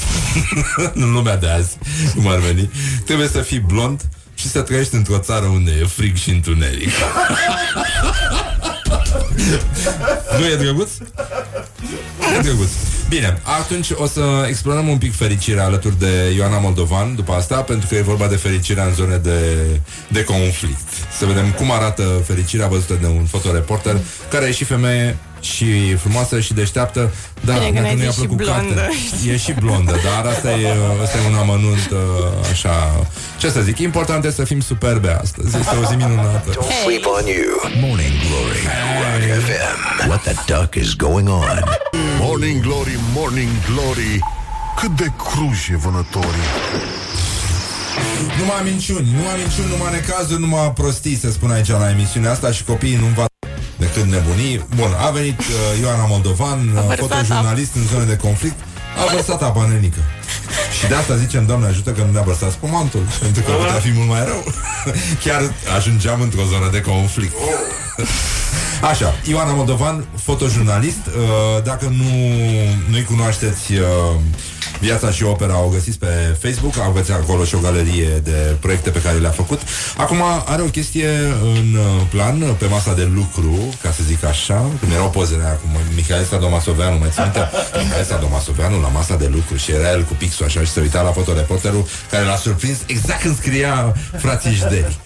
[1.04, 1.78] în lumea de azi,
[2.16, 2.72] cum ar veni,
[3.06, 4.02] trebuie să fii blond
[4.36, 6.90] și să trăiești într-o țară unde e frig și întuneric.
[10.40, 10.90] nu e drăguț?
[12.38, 12.70] E drăguț.
[13.10, 17.88] Bine, atunci o să explorăm un pic fericirea alături de Ioana Moldovan după asta, pentru
[17.88, 19.66] că e vorba de fericirea în zone de,
[20.08, 20.88] de conflict.
[21.18, 23.98] Să vedem cum arată fericirea văzută de un fotoreporter
[24.30, 28.10] care e și femeie și frumoasă și deșteaptă, dar Bine că dacă n-ai nu i-a
[28.10, 28.74] zis și plăcut blondă.
[28.74, 28.90] cartea.
[29.34, 32.00] E și blondă, dar asta e, asta e un amănunt uh,
[32.52, 33.06] așa...
[33.40, 35.58] Ce să zic, important este să fim superbe astăzi.
[35.58, 36.50] Este o zi minunată.
[36.52, 37.50] Don't sleep on you.
[37.86, 38.64] Morning Glory.
[39.02, 40.08] Rock FM.
[40.10, 41.64] What the duck is going on?
[42.20, 44.20] Morning Glory, Morning Glory
[44.80, 46.48] Cât de cruji e vânătorii
[48.40, 52.64] Numai minciuni, numai minciuni, numai necazuri, numai prostii, se spune aici la emisiunea asta și
[52.64, 53.29] copiii nu învață
[53.80, 54.66] decât nebunii.
[54.76, 58.60] Bun, a venit uh, Ioana Moldovan, uh, vărsat fotojurnalist în zone de conflict,
[58.98, 60.02] a vărsat apa nenică.
[60.80, 63.92] Și de asta zicem, Doamne ajută că nu ne-a vărsat spumantul Pentru că putea fi
[63.92, 64.44] mult mai rău
[65.24, 65.42] Chiar
[65.76, 67.34] ajungeam într-o zonă de conflict
[68.82, 72.10] Așa, Ioana Moldovan, fotojurnalist uh, Dacă nu,
[72.90, 73.82] nu-i cunoașteți uh,
[74.80, 79.02] Viața și opera o găsiți pe Facebook Aveți acolo și o galerie de proiecte pe
[79.02, 79.62] care le-a făcut
[79.98, 81.08] Acum are o chestie
[81.42, 85.54] în uh, plan Pe masa de lucru, ca să zic așa Când erau pozele aia
[85.54, 87.50] cu Michael Sadomasoveanu Mai țin minte?
[87.84, 91.02] Michael Sadomasoveanu la masa de lucru Și era el cu pixul așa și se uita
[91.02, 94.98] la fotoreporterul Care l-a surprins exact când scria Frații Jderi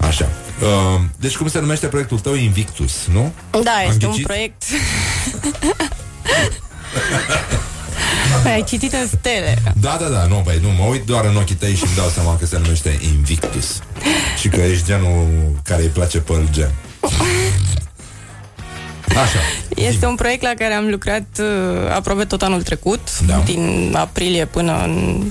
[0.00, 0.28] Așa
[0.60, 2.34] Uh, deci cum se numește proiectul tău?
[2.34, 3.32] Invictus, nu?
[3.50, 4.26] Da, Am este un ghicit?
[4.26, 4.62] proiect
[5.42, 5.52] Păi,
[8.54, 9.62] ai citit în stele.
[9.80, 12.08] Da, da, da, nu, băi, nu, mă uit doar în ochii tăi și îmi dau
[12.08, 13.80] seama că se numește Invictus.
[14.40, 15.26] Și că ești genul
[15.62, 16.70] care îi place pe gen
[19.22, 23.42] Așa Este un proiect la care am lucrat uh, aproape tot anul trecut Da.
[23.44, 25.24] Din aprilie până în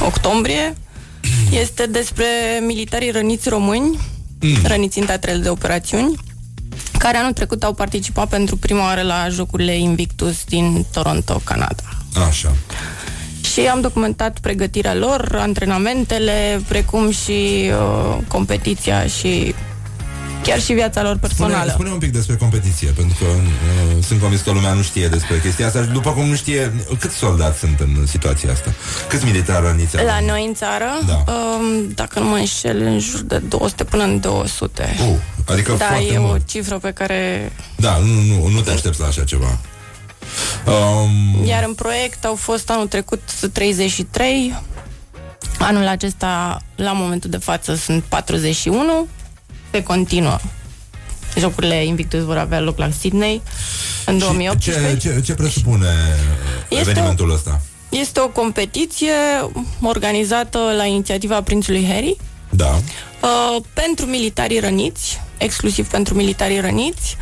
[0.00, 0.74] octombrie.
[1.62, 2.26] Este despre
[2.66, 3.98] militarii răniți români
[4.40, 4.56] Mm.
[4.64, 6.16] Răniți în teatrele de operațiuni
[6.98, 11.82] Care anul trecut au participat pentru prima oară la Jocurile Invictus din Toronto, Canada.
[12.28, 12.52] Așa.
[13.52, 19.54] Și am documentat pregătirea lor, antrenamentele, precum și uh, competiția și
[20.42, 21.54] chiar și viața lor personală.
[21.56, 25.08] Spune, spune un pic despre competiție Pentru că uh, sunt convins că lumea nu știe
[25.08, 28.72] despre chestia asta Și după cum nu știe Câți soldați sunt în situația asta?
[29.08, 30.04] Câți militari răniți au?
[30.04, 31.32] La noi în țară, Da.
[31.32, 34.96] um, dacă nu mă înșel, în jur de 200 până în 200.
[35.00, 35.16] Uh,
[35.50, 36.32] adică da, foarte e mult.
[36.32, 37.52] o cifră pe care...
[37.76, 39.58] Da, nu, nu, nu te aștepți la așa ceva
[40.66, 44.62] um, Iar în proiect au fost anul trecut 33,
[45.58, 49.06] anul acesta, la momentul de față, sunt 41,
[49.70, 50.38] pe continuă.
[51.38, 53.42] Jocurile Invictus vor avea loc la Sydney
[54.06, 54.96] în 2018.
[54.96, 55.86] ce, ce, ce presupune
[56.68, 57.60] Este evenimentul ăsta?
[57.88, 59.12] Este o competiție
[59.82, 62.16] organizată la inițiativa Prințului Harry
[62.50, 62.80] Da.
[63.22, 67.16] uh, pentru militarii răniți, exclusiv pentru militarii răniți.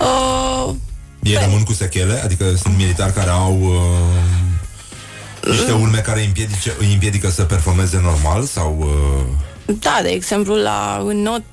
[0.00, 0.74] Uh,
[1.22, 2.20] Ei rămân cu sechele?
[2.24, 8.00] Adică sunt militari care au uh, niște urme care îi împiedice, îi împiedică să performeze
[8.02, 8.76] normal sau...
[8.80, 9.48] Uh,
[9.78, 11.44] da, de exemplu, la în not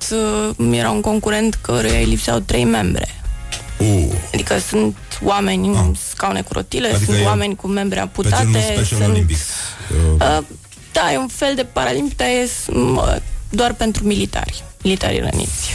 [0.58, 3.08] uh, era un concurent căruia îi lipseau trei membre.
[3.78, 4.04] uh,
[4.34, 8.36] Adică sunt oameni în scaune cu rotile, Adică sunt e oameni cu membre pe genul
[8.38, 8.60] amputate.
[8.74, 9.40] Special sunt, Olympics.
[10.18, 10.44] Uh, uh,
[10.92, 15.68] da, e un fel de paralimpic, dar e s- m- doar pentru militari, militarii răniți.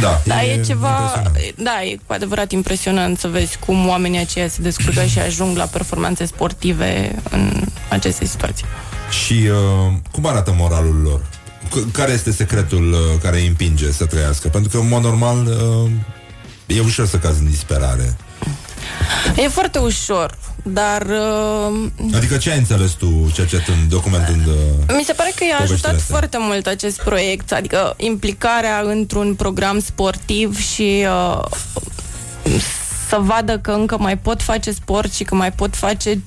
[0.00, 1.54] da, Da, e, ceva, impresionant.
[1.56, 5.64] da, e cu adevărat impresionant să vezi cum oamenii aceia se descurcă și ajung la
[5.64, 8.64] performanțe sportive în aceste situații.
[9.24, 11.20] Și uh, cum arată moralul lor?
[11.70, 14.48] C- care este secretul uh, care îi împinge să trăiască?
[14.48, 15.90] Pentru că, în mod normal, uh,
[16.76, 18.16] e ușor să cazi în disperare.
[19.36, 24.46] E foarte ușor, dar uh, Adică ce ai înțeles tu cercetând, documentând...
[24.46, 24.54] Uh,
[24.96, 26.16] mi se pare că i-a Poveștile ajutat astea.
[26.16, 31.44] foarte mult acest proiect, adică implicarea într-un program sportiv și uh,
[33.08, 36.22] să vadă că încă mai pot face sport și că mai pot face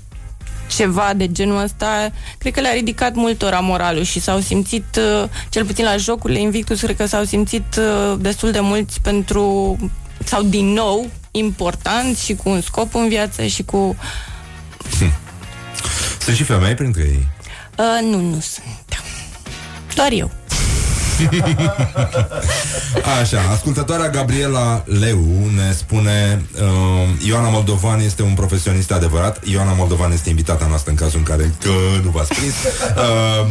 [0.75, 5.65] ceva de genul ăsta, cred că le-a ridicat multora moralul și s-au simțit, uh, cel
[5.65, 9.77] puțin la jocurile Invictus, cred că s-au simțit uh, destul de mulți pentru,
[10.23, 13.95] sau din nou, important și cu un scop în viață și cu...
[16.19, 17.27] sunt și femei printre ei.
[17.77, 19.03] Uh, nu, nu sunt.
[19.95, 20.31] Doar eu.
[23.21, 29.45] Așa, ascultătoarea Gabriela Leu ne spune uh, Ioana Moldovan este un profesionist adevărat.
[29.45, 31.71] Ioana Moldovan este invitata noastră în cazul în care că
[32.03, 32.53] nu v-ați prins.
[32.97, 33.47] Uh,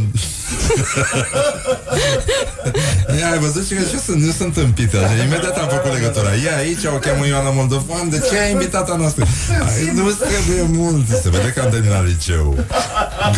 [3.18, 6.28] Ia, ai văzut ce, ce sunt, nu sunt împită Așa, Imediat am făcut legătura.
[6.44, 8.10] Ia aici, o cheamă Ioana Moldovan.
[8.10, 9.26] De ce ai invitata noastră?
[9.50, 11.08] Ai, nu trebuie mult.
[11.08, 12.64] Se vede că am terminat liceu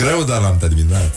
[0.00, 1.12] Greu, dar l-am terminat.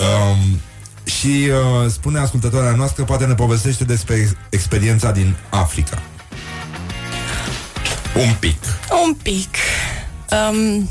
[0.00, 0.60] Um,
[1.06, 6.02] și uh, spune ascultătoarea noastră Poate ne povestește despre ex- experiența din Africa
[8.14, 8.58] Un pic
[9.04, 9.56] Un pic.
[10.30, 10.88] Um,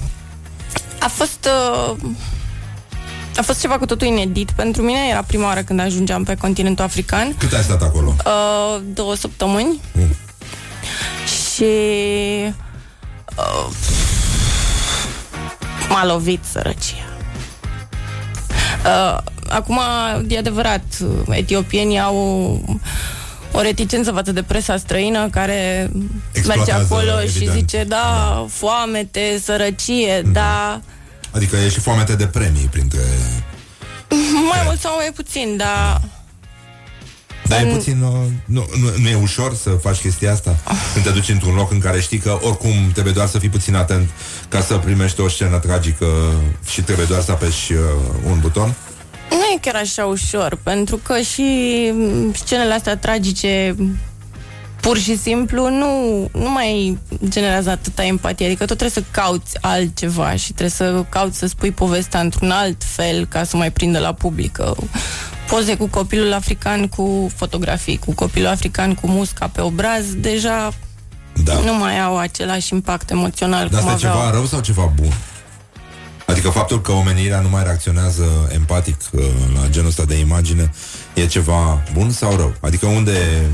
[1.00, 1.48] a fost...
[1.92, 1.98] Uh,
[3.38, 5.00] a fost ceva cu totul inedit pentru mine.
[5.10, 7.36] Era prima oară când ajungeam pe continentul african.
[7.38, 8.16] Cât ai stat acolo?
[8.26, 9.82] Uh, două săptămâni.
[9.92, 10.16] Mm.
[11.54, 11.64] Și...
[13.38, 13.70] Uh,
[15.90, 17.08] m-a lovit sărăcia.
[18.86, 19.18] Uh,
[19.56, 19.80] acum,
[20.28, 20.84] e adevărat,
[21.30, 22.16] etiopienii au
[23.52, 27.58] o reticență față de presa străină care merge Exploatează, acolo și evident.
[27.58, 30.82] zice, da, foamete, sărăcie, da,
[31.32, 33.00] Adică e și foamete de premii printre...
[34.52, 36.02] mai mult sau mai puțin, dar
[37.48, 38.02] Dar e În- puțin...
[38.02, 38.12] Uh,
[38.46, 40.56] nu, nu, nu e ușor să faci chestia asta
[40.94, 43.76] Când te duci într-un loc în care știi că Oricum trebuie doar să fii puțin
[43.76, 44.10] atent
[44.50, 46.06] Ca să primești o scenă tragică
[46.70, 47.80] Și trebuie doar să apeși uh,
[48.30, 48.74] un buton
[49.30, 51.44] Nu e chiar așa ușor, pentru că și
[51.94, 53.76] m, scenele astea tragice
[54.82, 55.90] pur și simplu nu,
[56.34, 56.98] nu mai
[57.30, 61.72] generează atâta empatie, adică tot trebuie să cauți altceva și trebuie să cauți să spui
[61.72, 64.76] povestea într-un alt fel ca să mai prindă la publică.
[65.50, 70.74] Poze cu copilul african cu fotografii, cu copilul african cu musca pe obraz, deja
[71.44, 71.54] da.
[71.54, 74.24] nu mai au același impact emoțional Dar cum asta e aveau.
[74.24, 75.12] ceva rău sau ceva bun?
[76.26, 79.24] Adică faptul că omenirea nu mai reacționează empatic uh,
[79.54, 80.72] la genul ăsta de imagine
[81.14, 82.54] e ceva bun sau rău?
[82.62, 83.48] Adică unde,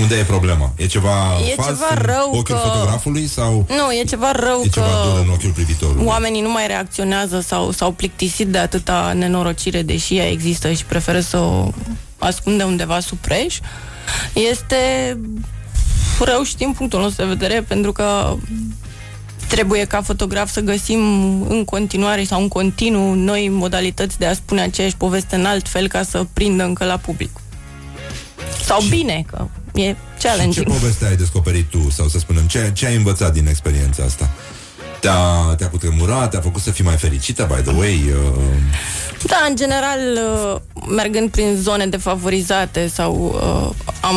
[0.00, 0.72] unde e problema?
[0.76, 4.60] E ceva E fals ceva în rău ochiul că- fotografului sau Nu, e ceva rău
[4.60, 6.04] e că ceva dur în ochiul privitorului?
[6.04, 11.20] oamenii nu mai reacționează sau s-au plictisit de atâta nenorocire, deși ea există și preferă
[11.20, 11.70] să o
[12.18, 13.58] ascunde undeva sub preș,
[14.32, 14.76] este
[16.24, 18.34] rău și din punctul nostru de vedere, pentru că
[19.48, 21.00] trebuie ca fotograf să găsim
[21.48, 25.88] în continuare sau în continuu noi modalități de a spune aceeași poveste în alt fel
[25.88, 27.30] ca să prindă încă la public.
[28.64, 29.82] Sau bine, că e
[30.18, 30.66] Ce challenging.
[30.66, 34.30] poveste ai descoperit tu, sau să spunem, ce, ce ai învățat din experiența asta?
[35.00, 38.04] Te-a, te-a cutremurat, te-a făcut să fii mai fericită, by the way?
[38.08, 38.42] Uh,
[39.26, 40.60] Da, în general, uh,
[40.96, 43.14] mergând prin zone defavorizate sau
[43.74, 44.16] uh, am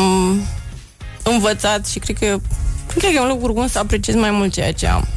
[1.22, 2.38] învățat și cred că
[2.86, 5.08] cred că e un lucru bun să apreciez mai mult ceea ce am.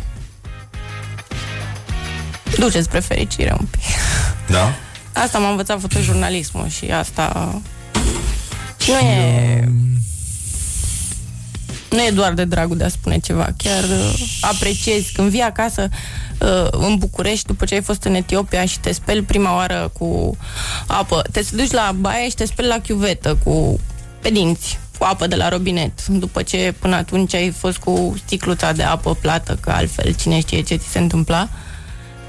[2.57, 3.82] Duce spre fericire un pic.
[4.48, 4.73] da?
[5.14, 7.56] Asta m-a învățat fotojurnalismul și asta
[8.77, 9.69] și nu e
[11.95, 15.90] nu e doar de dragul de a spune ceva, chiar uh, apreciezi când vii acasă
[16.40, 20.38] uh, în București după ce ai fost în Etiopia și te speli prima oară cu
[20.88, 23.80] apă, te duci la baie și te speli la chiuvetă cu
[24.22, 28.72] pe dinți, cu apă de la robinet, după ce până atunci ai fost cu sticluța
[28.72, 31.49] de apă plată, că altfel cine știe ce ți se întâmpla.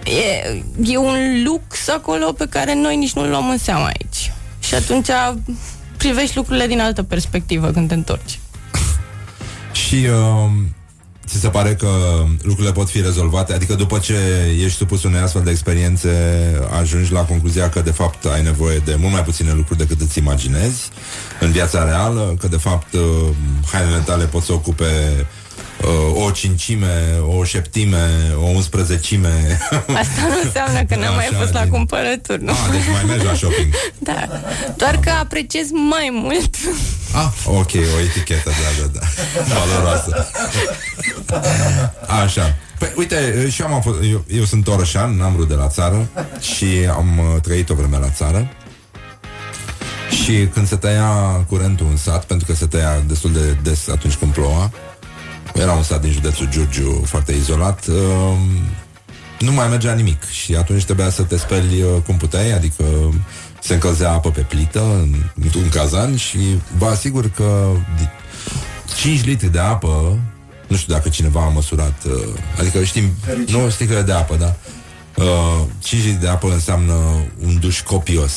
[0.07, 4.33] E, e un lux acolo pe care noi nici nu-l luăm în seama aici.
[4.59, 5.09] Și atunci
[5.97, 8.39] privești lucrurile din altă perspectivă când te întorci.
[9.73, 10.51] Și uh,
[11.27, 11.89] ți se pare că
[12.43, 13.53] lucrurile pot fi rezolvate?
[13.53, 14.15] Adică după ce
[14.65, 16.11] ești supus unei astfel de experiențe,
[16.81, 20.19] ajungi la concluzia că de fapt ai nevoie de mult mai puține lucruri decât îți
[20.19, 20.89] imaginezi
[21.41, 23.01] în viața reală, că de fapt uh,
[23.73, 24.85] hainele tale pot să ocupe
[25.87, 29.59] uh, o cincime, o șeptime, o unsprezecime.
[30.03, 32.51] Asta nu înseamnă că n-am mai Așa, fost la din- cumpărături, nu?
[32.53, 33.75] Ah, deci mai mergi la shopping.
[33.99, 34.29] Da.
[34.77, 36.55] Doar că apreciez mai mult.
[37.15, 39.07] Ah, ok, o etichetă, da, da, da.
[39.55, 40.27] Valoroasă.
[42.25, 42.57] Așa.
[42.79, 46.09] Păi, uite, și eu, am fost, eu, eu sunt orășan, n-am rude la țară
[46.41, 48.49] și am uh, trăit o vreme la țară.
[50.25, 51.09] Și când se tăia
[51.49, 54.71] curentul în sat, pentru că se tăia destul de des atunci când ploua,
[55.55, 58.37] era un sat din județul Giurgiu foarte izolat, uh,
[59.39, 62.85] nu mai mergea nimic și atunci trebuia să te speli uh, cum puteai, adică
[63.63, 66.39] se încălzea apă pe plită în, într-un cazan și
[66.79, 68.11] vă asigur că di-
[68.97, 70.19] 5 litri de apă,
[70.67, 72.13] nu știu dacă cineva a măsurat, uh,
[72.59, 73.11] adică știm,
[73.47, 74.55] nu o sticlă de apă, da?
[75.23, 76.93] Uh, 5 litri de apă înseamnă
[77.45, 78.33] un duș copios.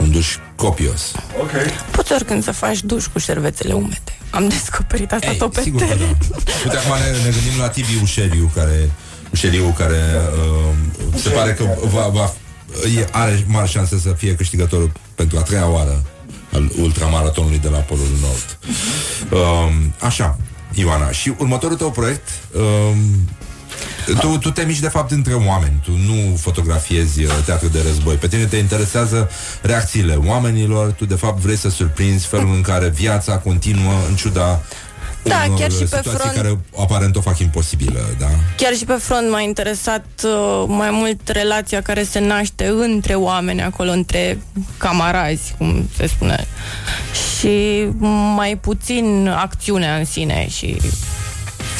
[0.00, 1.12] Un duș copios.
[1.40, 1.50] Ok.
[1.90, 4.18] Poți oricând să faci duș cu șervețele umede.
[4.30, 6.16] Am descoperit asta tot pe Sigur că teren.
[6.30, 6.36] da.
[6.64, 8.90] Uite, acum ne, ne gândim la Tibi Ușeriu, care,
[9.32, 10.00] Ușeriu, care
[11.10, 12.32] uh, se pare că va, va,
[12.98, 16.02] e, are mari șanse să fie câștigătorul pentru a treia oară
[16.52, 18.58] al ultramaratonului de la Polul Nord.
[19.30, 20.38] Uh, așa,
[20.74, 21.10] Ioana.
[21.10, 22.28] Și următorul tău proiect...
[22.52, 22.96] Uh,
[24.12, 28.14] tu, tu te miști de fapt între oameni Tu nu fotografiezi uh, teatru de război
[28.14, 29.30] Pe tine te interesează
[29.62, 34.60] reacțiile oamenilor Tu de fapt vrei să surprinzi felul în care viața continuă În ciuda
[35.22, 36.34] Da, unor chiar și pe situații front.
[36.34, 38.26] care aparent o fac imposibilă da?
[38.56, 43.62] Chiar și pe front m-a interesat uh, mai mult relația care se naște între oameni
[43.62, 44.38] acolo, între
[44.78, 46.46] camarazi, cum se spune.
[47.38, 47.86] Și
[48.36, 50.76] mai puțin acțiunea în sine și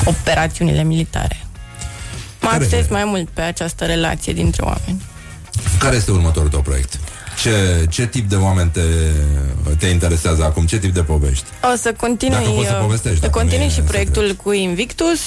[0.04, 1.44] operațiunile militare.
[2.40, 5.02] Mă Care- acces mai mult pe această relație dintre oameni.
[5.78, 7.00] Care este următorul tău proiect?
[7.40, 8.80] Ce, ce tip de oameni te,
[9.78, 10.66] te interesează acum?
[10.66, 11.44] Ce tip de povești?
[11.72, 14.34] O să continui, Dacă poți să uh, povestești, să dacă nu continui e și proiectul
[14.42, 15.20] cu Invictus.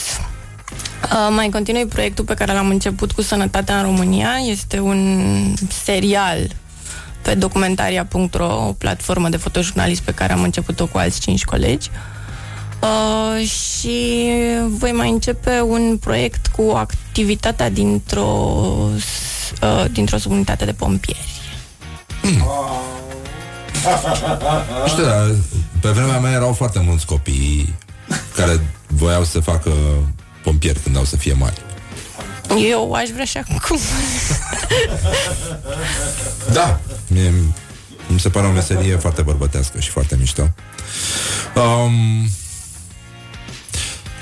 [1.03, 4.29] Uh, mai continui proiectul pe care l-am început cu Sănătatea în România.
[4.45, 5.53] Este un
[5.83, 6.47] serial
[7.21, 11.89] pe documentaria.ro, o platformă de fotojurnalism pe care am început-o cu alți cinci colegi.
[11.91, 12.22] Uh,
[13.45, 14.27] și
[14.67, 18.89] voi mai începe un proiect cu activitatea dintr-o
[19.61, 21.27] uh, dintr-o subunitate de pompieri.
[22.21, 22.51] Nu
[24.87, 25.35] știu, dar
[25.79, 27.75] pe vremea mea erau foarte mulți copii
[28.35, 29.71] care voiau să facă
[30.43, 31.61] pompieri când au să fie mari.
[32.71, 33.61] Eu aș vrea și acum.
[36.53, 37.33] Da, mie,
[38.07, 40.49] mi se pare o meserie foarte bărbătească și foarte mișto.
[41.55, 41.91] Um,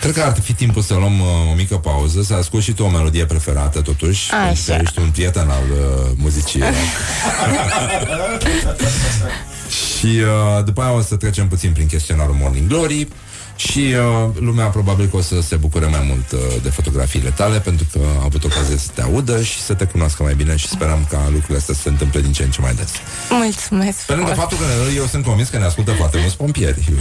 [0.02, 2.84] cred că ar fi timpul să luăm uh, o mică pauză, să ascult și tu
[2.84, 4.32] o melodie preferată, totuși.
[4.32, 4.42] Așa.
[4.44, 6.62] pentru că Ești un prieten al uh, muzicii.
[9.98, 13.08] și uh, după aia o să trecem puțin prin chestionarul Morning Glory
[13.68, 17.60] și uh, lumea probabil că o să se bucure mai mult uh, de fotografiile tale
[17.60, 20.68] pentru că a avut ocazia să te audă și să te cunoască mai bine și
[20.68, 22.90] sperăm ca lucrurile astea să se întâmple din ce în ce mai des.
[23.30, 24.50] Mulțumesc Pe lângă frumos.
[24.50, 24.66] faptul că
[24.96, 26.90] eu sunt convins că ne ascultă foarte mulți pompieri.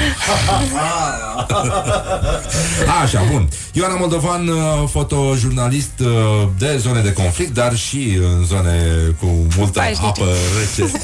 [3.02, 3.48] Așa, bun.
[3.72, 8.72] Ioana Moldovan, uh, fotojurnalist uh, de zone de conflict, dar și în zone
[9.20, 9.26] cu
[9.56, 10.06] multă Pașnice.
[10.06, 10.24] apă
[10.60, 10.92] rece.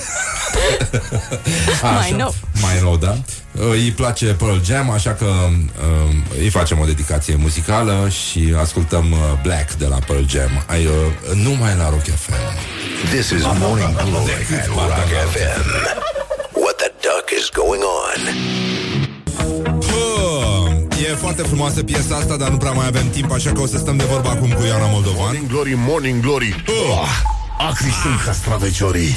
[1.83, 2.35] Mai nou.
[2.61, 3.16] Mai nou, da.
[3.59, 9.11] Uh, Îi place Pearl Jam, așa că uh, îi facem o dedicație muzicală și ascultăm
[9.12, 10.65] uh, Black de la Pearl Jam.
[10.66, 10.93] Ai, uh,
[11.45, 12.33] numai la Rock FM.
[13.11, 15.65] This is Morning Glory at Rock FM.
[16.53, 18.20] What the duck is going on?
[19.78, 20.70] Bă,
[21.11, 23.77] E foarte frumoasă piesa asta, dar nu prea mai avem timp, așa că o să
[23.78, 25.19] stăm de vorba acum cu Ioana Moldovan.
[25.23, 26.65] Morning Glory, Morning Glory.
[26.66, 27.09] Oh,
[27.69, 29.16] acri sunt castraveciorii.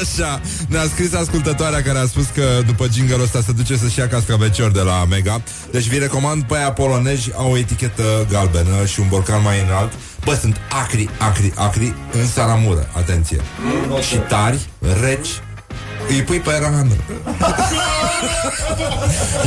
[0.00, 4.08] Așa, ne-a scris ascultătoarea care a spus că după jingle ăsta se duce să-și ia
[4.08, 5.42] castraveciori de la Mega.
[5.70, 9.92] Deci vi recomand pe aia polonezi, au o etichetă galbenă și un borcan mai înalt.
[10.24, 13.40] Bă, sunt acri, acri, acri în saramură, atenție.
[14.08, 14.58] Și tari,
[15.02, 15.28] reci,
[16.08, 16.86] îi pui pe rană.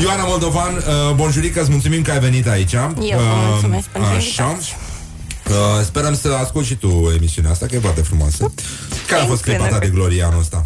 [0.04, 2.74] Ioana Moldovan, uh, bonjurică, îți mulțumim că ai venit aici.
[2.74, 4.44] Eu vă Uh, mulțumesc pentru Așa.
[4.44, 4.76] invitație.
[5.50, 5.56] Uh,
[5.86, 8.52] sperăm să asculti și tu emisiunea asta, că e foarte frumoasă.
[9.08, 10.62] Care a fost clipa ta de glorie anul ăsta?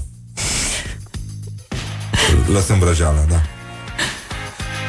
[2.55, 3.41] Lăsăm vrăjeala, da.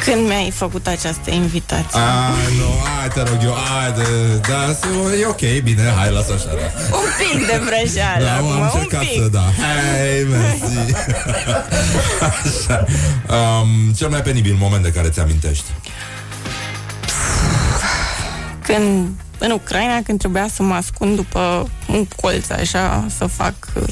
[0.05, 2.01] Când mi-ai făcut această invitație?
[2.01, 2.29] A,
[2.59, 6.45] nu, hai te rog eu, hai de, da, so, e ok, bine, hai, lasă așa,
[6.47, 6.97] da.
[6.97, 9.23] Un pic de vrăjeală Da, acum, am un încercat pic.
[9.23, 9.41] să, da.
[9.41, 10.95] Hai, mersi.
[12.31, 12.85] Așa.
[13.35, 15.65] Um, cel mai penibil moment de care ți-amintești?
[18.63, 19.09] Când,
[19.39, 23.83] în Ucraina, când trebuia să mă ascund după un colț, așa, să fac uh,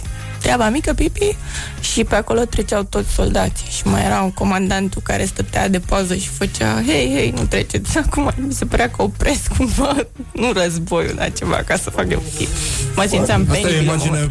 [0.47, 1.37] treaba mică, pipi,
[1.81, 6.15] și pe acolo treceau toți soldații și mai era un comandantul care stătea de poză
[6.15, 9.97] și făcea, hei, hei, nu treceți acum, mi se părea că opresc cumva,
[10.33, 12.51] nu războiul, dar ceva, ca să fac eu pipi.
[12.97, 13.83] Mă simțeam Asta e o penibil.
[13.83, 14.27] imagine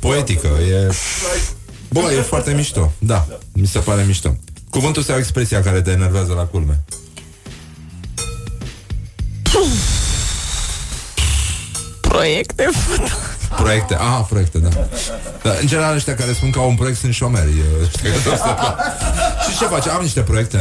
[0.00, 0.90] poetică, e...
[1.90, 4.36] Bă, e foarte mișto, da, mi se pare mișto.
[4.70, 6.84] Cuvântul sau expresia care te enervează la culme?
[12.16, 12.68] Proiecte
[13.56, 14.68] Proiecte, ah, proiecte, da.
[15.42, 15.50] da.
[15.60, 17.48] În general, ăștia care spun că au un proiect sunt șomeri.
[17.48, 18.76] e, știi că tot asta-
[19.50, 19.86] Și ce faci?
[19.86, 20.58] Am niște proiecte.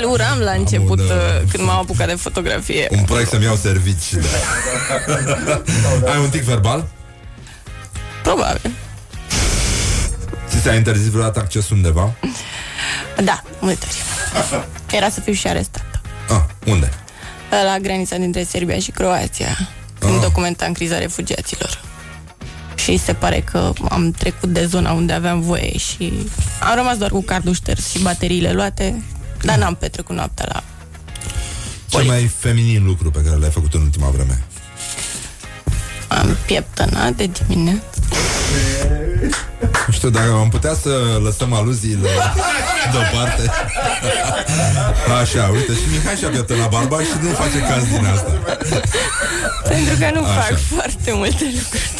[0.00, 2.88] Îl uram la început un, uh, uh, când m-am apucat de fotografie.
[2.90, 4.14] Un proiect să-mi iau servici.
[4.14, 6.10] Da.
[6.12, 6.86] Ai un tic verbal?
[8.22, 8.70] Probabil.
[10.48, 12.12] Ți s-a interzis vreodată accesul undeva?
[13.24, 14.02] Da, multe ori.
[14.96, 16.00] Era să fiu și arestat.
[16.28, 16.88] Ah, unde?
[17.64, 19.56] La granița dintre Serbia și Croația.
[20.04, 20.22] Când Ah.
[20.22, 21.80] documentam criza refugiaților.
[22.74, 26.12] Și se pare că am trecut de zona unde aveam voie și
[26.60, 29.02] am rămas doar cu cardul șters și bateriile luate,
[29.42, 30.62] dar n-am petrecut noaptea la...
[31.88, 34.42] Cel mai feminin lucru pe care l-ai făcut în ultima vreme?
[36.08, 38.00] Am pieptănat de dimineață.
[39.86, 42.08] Nu știu, dacă am putea să lăsăm aluziile
[42.92, 43.50] deoparte.
[45.20, 48.32] Așa, uite, și Mihai și-a pieptat la barba și nu face caz din asta.
[49.68, 50.40] Pentru că nu Așa.
[50.40, 51.92] fac foarte multe lucruri.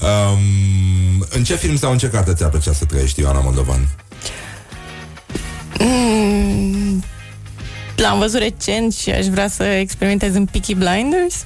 [0.00, 3.88] Um, în ce film sau în ce carte ți-ar plăcea să trăiești, Ioana Moldovan?
[5.78, 7.04] Mm,
[7.96, 11.44] L-am văzut recent și aș vrea să experimentez în Peaky Blinders.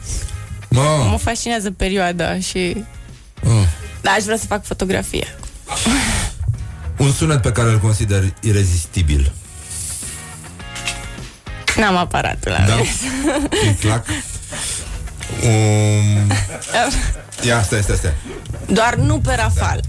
[0.68, 2.84] Mă, Mă fascinează perioada și...
[3.44, 3.66] oh.
[4.00, 5.26] Da, aș vrea să fac fotografie.
[6.96, 9.32] Un sunet pe care îl consider irezistibil.
[11.76, 12.74] N-am aparatul la Da?
[12.80, 12.88] mine.
[13.62, 14.06] Îi plac?
[15.44, 16.32] Um,
[17.42, 18.12] ia, stai, stai, stai.
[18.66, 19.80] Doar nu pe rafal.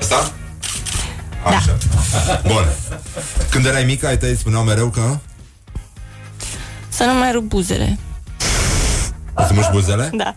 [0.00, 0.32] Asta?
[1.44, 1.76] Așa.
[2.46, 2.64] Bun.
[3.50, 5.18] Când erai mică, ai tăi spuneau mereu că
[6.88, 7.98] Să nu mai rup buzele.
[9.34, 10.36] îți muși buzele Da.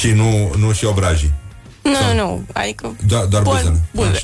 [0.00, 1.32] Și nu, nu și obrajii.
[1.82, 2.44] Nu, nu, nu.
[2.52, 2.94] Adică...
[3.06, 3.80] Doar, doar Bun, buzele.
[3.90, 4.22] buze.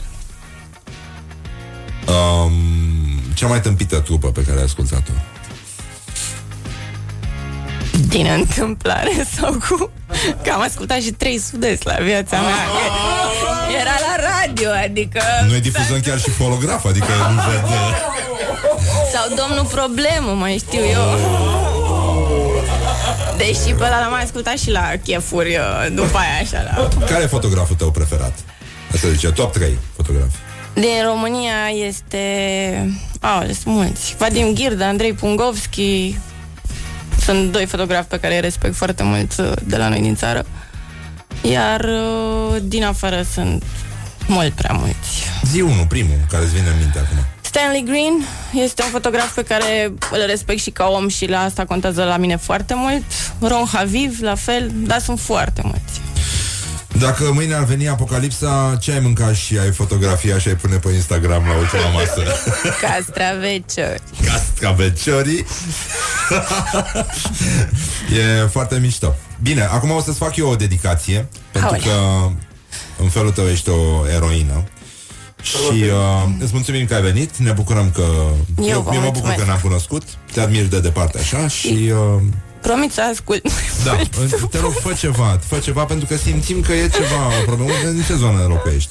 [2.06, 2.52] Um,
[3.34, 5.10] cea mai tâmpită trupă pe care ai ascultat-o.
[8.08, 9.90] Din întâmplare sau cu...
[10.42, 12.54] Că am ascultat și trei sudezi la viața mea.
[12.66, 15.20] Că Era la radio, adică...
[15.48, 17.62] Noi difuzăm chiar și holograf, adică nu văd...
[17.64, 17.96] uh,
[19.12, 21.18] Sau domnul problemă, mai știu eu.
[23.36, 27.06] Deși pe ăla l-am mai ascultat și la chefuri uh, după aia așa la...
[27.06, 28.38] Care e fotograful tău preferat?
[28.94, 30.36] Asta zice, top 3 fotografi.
[30.74, 32.18] Din România este...
[33.20, 34.14] Au, sunt mulți.
[34.18, 36.18] Vadim Ghirda, Andrei Pungovski.
[37.20, 40.46] Sunt doi fotografi pe care îi respect foarte mult uh, de la noi din țară.
[41.42, 43.64] Iar uh, din afară sunt
[44.26, 45.24] mult prea mulți.
[45.52, 47.35] Zi unul, primul, care îți vine în minte acum.
[47.56, 48.24] Stanley Green
[48.64, 52.16] este un fotograf pe care îl respect și ca om și la asta contează la
[52.16, 53.02] mine foarte mult.
[53.40, 56.00] Ron Haviv, la fel, dar sunt foarte mulți.
[56.98, 60.88] Dacă mâine ar veni apocalipsa, ce ai mâncat și ai fotografia și ai pune pe
[60.92, 62.22] Instagram la ultima masă?
[62.86, 64.02] Castraveciori.
[64.24, 65.46] Cascaveciorii
[68.42, 71.86] E foarte mișto Bine, acum o să-ți fac eu o dedicație Pentru Aolea.
[71.92, 72.28] că
[73.02, 74.64] În felul tău ești o eroină
[75.46, 77.36] Și uh, îți mulțumim că ai venit.
[77.36, 78.02] Ne bucurăm că
[78.58, 79.38] Eu Eu, vă eu mă bucur mulțumesc.
[79.38, 80.02] că ne-am cunoscut.
[80.32, 82.22] Te admir de departe așa Și uh,
[82.66, 83.42] Promit să ascult.
[83.84, 83.96] da,
[84.50, 88.02] te rog, fă ceva Fă ceva pentru că simțim că e ceva o problemă În
[88.06, 88.90] ce zonă locuiești?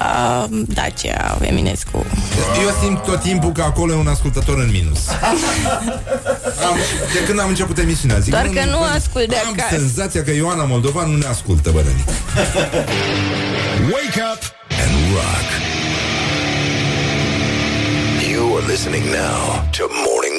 [0.00, 2.04] Uh, Dacia, Eminescu.
[2.62, 4.98] Eu simt tot timpul că acolo e un ascultător în minus
[6.68, 6.76] am,
[7.12, 9.74] De când am început emisiunea zic, Doar că nu ascult de Am acasă.
[9.76, 12.06] senzația că Ioana Moldovan nu ne ascultă, bărănic
[13.92, 14.42] Wake up
[14.82, 15.48] and rock.
[18.32, 19.38] You are listening now
[19.76, 20.38] to Morning